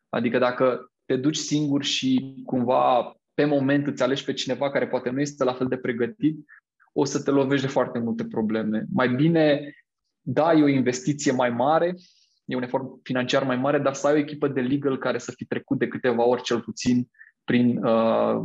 Adică 0.08 0.38
dacă 0.38 0.92
te 1.04 1.16
duci 1.16 1.36
singur 1.36 1.84
și 1.84 2.42
cumva 2.46 3.16
pe 3.34 3.44
moment 3.44 3.86
îți 3.86 4.02
alegi 4.02 4.24
pe 4.24 4.32
cineva 4.32 4.70
care 4.70 4.88
poate 4.88 5.10
nu 5.10 5.20
este 5.20 5.44
la 5.44 5.52
fel 5.52 5.66
de 5.66 5.76
pregătit, 5.76 6.44
o 6.92 7.04
să 7.04 7.22
te 7.22 7.30
lovești 7.30 7.66
de 7.66 7.72
foarte 7.72 7.98
multe 7.98 8.24
probleme. 8.24 8.84
Mai 8.92 9.08
bine 9.08 9.74
dai 10.20 10.62
o 10.62 10.68
investiție 10.68 11.32
mai 11.32 11.50
mare 11.50 11.94
e 12.44 12.56
un 12.56 12.62
efort 12.62 12.84
financiar 13.02 13.44
mai 13.44 13.56
mare, 13.56 13.78
dar 13.78 13.94
să 13.94 14.06
ai 14.06 14.14
o 14.14 14.18
echipă 14.18 14.48
de 14.48 14.60
legal 14.60 14.98
care 14.98 15.18
să 15.18 15.32
fi 15.36 15.44
trecut 15.44 15.78
de 15.78 15.88
câteva 15.88 16.24
ori 16.24 16.42
cel 16.42 16.60
puțin 16.60 17.08
prin 17.44 17.84
uh, 17.84 18.42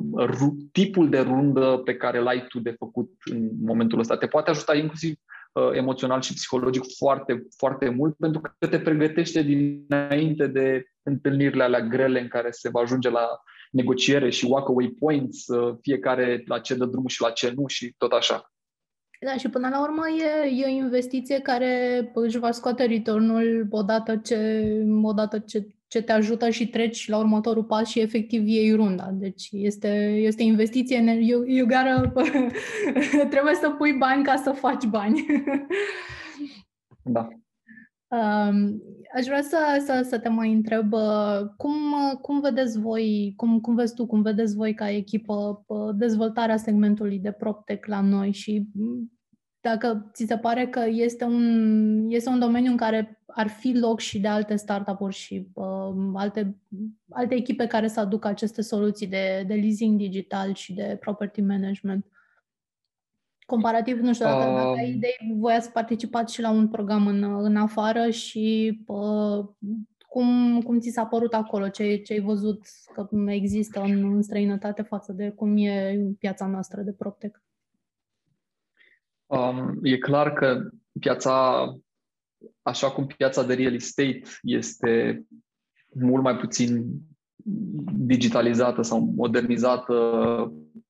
tipul 0.71 1.09
de 1.09 1.19
rundă 1.19 1.81
pe 1.85 1.95
care 1.95 2.19
l-ai 2.19 2.45
tu 2.47 2.59
de 2.59 2.75
făcut 2.77 3.11
în 3.31 3.49
momentul 3.61 3.99
ăsta. 3.99 4.17
Te 4.17 4.27
poate 4.27 4.49
ajuta 4.49 4.75
inclusiv 4.75 5.15
uh, 5.53 5.69
emoțional 5.73 6.21
și 6.21 6.33
psihologic 6.33 6.83
foarte, 6.97 7.47
foarte 7.57 7.89
mult, 7.89 8.15
pentru 8.15 8.41
că 8.41 8.67
te 8.67 8.79
pregătește 8.79 9.41
dinainte 9.41 10.47
de 10.47 10.85
întâlnirile 11.03 11.63
alea 11.63 11.81
grele 11.81 12.19
în 12.21 12.27
care 12.27 12.51
se 12.51 12.69
va 12.69 12.79
ajunge 12.79 13.09
la 13.09 13.27
negociere 13.71 14.29
și 14.29 14.45
walk-away 14.45 14.95
points, 14.99 15.47
uh, 15.47 15.75
fiecare 15.81 16.43
la 16.45 16.59
ce 16.59 16.75
dă 16.75 16.85
drumul 16.85 17.09
și 17.09 17.21
la 17.21 17.29
ce 17.29 17.53
nu 17.55 17.67
și 17.67 17.93
tot 17.97 18.11
așa. 18.11 18.51
Da, 19.19 19.37
și 19.37 19.49
până 19.49 19.69
la 19.69 19.81
urmă 19.81 20.03
e, 20.09 20.61
e 20.61 20.65
o 20.65 20.69
investiție 20.69 21.39
care 21.39 22.11
își 22.13 22.37
va 22.37 22.51
scoate 22.51 22.85
returnul 22.85 23.67
odată 23.69 24.15
ce, 24.15 24.63
odată 25.01 25.39
ce, 25.39 25.67
ce 25.87 26.01
te 26.01 26.11
ajută 26.11 26.49
și 26.49 26.67
treci 26.67 27.07
la 27.07 27.17
următorul 27.17 27.63
pas 27.63 27.87
și 27.87 27.99
efectiv 27.99 28.47
iei 28.47 28.71
runda. 28.71 29.09
Deci 29.13 29.49
este, 29.51 29.87
este 30.15 30.43
investiție, 30.43 30.97
în, 30.97 31.07
you, 31.07 31.43
you 31.43 31.67
gotta, 31.67 32.11
trebuie 33.33 33.53
să 33.53 33.69
pui 33.69 33.93
bani 33.93 34.23
ca 34.23 34.35
să 34.35 34.51
faci 34.51 34.83
bani. 34.85 35.25
da. 37.03 37.27
Um, 38.11 38.81
aș 39.15 39.25
vrea 39.25 39.41
să, 39.41 39.83
să, 39.85 40.05
să 40.09 40.19
te 40.19 40.29
mai 40.29 40.51
întreb 40.51 40.93
uh, 40.93 41.39
cum, 41.57 41.73
cum 42.21 42.39
vedeți 42.39 42.79
voi, 42.79 43.33
cum, 43.35 43.59
cum 43.59 43.75
vezi 43.75 43.93
tu, 43.93 44.05
cum 44.05 44.21
vedeți 44.21 44.55
voi 44.55 44.73
ca 44.73 44.89
echipă 44.89 45.63
uh, 45.67 45.95
dezvoltarea 45.95 46.57
segmentului 46.57 47.19
de 47.19 47.31
PropTech 47.31 47.87
la 47.87 48.01
noi 48.01 48.31
și 48.31 48.67
mm, 48.73 49.11
dacă 49.61 50.09
ți 50.13 50.25
se 50.25 50.37
pare 50.37 50.67
că 50.67 50.85
este 50.89 51.23
un, 51.23 52.05
este 52.09 52.29
un 52.29 52.39
domeniu 52.39 52.71
în 52.71 52.77
care 52.77 53.23
ar 53.27 53.47
fi 53.47 53.77
loc 53.77 53.99
și 53.99 54.19
de 54.19 54.27
alte 54.27 54.55
startup-uri 54.55 55.15
și 55.15 55.47
uh, 55.53 55.95
alte, 56.13 56.57
alte 57.09 57.35
echipe 57.35 57.67
care 57.67 57.87
să 57.87 57.99
aducă 57.99 58.27
aceste 58.27 58.61
soluții 58.61 59.07
de, 59.07 59.43
de 59.47 59.53
leasing 59.53 59.97
digital 59.97 60.53
și 60.53 60.73
de 60.73 60.97
property 60.99 61.41
management. 61.41 62.05
Comparativ, 63.49 63.99
nu 63.99 64.13
știu 64.13 64.25
dacă, 64.25 64.49
uh, 64.49 64.55
dacă 64.55 64.77
ai 64.77 64.89
idei, 64.89 65.35
voi 65.37 65.53
ați 65.53 65.71
participat 65.71 66.29
și 66.29 66.41
la 66.41 66.51
un 66.51 66.67
program 66.67 67.07
în, 67.07 67.23
în 67.23 67.55
afară 67.55 68.09
și 68.09 68.79
uh, 68.85 69.45
cum, 70.07 70.61
cum 70.61 70.79
ți 70.79 70.89
s-a 70.89 71.05
părut 71.05 71.33
acolo? 71.33 71.67
Ce, 71.67 71.95
ce 71.95 72.13
ai 72.13 72.19
văzut 72.19 72.61
că 72.93 73.07
există 73.25 73.81
în, 73.81 74.13
în 74.13 74.21
străinătate 74.21 74.81
față 74.81 75.11
de 75.11 75.29
cum 75.29 75.57
e 75.57 75.99
piața 76.19 76.47
noastră 76.47 76.81
de 76.81 76.91
PropTech? 76.91 77.39
Um, 79.25 79.79
e 79.83 79.97
clar 79.97 80.33
că 80.33 80.69
piața, 80.99 81.65
așa 82.61 82.91
cum 82.91 83.05
piața 83.05 83.43
de 83.43 83.53
real 83.53 83.73
estate 83.73 84.21
este 84.41 85.23
mult 85.93 86.23
mai 86.23 86.35
puțin 86.35 86.85
digitalizată 87.93 88.81
sau 88.81 89.13
modernizată 89.15 89.93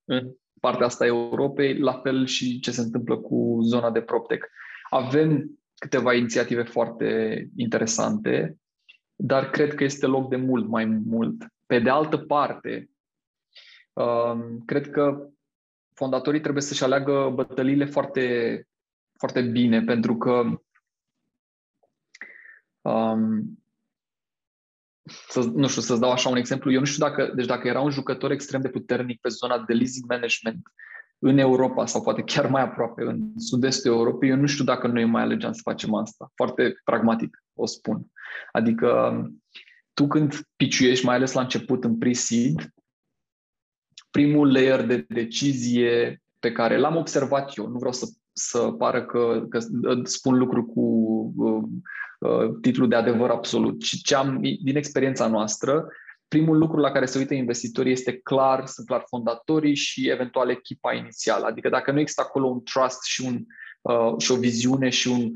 în 0.06 0.32
partea 0.60 0.86
asta 0.86 1.04
a 1.04 1.08
Europei, 1.08 1.78
la 1.78 1.94
fel 1.94 2.26
și 2.26 2.60
ce 2.60 2.72
se 2.72 2.82
întâmplă 2.82 3.18
cu 3.18 3.60
zona 3.62 3.92
de 3.92 4.02
PropTech. 4.02 4.48
Avem 4.90 5.60
câteva 5.76 6.14
inițiative 6.14 6.64
foarte 6.64 7.50
interesante, 7.56 8.58
dar 9.16 9.50
cred 9.50 9.74
că 9.74 9.84
este 9.84 10.06
loc 10.06 10.30
de 10.30 10.36
mult 10.36 10.68
mai 10.68 10.86
mult. 10.86 11.46
Pe 11.66 11.80
de 11.80 11.90
altă 11.90 12.18
parte, 12.18 12.90
um, 13.94 14.60
cred 14.66 14.90
că 14.90 15.30
fondatorii 15.94 16.42
trebuie 16.42 16.64
să-și 16.64 16.84
aleagă 16.84 17.32
bătăliile 17.34 17.86
foarte, 17.86 18.68
foarte 19.18 19.42
bine, 19.42 19.82
pentru 19.82 20.18
că 20.18 20.62
um, 22.82 23.59
să, 25.30 25.52
nu 25.54 25.68
știu, 25.68 25.82
să-ți 25.82 26.00
dau 26.00 26.12
așa 26.12 26.30
un 26.30 26.36
exemplu, 26.36 26.72
eu 26.72 26.80
nu 26.80 26.86
știu 26.86 27.06
dacă, 27.06 27.32
deci 27.36 27.46
dacă 27.46 27.68
era 27.68 27.82
un 27.82 27.90
jucător 27.90 28.32
extrem 28.32 28.62
de 28.62 28.70
puternic 28.70 29.22
pe 29.22 29.30
zona 29.30 29.64
de 29.68 29.74
leasing 29.74 30.06
management 30.10 30.62
în 31.20 31.38
Europa 31.38 31.86
sau 31.86 32.02
poate 32.02 32.22
chiar 32.22 32.50
mai 32.50 32.62
aproape 32.62 33.02
în 33.04 33.32
sud-estul 33.38 33.92
Europei, 33.92 34.30
eu 34.30 34.36
nu 34.36 34.46
știu 34.46 34.64
dacă 34.64 34.88
noi 34.88 35.06
mai 35.06 35.22
alegeam 35.22 35.54
să 35.54 35.60
facem 35.64 35.94
asta. 35.94 36.32
Foarte 36.36 36.76
pragmatic 36.84 37.44
o 37.54 37.66
spun. 37.66 38.06
Adică 38.52 39.22
tu 39.94 40.08
când 40.08 40.48
piciuiești, 40.56 41.06
mai 41.06 41.16
ales 41.16 41.34
la 41.34 41.42
început 41.42 41.84
în 41.84 41.98
pre-seed, 41.98 42.74
primul 44.12 44.52
layer 44.52 44.86
de 44.86 45.06
decizie 45.08 46.22
pe 46.40 46.52
care 46.52 46.78
l-am 46.78 46.96
observat 46.96 47.58
eu, 47.58 47.68
nu 47.68 47.78
vreau 47.78 47.94
să, 47.94 48.06
să 48.40 48.60
pară 48.60 49.06
că, 49.06 49.46
că 49.50 49.60
spun 50.04 50.38
lucruri 50.38 50.66
cu 50.66 50.82
uh, 51.36 51.64
uh, 52.20 52.58
titlul 52.62 52.88
de 52.88 52.96
adevăr 52.96 53.30
absolut, 53.30 53.84
ci 53.84 54.02
ce 54.04 54.16
am 54.16 54.40
din 54.42 54.76
experiența 54.76 55.28
noastră, 55.28 55.86
primul 56.28 56.58
lucru 56.58 56.78
la 56.78 56.92
care 56.92 57.06
se 57.06 57.18
uită 57.18 57.34
investitorii 57.34 57.92
este 57.92 58.18
clar, 58.18 58.66
sunt 58.66 58.88
clar 58.88 59.04
fondatorii 59.08 59.76
și 59.76 60.10
eventual 60.10 60.50
echipa 60.50 60.94
inițială. 60.94 61.46
Adică 61.46 61.70
dacă 61.70 61.92
nu 61.92 62.00
există 62.00 62.22
acolo 62.22 62.48
un 62.48 62.64
trust 62.64 63.04
și, 63.04 63.22
un, 63.26 63.46
uh, 63.82 64.14
și 64.18 64.32
o 64.32 64.36
viziune 64.36 64.90
și 64.90 65.08
un 65.08 65.32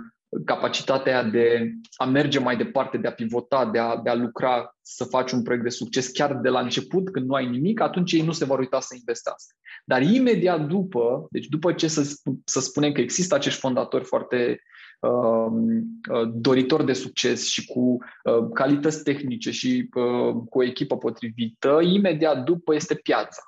capacitatea 0.46 1.24
de 1.24 1.72
a 1.96 2.06
merge 2.06 2.40
mai 2.40 2.58
departe, 2.58 2.98
de 2.98 3.08
a 3.08 3.12
pivota, 3.12 3.70
de 3.72 3.80
a, 3.80 3.98
de 3.98 4.10
a 4.10 4.16
lucra, 4.16 4.76
să 4.82 5.04
faci 5.04 5.32
un 5.32 5.44
proiect 5.44 5.64
de 5.64 5.70
succes 5.70 6.08
chiar 6.08 6.36
de 6.36 6.50
la 6.50 6.60
început, 6.60 7.10
când 7.10 7.26
nu 7.26 7.34
ai 7.34 7.50
nimic, 7.50 7.80
atunci 7.80 8.12
ei 8.12 8.22
nu 8.22 8.32
se 8.32 8.46
vor 8.46 8.60
uita 8.60 8.80
să 8.80 8.96
investească. 8.96 9.56
Dar 9.86 10.02
imediat 10.02 10.68
după, 10.68 11.28
deci 11.30 11.46
după 11.46 11.74
ce 11.74 11.88
să, 11.88 12.16
să 12.46 12.60
spunem 12.60 12.92
că 12.92 13.02
există 13.02 13.36
acești 13.36 13.60
fondatori 13.60 14.04
foarte 14.04 14.62
um, 15.00 15.68
uh, 16.12 16.30
doritori 16.34 16.86
de 16.86 16.94
succes 16.94 17.48
și 17.48 17.66
cu 17.66 17.80
uh, 17.80 18.48
calități 18.54 19.04
tehnice 19.04 19.52
și 19.52 19.90
uh, 19.94 20.34
cu 20.50 20.60
o 20.60 20.64
echipă 20.64 20.98
potrivită, 20.98 21.80
imediat 21.82 22.44
după 22.44 22.76
este 22.76 22.96
piața. 22.96 23.42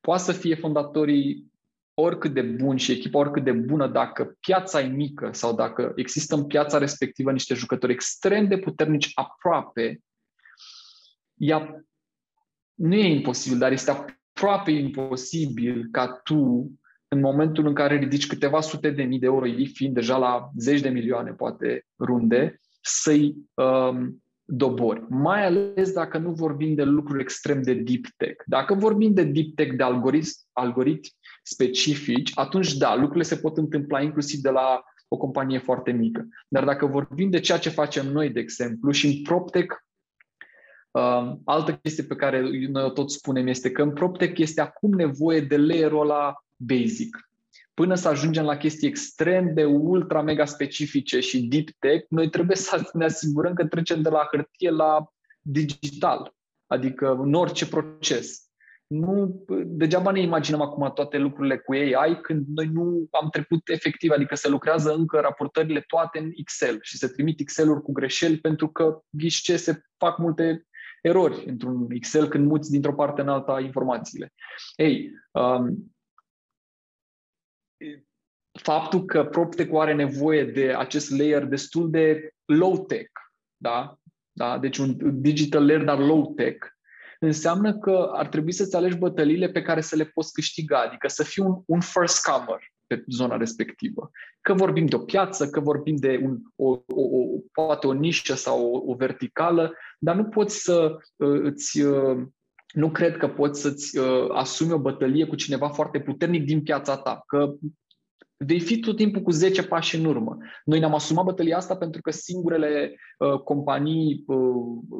Poate 0.00 0.22
să 0.22 0.32
fie 0.32 0.54
fondatorii 0.54 1.52
oricât 1.94 2.34
de 2.34 2.42
bun 2.42 2.76
și 2.76 2.92
echipa 2.92 3.18
oricât 3.18 3.44
de 3.44 3.52
bună, 3.52 3.86
dacă 3.86 4.36
piața 4.40 4.80
e 4.80 4.86
mică 4.86 5.28
sau 5.32 5.54
dacă 5.54 5.92
există 5.94 6.34
în 6.34 6.46
piața 6.46 6.78
respectivă 6.78 7.32
niște 7.32 7.54
jucători 7.54 7.92
extrem 7.92 8.48
de 8.48 8.58
puternici 8.58 9.10
aproape, 9.14 10.00
ea 11.34 11.84
nu 12.74 12.94
e 12.94 13.14
imposibil, 13.14 13.58
dar 13.58 13.72
este 13.72 13.90
aproape 13.90 14.70
imposibil 14.70 15.88
ca 15.90 16.20
tu, 16.24 16.72
în 17.08 17.20
momentul 17.20 17.66
în 17.66 17.74
care 17.74 17.98
ridici 17.98 18.26
câteva 18.26 18.60
sute 18.60 18.90
de 18.90 19.02
mii 19.02 19.18
de 19.18 19.26
euro, 19.26 19.46
ei 19.46 19.66
fiind 19.66 19.94
deja 19.94 20.16
la 20.16 20.50
zeci 20.58 20.80
de 20.80 20.88
milioane, 20.88 21.32
poate, 21.32 21.86
runde, 21.96 22.60
să-i, 22.80 23.34
um, 23.54 24.22
dobori, 24.46 25.06
mai 25.08 25.44
ales 25.44 25.92
dacă 25.92 26.18
nu 26.18 26.30
vorbim 26.30 26.74
de 26.74 26.82
lucruri 26.82 27.20
extrem 27.20 27.62
de 27.62 27.74
deep 27.74 28.04
tech. 28.16 28.42
Dacă 28.46 28.74
vorbim 28.74 29.14
de 29.14 29.22
deep 29.24 29.54
tech, 29.54 29.76
de 29.76 29.82
algoritmi, 29.82 30.32
algoritmi 30.52 31.10
specifici, 31.46 32.30
atunci 32.34 32.76
da, 32.76 32.94
lucrurile 32.94 33.24
se 33.24 33.36
pot 33.36 33.56
întâmpla 33.56 34.00
inclusiv 34.00 34.40
de 34.40 34.50
la 34.50 34.84
o 35.08 35.16
companie 35.16 35.58
foarte 35.58 35.90
mică. 35.90 36.28
Dar 36.48 36.64
dacă 36.64 36.86
vorbim 36.86 37.30
de 37.30 37.40
ceea 37.40 37.58
ce 37.58 37.68
facem 37.68 38.06
noi, 38.06 38.30
de 38.30 38.40
exemplu, 38.40 38.90
și 38.90 39.06
în 39.06 39.22
PropTech, 39.22 39.74
uh, 40.90 41.32
altă 41.44 41.72
chestie 41.72 42.04
pe 42.04 42.14
care 42.14 42.40
noi 42.68 42.92
tot 42.92 43.10
spunem 43.10 43.46
este 43.46 43.70
că 43.70 43.82
în 43.82 43.92
PropTech 43.92 44.38
este 44.38 44.60
acum 44.60 44.92
nevoie 44.92 45.40
de 45.40 45.56
layer-ul 45.56 46.00
ăla 46.00 46.34
basic. 46.56 47.28
Până 47.74 47.94
să 47.94 48.08
ajungem 48.08 48.44
la 48.44 48.56
chestii 48.56 48.88
extrem 48.88 49.54
de 49.54 49.64
ultra 49.64 50.22
mega 50.22 50.44
specifice 50.44 51.20
și 51.20 51.42
deep 51.42 51.68
tech, 51.78 52.06
noi 52.08 52.30
trebuie 52.30 52.56
să 52.56 52.90
ne 52.92 53.04
asigurăm 53.04 53.54
că 53.54 53.66
trecem 53.66 54.02
de 54.02 54.08
la 54.08 54.28
hârtie 54.30 54.70
la 54.70 55.06
digital, 55.40 56.34
adică 56.66 57.12
în 57.12 57.34
orice 57.34 57.68
proces 57.68 58.44
nu, 58.86 59.44
degeaba 59.64 60.10
ne 60.10 60.20
imaginăm 60.20 60.60
acum 60.60 60.92
toate 60.92 61.18
lucrurile 61.18 61.58
cu 61.58 61.72
AI 61.72 62.20
când 62.20 62.46
noi 62.46 62.66
nu 62.66 63.08
am 63.10 63.28
trecut 63.30 63.68
efectiv, 63.68 64.10
adică 64.10 64.34
se 64.34 64.48
lucrează 64.48 64.94
încă 64.94 65.20
raportările 65.20 65.80
toate 65.80 66.18
în 66.18 66.30
Excel 66.34 66.78
și 66.82 66.96
se 66.96 67.08
trimit 67.08 67.40
Excel-uri 67.40 67.82
cu 67.82 67.92
greșeli 67.92 68.38
pentru 68.38 68.68
că 68.68 69.00
ghiși 69.10 69.42
ce 69.42 69.56
se 69.56 69.82
fac 69.96 70.18
multe 70.18 70.66
erori 71.02 71.44
într-un 71.46 71.86
Excel 71.90 72.28
când 72.28 72.46
muți 72.46 72.70
dintr-o 72.70 72.94
parte 72.94 73.20
în 73.20 73.28
alta 73.28 73.60
informațiile. 73.60 74.32
Ei, 74.76 75.10
um, 75.30 75.94
faptul 78.62 79.04
că 79.04 79.24
PropTech 79.24 79.70
are 79.74 79.94
nevoie 79.94 80.44
de 80.44 80.74
acest 80.74 81.10
layer 81.10 81.44
destul 81.44 81.90
de 81.90 82.34
low-tech, 82.44 83.10
da? 83.56 83.98
Da? 84.32 84.58
Deci 84.58 84.78
un 84.78 85.20
digital 85.20 85.66
layer, 85.66 85.84
dar 85.84 85.98
low-tech, 85.98 86.73
înseamnă 87.26 87.78
că 87.78 88.10
ar 88.12 88.28
trebui 88.28 88.52
să-ți 88.52 88.76
alegi 88.76 88.98
bătăliile 88.98 89.48
pe 89.48 89.62
care 89.62 89.80
să 89.80 89.96
le 89.96 90.04
poți 90.04 90.32
câștiga, 90.32 90.78
adică 90.78 91.08
să 91.08 91.22
fii 91.22 91.42
un, 91.42 91.62
un 91.66 91.80
first 91.80 92.24
comer 92.24 92.58
pe 92.86 93.04
zona 93.06 93.36
respectivă. 93.36 94.10
Că 94.40 94.54
vorbim 94.54 94.86
de 94.86 94.96
o 94.96 94.98
piață, 94.98 95.48
că 95.48 95.60
vorbim 95.60 95.96
de 95.96 96.20
un, 96.22 96.38
o, 96.56 96.68
o, 96.70 97.02
o, 97.02 97.38
poate 97.52 97.86
o 97.86 97.92
nișă 97.92 98.34
sau 98.34 98.72
o, 98.72 98.92
o 98.92 98.94
verticală, 98.94 99.72
dar 99.98 100.16
nu 100.16 100.24
poți 100.24 100.62
să 100.62 100.96
uh, 101.16 101.40
îți 101.42 101.80
uh, 101.80 102.22
nu 102.72 102.90
cred 102.90 103.16
că 103.16 103.28
poți 103.28 103.60
să-ți 103.60 103.98
uh, 103.98 104.30
asumi 104.32 104.72
o 104.72 104.78
bătălie 104.78 105.26
cu 105.26 105.34
cineva 105.34 105.68
foarte 105.68 106.00
puternic 106.00 106.44
din 106.44 106.62
piața 106.62 106.96
ta, 106.96 107.22
că 107.26 107.54
vei 108.36 108.60
fi 108.60 108.80
tot 108.80 108.96
timpul 108.96 109.22
cu 109.22 109.30
10 109.30 109.62
pași 109.62 109.96
în 109.96 110.04
urmă. 110.04 110.36
Noi 110.64 110.78
ne-am 110.78 110.94
asumat 110.94 111.24
bătălia 111.24 111.56
asta 111.56 111.76
pentru 111.76 112.00
că 112.00 112.10
singurele 112.10 112.96
uh, 113.18 113.38
companii, 113.38 114.24
uh, 114.26 114.38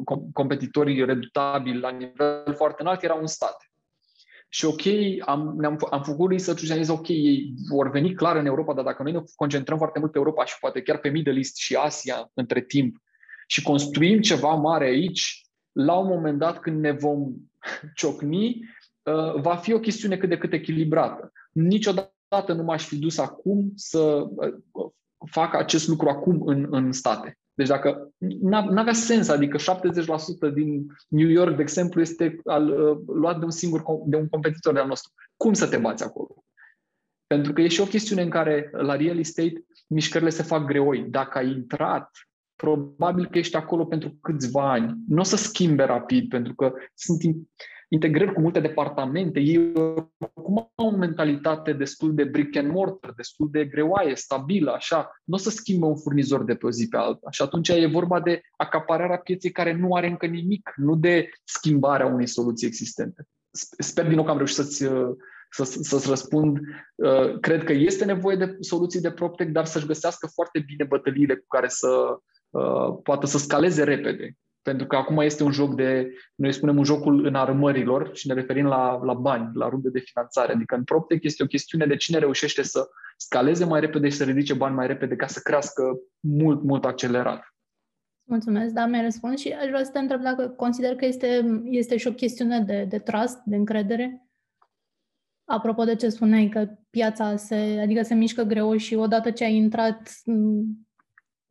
com- 0.05 0.33
competitorii 0.33 1.05
redutabili 1.05 1.79
la 1.79 1.91
nivel 1.91 2.55
foarte 2.55 2.83
înalt 2.83 3.03
erau 3.03 3.21
în 3.21 3.27
state. 3.27 3.69
Și 4.49 4.65
ok, 4.65 4.81
am, 5.29 5.55
ne-am, 5.59 5.79
am 5.91 6.03
făcut 6.03 6.31
research 6.31 6.63
și 6.63 6.73
am 6.73 6.79
zis, 6.79 6.89
ok, 6.89 7.09
ei 7.09 7.55
vor 7.71 7.91
veni 7.91 8.15
clar 8.15 8.37
în 8.37 8.47
Europa, 8.47 8.75
dar 8.75 8.85
dacă 8.85 9.03
noi 9.03 9.13
ne 9.13 9.23
concentrăm 9.35 9.79
foarte 9.79 9.99
mult 9.99 10.13
pe 10.13 10.19
Europa 10.19 10.45
și 10.45 10.59
poate 10.61 10.83
chiar 10.83 10.99
pe 10.99 11.09
Middle 11.09 11.37
East 11.37 11.57
și 11.57 11.75
Asia 11.75 12.31
între 12.35 12.61
timp 12.61 12.97
și 13.47 13.63
construim 13.63 14.21
ceva 14.21 14.55
mare 14.55 14.85
aici, 14.85 15.43
la 15.73 15.95
un 15.95 16.07
moment 16.07 16.39
dat 16.39 16.61
când 16.61 16.81
ne 16.81 16.91
vom 16.91 17.35
ciocni, 17.97 18.61
uh, 19.03 19.35
va 19.35 19.57
fi 19.57 19.73
o 19.73 19.79
chestiune 19.79 20.17
cât 20.17 20.29
de 20.29 20.39
cât 20.39 20.53
echilibrată. 20.53 21.33
Niciodată 21.53 22.14
niciodată 22.35 22.53
nu 22.53 22.63
m-aș 22.63 22.87
fi 22.87 22.97
dus 22.97 23.19
acum 23.19 23.73
să 23.75 24.27
uh, 24.37 24.91
fac 25.31 25.55
acest 25.55 25.89
lucru 25.89 26.09
acum 26.09 26.43
în, 26.47 26.67
în 26.71 26.93
state. 26.93 27.39
Deci 27.55 27.69
dacă 27.69 28.11
nu 28.41 28.57
avea 28.57 28.93
sens, 28.93 29.29
adică 29.29 29.59
70% 30.51 30.55
din 30.55 30.87
New 31.09 31.29
York, 31.29 31.57
de 31.57 31.63
exemplu, 31.63 32.01
este 32.01 32.41
al, 32.45 32.69
uh, 32.69 32.99
luat 33.07 33.39
de 33.39 33.45
un 33.45 33.51
singur 33.51 33.83
de 34.07 34.17
un 34.17 34.29
competitor 34.29 34.73
de 34.73 34.81
al 34.81 34.87
nostru. 34.87 35.13
Cum 35.37 35.53
să 35.53 35.67
te 35.67 35.77
bați 35.77 36.05
acolo? 36.05 36.45
Pentru 37.27 37.53
că 37.53 37.61
e 37.61 37.69
și 37.69 37.81
o 37.81 37.87
chestiune 37.87 38.23
în 38.23 38.31
care 38.31 38.71
la 38.73 38.97
real 38.97 39.19
estate 39.19 39.65
mișcările 39.89 40.31
se 40.31 40.43
fac 40.43 40.65
greoi. 40.65 41.07
Dacă 41.09 41.39
ai 41.39 41.51
intrat, 41.51 42.11
probabil 42.57 43.29
că 43.31 43.39
ești 43.39 43.57
acolo 43.57 43.85
pentru 43.85 44.19
câțiva 44.21 44.73
ani. 44.73 44.95
Nu 45.09 45.21
o 45.21 45.25
să 45.25 45.37
schimbe 45.37 45.85
rapid, 45.85 46.29
pentru 46.29 46.55
că 46.55 46.73
sunt 46.95 47.23
integrări 47.89 48.33
cu 48.33 48.41
multe 48.41 48.61
departamente, 48.61 49.41
ei 49.41 49.73
oricum 49.75 50.73
au 50.75 50.87
o 50.87 50.97
mentalitate 50.97 51.73
destul 51.73 52.15
de 52.15 52.25
brick 52.25 52.57
and 52.57 52.73
mortar, 52.73 53.13
destul 53.17 53.49
de 53.51 53.65
greoaie, 53.65 54.15
stabilă, 54.15 54.73
așa, 54.73 55.11
nu 55.25 55.35
o 55.35 55.39
să 55.39 55.51
schimbe 55.51 55.87
un 55.87 55.97
furnizor 55.97 56.45
de 56.45 56.55
pe 56.55 56.67
o 56.67 56.71
zi 56.71 56.89
pe 56.89 56.97
alta. 56.97 57.31
Și 57.31 57.43
atunci 57.43 57.69
e 57.69 57.87
vorba 57.87 58.21
de 58.21 58.41
acapararea 58.57 59.19
pieței 59.19 59.51
care 59.51 59.73
nu 59.73 59.95
are 59.95 60.07
încă 60.07 60.27
nimic, 60.27 60.73
nu 60.77 60.97
de 60.97 61.29
schimbarea 61.45 62.07
unei 62.07 62.27
soluții 62.27 62.67
existente. 62.67 63.27
Sper 63.79 64.07
din 64.07 64.15
nou 64.15 64.25
că 64.25 64.31
am 64.31 64.37
reușit 64.37 64.57
să-ți, 64.57 64.85
să, 65.51 65.65
să-ți 65.65 66.09
răspund. 66.09 66.59
Uh, 66.95 67.39
cred 67.41 67.65
că 67.65 67.73
este 67.73 68.05
nevoie 68.05 68.37
de 68.37 68.57
soluții 68.61 69.01
de 69.01 69.11
PropTech, 69.11 69.53
dar 69.53 69.65
să-și 69.65 69.87
găsească 69.87 70.27
foarte 70.27 70.59
bine 70.67 70.85
bătăliile 70.85 71.35
cu 71.35 71.45
care 71.49 71.69
să 71.69 71.89
uh, 72.51 72.99
poată 73.03 73.27
să 73.27 73.39
scaleze 73.39 73.85
repede 73.85 74.37
pentru 74.65 74.87
că 74.87 74.97
acum 74.97 75.19
este 75.19 75.43
un 75.43 75.53
joc 75.53 75.75
de, 75.75 76.15
noi 76.35 76.53
spunem 76.53 76.77
un 76.77 76.85
jocul 76.85 77.27
în 77.27 77.35
armărilor 77.35 78.11
și 78.13 78.27
ne 78.27 78.35
referim 78.35 78.67
la, 78.67 79.01
la 79.03 79.15
bani, 79.15 79.51
la 79.55 79.69
runde 79.69 79.89
de 79.89 79.99
finanțare. 79.99 80.53
Adică 80.53 80.75
în 80.75 80.85
PropTech 80.85 81.25
este 81.25 81.43
o 81.43 81.47
chestiune 81.47 81.87
de 81.87 81.97
cine 81.97 82.19
reușește 82.19 82.63
să 82.63 82.89
scaleze 83.17 83.65
mai 83.65 83.81
repede 83.81 84.09
și 84.09 84.17
să 84.17 84.25
ridice 84.25 84.55
bani 84.55 84.75
mai 84.75 84.87
repede 84.87 85.17
ca 85.17 85.27
să 85.27 85.41
crească 85.43 85.83
mult, 86.21 86.63
mult 86.63 86.85
accelerat. 86.85 87.55
Mulțumesc, 88.29 88.73
da, 88.73 88.87
mi-ai 88.87 89.03
răspuns 89.03 89.41
și 89.41 89.53
aș 89.53 89.67
vrea 89.67 89.85
să 89.85 89.91
te 89.91 89.99
întreb 89.99 90.23
dacă 90.23 90.49
consider 90.49 90.95
că 90.95 91.05
este, 91.05 91.61
este 91.65 91.97
și 91.97 92.07
o 92.07 92.13
chestiune 92.13 92.61
de, 92.61 92.85
de 92.89 92.99
trust, 92.99 93.39
de 93.45 93.57
încredere. 93.57 94.29
Apropo 95.45 95.85
de 95.85 95.95
ce 95.95 96.09
spuneai, 96.09 96.49
că 96.49 96.69
piața 96.91 97.37
se, 97.37 97.79
adică 97.83 98.03
se 98.03 98.15
mișcă 98.15 98.43
greu 98.43 98.77
și 98.77 98.95
odată 98.95 99.31
ce 99.31 99.45
ai 99.45 99.55
intrat, 99.55 100.11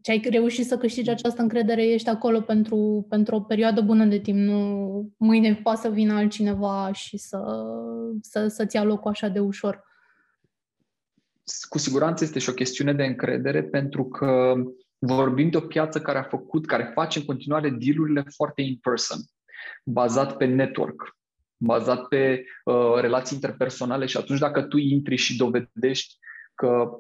ce 0.04 0.12
ai 0.12 0.22
reușit 0.30 0.66
să 0.66 0.78
câștigi 0.78 1.10
această 1.10 1.41
încredere, 1.41 1.84
ești 1.86 2.10
acolo 2.10 2.41
pentru, 2.41 3.06
pentru 3.10 3.36
o 3.36 3.41
perioadă 3.41 3.82
bună 3.82 4.06
de 4.06 4.20
timp. 4.20 4.38
Nu 4.38 5.14
mâine 5.18 5.56
poate 5.56 5.80
să 5.80 5.89
vină 5.89 6.14
altcineva 6.14 6.91
și 6.93 7.18
să, 7.18 7.43
să, 8.22 8.47
să-ți 8.47 8.76
ia 8.76 8.84
locul 8.84 9.12
așa 9.12 9.28
de 9.28 9.39
ușor. 9.39 9.84
Cu 11.70 11.78
siguranță 11.78 12.24
este 12.24 12.39
și 12.39 12.49
o 12.49 12.54
chestiune 12.54 12.93
de 12.93 13.04
încredere 13.04 13.64
pentru 13.64 14.06
că 14.06 14.54
vorbim 14.97 15.49
de 15.49 15.58
o 15.58 15.62
piață 15.62 16.01
care 16.01 16.18
a 16.18 16.24
făcut, 16.24 16.66
care 16.66 16.91
face 16.93 17.20
în 17.20 17.26
continuare 17.26 17.70
dealurile 17.70 18.24
foarte 18.36 18.62
in-person, 18.62 19.18
bazat 19.84 20.38
pe 20.38 20.45
network, 20.45 21.18
bazat 21.58 22.08
pe 22.08 22.45
uh, 22.64 22.95
relații 22.99 23.36
interpersonale 23.36 24.06
și 24.06 24.18
atunci 24.18 24.39
dacă 24.39 24.62
tu 24.62 24.78
intri 24.78 25.16
și 25.16 25.38
dovedești 25.38 26.18
că 26.56 26.99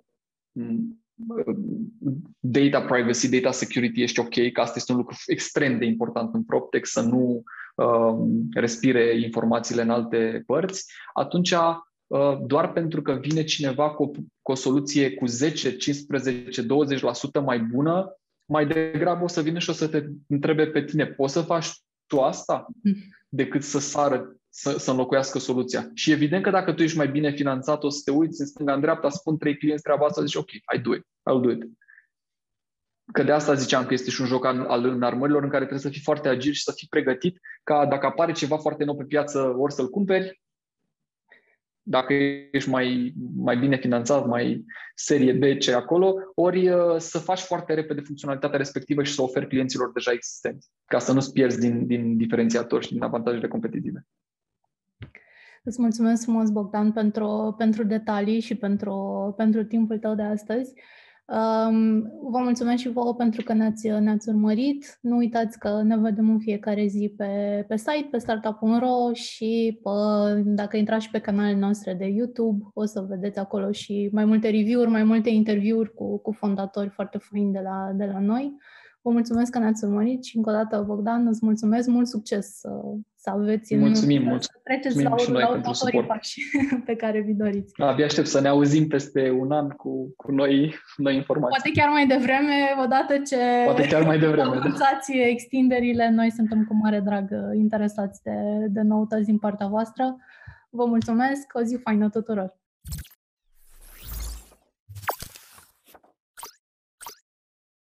data 2.39 2.81
privacy, 2.81 3.29
data 3.29 3.51
security 3.51 4.01
ești 4.01 4.19
ok, 4.19 4.51
că 4.51 4.61
asta 4.61 4.73
este 4.77 4.91
un 4.91 4.97
lucru 4.97 5.15
extrem 5.25 5.79
de 5.79 5.85
important 5.85 6.33
în 6.33 6.43
PropTech, 6.43 6.85
să 6.85 7.01
nu 7.01 7.43
uh, 7.75 8.15
respire 8.53 9.19
informațiile 9.19 9.81
în 9.81 9.89
alte 9.89 10.43
părți, 10.45 10.93
atunci 11.13 11.51
uh, 11.51 12.37
doar 12.45 12.71
pentru 12.71 13.01
că 13.01 13.13
vine 13.13 13.43
cineva 13.43 13.89
cu, 13.89 14.11
cu 14.41 14.51
o 14.51 14.55
soluție 14.55 15.13
cu 15.13 15.25
10, 15.25 15.75
15, 15.75 16.61
20% 16.61 16.65
mai 17.45 17.59
bună, 17.59 18.17
mai 18.45 18.67
degrabă 18.67 19.23
o 19.23 19.27
să 19.27 19.41
vină 19.41 19.59
și 19.59 19.69
o 19.69 19.73
să 19.73 19.87
te 19.87 20.03
întrebe 20.27 20.67
pe 20.67 20.83
tine, 20.83 21.05
poți 21.05 21.33
să 21.33 21.41
faci 21.41 21.69
tu 22.05 22.19
asta? 22.19 22.67
Mm. 22.83 22.95
Decât 23.29 23.63
să 23.63 23.79
sară 23.79 24.35
să, 24.55 24.77
să 24.77 24.91
înlocuiască 24.91 25.39
soluția. 25.39 25.91
Și 25.93 26.11
evident 26.11 26.43
că 26.43 26.49
dacă 26.49 26.73
tu 26.73 26.83
ești 26.83 26.97
mai 26.97 27.07
bine 27.07 27.31
finanțat, 27.31 27.83
o 27.83 27.89
să 27.89 28.01
te 28.05 28.11
uiți 28.11 28.41
în 28.41 28.47
stânga, 28.47 28.73
în 28.73 28.81
dreapta, 28.81 29.09
spun 29.09 29.37
trei 29.37 29.57
clienți 29.57 29.83
treaba 29.83 30.05
asta, 30.05 30.23
zici 30.23 30.35
ok, 30.35 30.51
I 30.51 30.79
do 30.81 30.93
it, 30.93 31.01
I'll 31.01 31.41
do 31.41 31.51
it. 31.51 31.63
Că 33.11 33.23
de 33.23 33.31
asta 33.31 33.53
ziceam 33.53 33.85
că 33.85 33.93
este 33.93 34.09
și 34.09 34.21
un 34.21 34.27
joc 34.27 34.45
al, 34.45 34.65
al 34.65 34.85
înarmărilor 34.85 35.43
în 35.43 35.49
care 35.49 35.61
trebuie 35.65 35.83
să 35.83 35.89
fii 35.89 36.01
foarte 36.01 36.27
agil 36.27 36.51
și 36.51 36.63
să 36.63 36.71
fii 36.75 36.87
pregătit 36.89 37.39
ca 37.63 37.85
dacă 37.85 38.05
apare 38.05 38.31
ceva 38.31 38.57
foarte 38.57 38.83
nou 38.83 38.95
pe 38.95 39.03
piață, 39.03 39.55
ori 39.57 39.73
să-l 39.73 39.89
cumperi, 39.89 40.41
dacă 41.81 42.13
ești 42.51 42.69
mai, 42.69 43.13
mai 43.35 43.57
bine 43.57 43.77
finanțat, 43.77 44.27
mai 44.27 44.65
serie 44.95 45.33
B 45.33 45.57
ce 45.59 45.73
acolo, 45.73 46.15
ori 46.35 46.69
uh, 46.69 46.95
să 46.97 47.19
faci 47.19 47.39
foarte 47.39 47.73
repede 47.73 48.01
funcționalitatea 48.01 48.57
respectivă 48.57 49.03
și 49.03 49.13
să 49.13 49.21
oferi 49.21 49.47
clienților 49.47 49.91
deja 49.91 50.11
existenți, 50.11 50.69
ca 50.85 50.99
să 50.99 51.13
nu-ți 51.13 51.33
pierzi 51.33 51.59
din, 51.59 51.87
din 51.87 52.17
diferențiator 52.17 52.83
și 52.83 52.91
din 52.91 53.03
avantajele 53.03 53.47
competitive. 53.47 54.05
Îți 55.65 55.81
mulțumesc 55.81 56.23
frumos, 56.23 56.49
Bogdan, 56.49 56.91
pentru, 56.91 57.55
pentru 57.57 57.83
detalii 57.83 58.39
și 58.39 58.55
pentru, 58.55 59.33
pentru 59.37 59.63
timpul 59.63 59.97
tău 59.97 60.15
de 60.15 60.21
astăzi. 60.21 60.73
Um, 61.25 62.01
vă 62.31 62.37
mulțumesc 62.43 62.81
și 62.81 62.89
vouă 62.89 63.15
pentru 63.15 63.43
că 63.43 63.53
ne-ați, 63.53 63.87
ne-ați 63.87 64.29
urmărit. 64.29 64.97
Nu 65.01 65.15
uitați 65.15 65.59
că 65.59 65.81
ne 65.83 65.97
vedem 65.97 66.29
în 66.29 66.39
fiecare 66.39 66.85
zi 66.85 67.13
pe, 67.17 67.63
pe 67.67 67.77
site, 67.77 68.07
pe 68.11 68.17
startup.ro 68.17 69.13
și 69.13 69.79
pe, 69.83 69.89
dacă 70.45 70.77
intrați 70.77 71.05
și 71.05 71.11
pe 71.11 71.19
canalele 71.19 71.59
noastre 71.59 71.93
de 71.93 72.05
YouTube, 72.05 72.63
o 72.73 72.85
să 72.85 73.05
vedeți 73.09 73.39
acolo 73.39 73.71
și 73.71 74.09
mai 74.11 74.25
multe 74.25 74.49
review-uri, 74.49 74.89
mai 74.89 75.03
multe 75.03 75.29
interviuri 75.29 75.93
cu, 75.93 76.17
cu 76.17 76.31
fondatori 76.31 76.89
foarte 76.89 77.17
faini 77.17 77.51
de 77.51 77.59
la, 77.59 77.91
de 77.95 78.05
la 78.05 78.19
noi. 78.19 78.55
Vă 79.01 79.11
mulțumesc 79.11 79.51
că 79.51 79.59
ne-ați 79.59 79.83
urmărit 79.83 80.23
și 80.23 80.37
încă 80.37 80.49
o 80.49 80.53
dată, 80.53 80.83
Bogdan, 80.87 81.27
îți 81.27 81.45
mulțumesc, 81.45 81.87
mult 81.87 82.07
succes 82.07 82.61
să, 83.23 83.29
să 83.29 83.35
aveți 83.39 83.75
mulțumim, 83.75 84.21
în, 84.21 84.27
mulțumim, 84.27 84.39
să 84.39 84.59
treceți 84.63 85.03
la, 85.03 85.17
și 85.17 85.31
noi 85.31 85.41
la 85.41 85.47
pentru 85.47 85.71
următorii 85.71 86.07
pași 86.07 86.39
pe 86.89 86.95
care 86.95 87.19
vi 87.21 87.33
doriți. 87.33 87.81
Abia 87.81 88.05
aștept 88.05 88.27
să 88.27 88.41
ne 88.41 88.47
auzim 88.47 88.87
peste 88.87 89.29
un 89.29 89.51
an 89.51 89.69
cu, 89.69 90.13
cu 90.15 90.31
noi, 90.31 90.75
noi 90.97 91.15
informații. 91.15 91.61
Poate 91.61 91.79
chiar 91.79 91.89
mai 91.89 92.07
devreme, 92.07 92.55
odată 92.83 93.17
ce 93.17 93.37
Poate 93.65 93.87
chiar 93.87 94.03
mai 94.03 94.19
devreme, 94.19 94.59
da. 94.63 95.29
extinderile, 95.29 96.09
noi 96.09 96.31
suntem 96.31 96.65
cu 96.67 96.73
mare 96.83 96.99
drag 96.99 97.29
interesați 97.53 98.23
de, 98.23 98.67
de 98.69 98.81
noutăți 98.81 99.25
din 99.25 99.37
partea 99.37 99.67
voastră. 99.67 100.15
Vă 100.69 100.85
mulțumesc, 100.85 101.51
o 101.53 101.61
zi 101.61 101.79
faină 101.83 102.09
tuturor! 102.09 102.61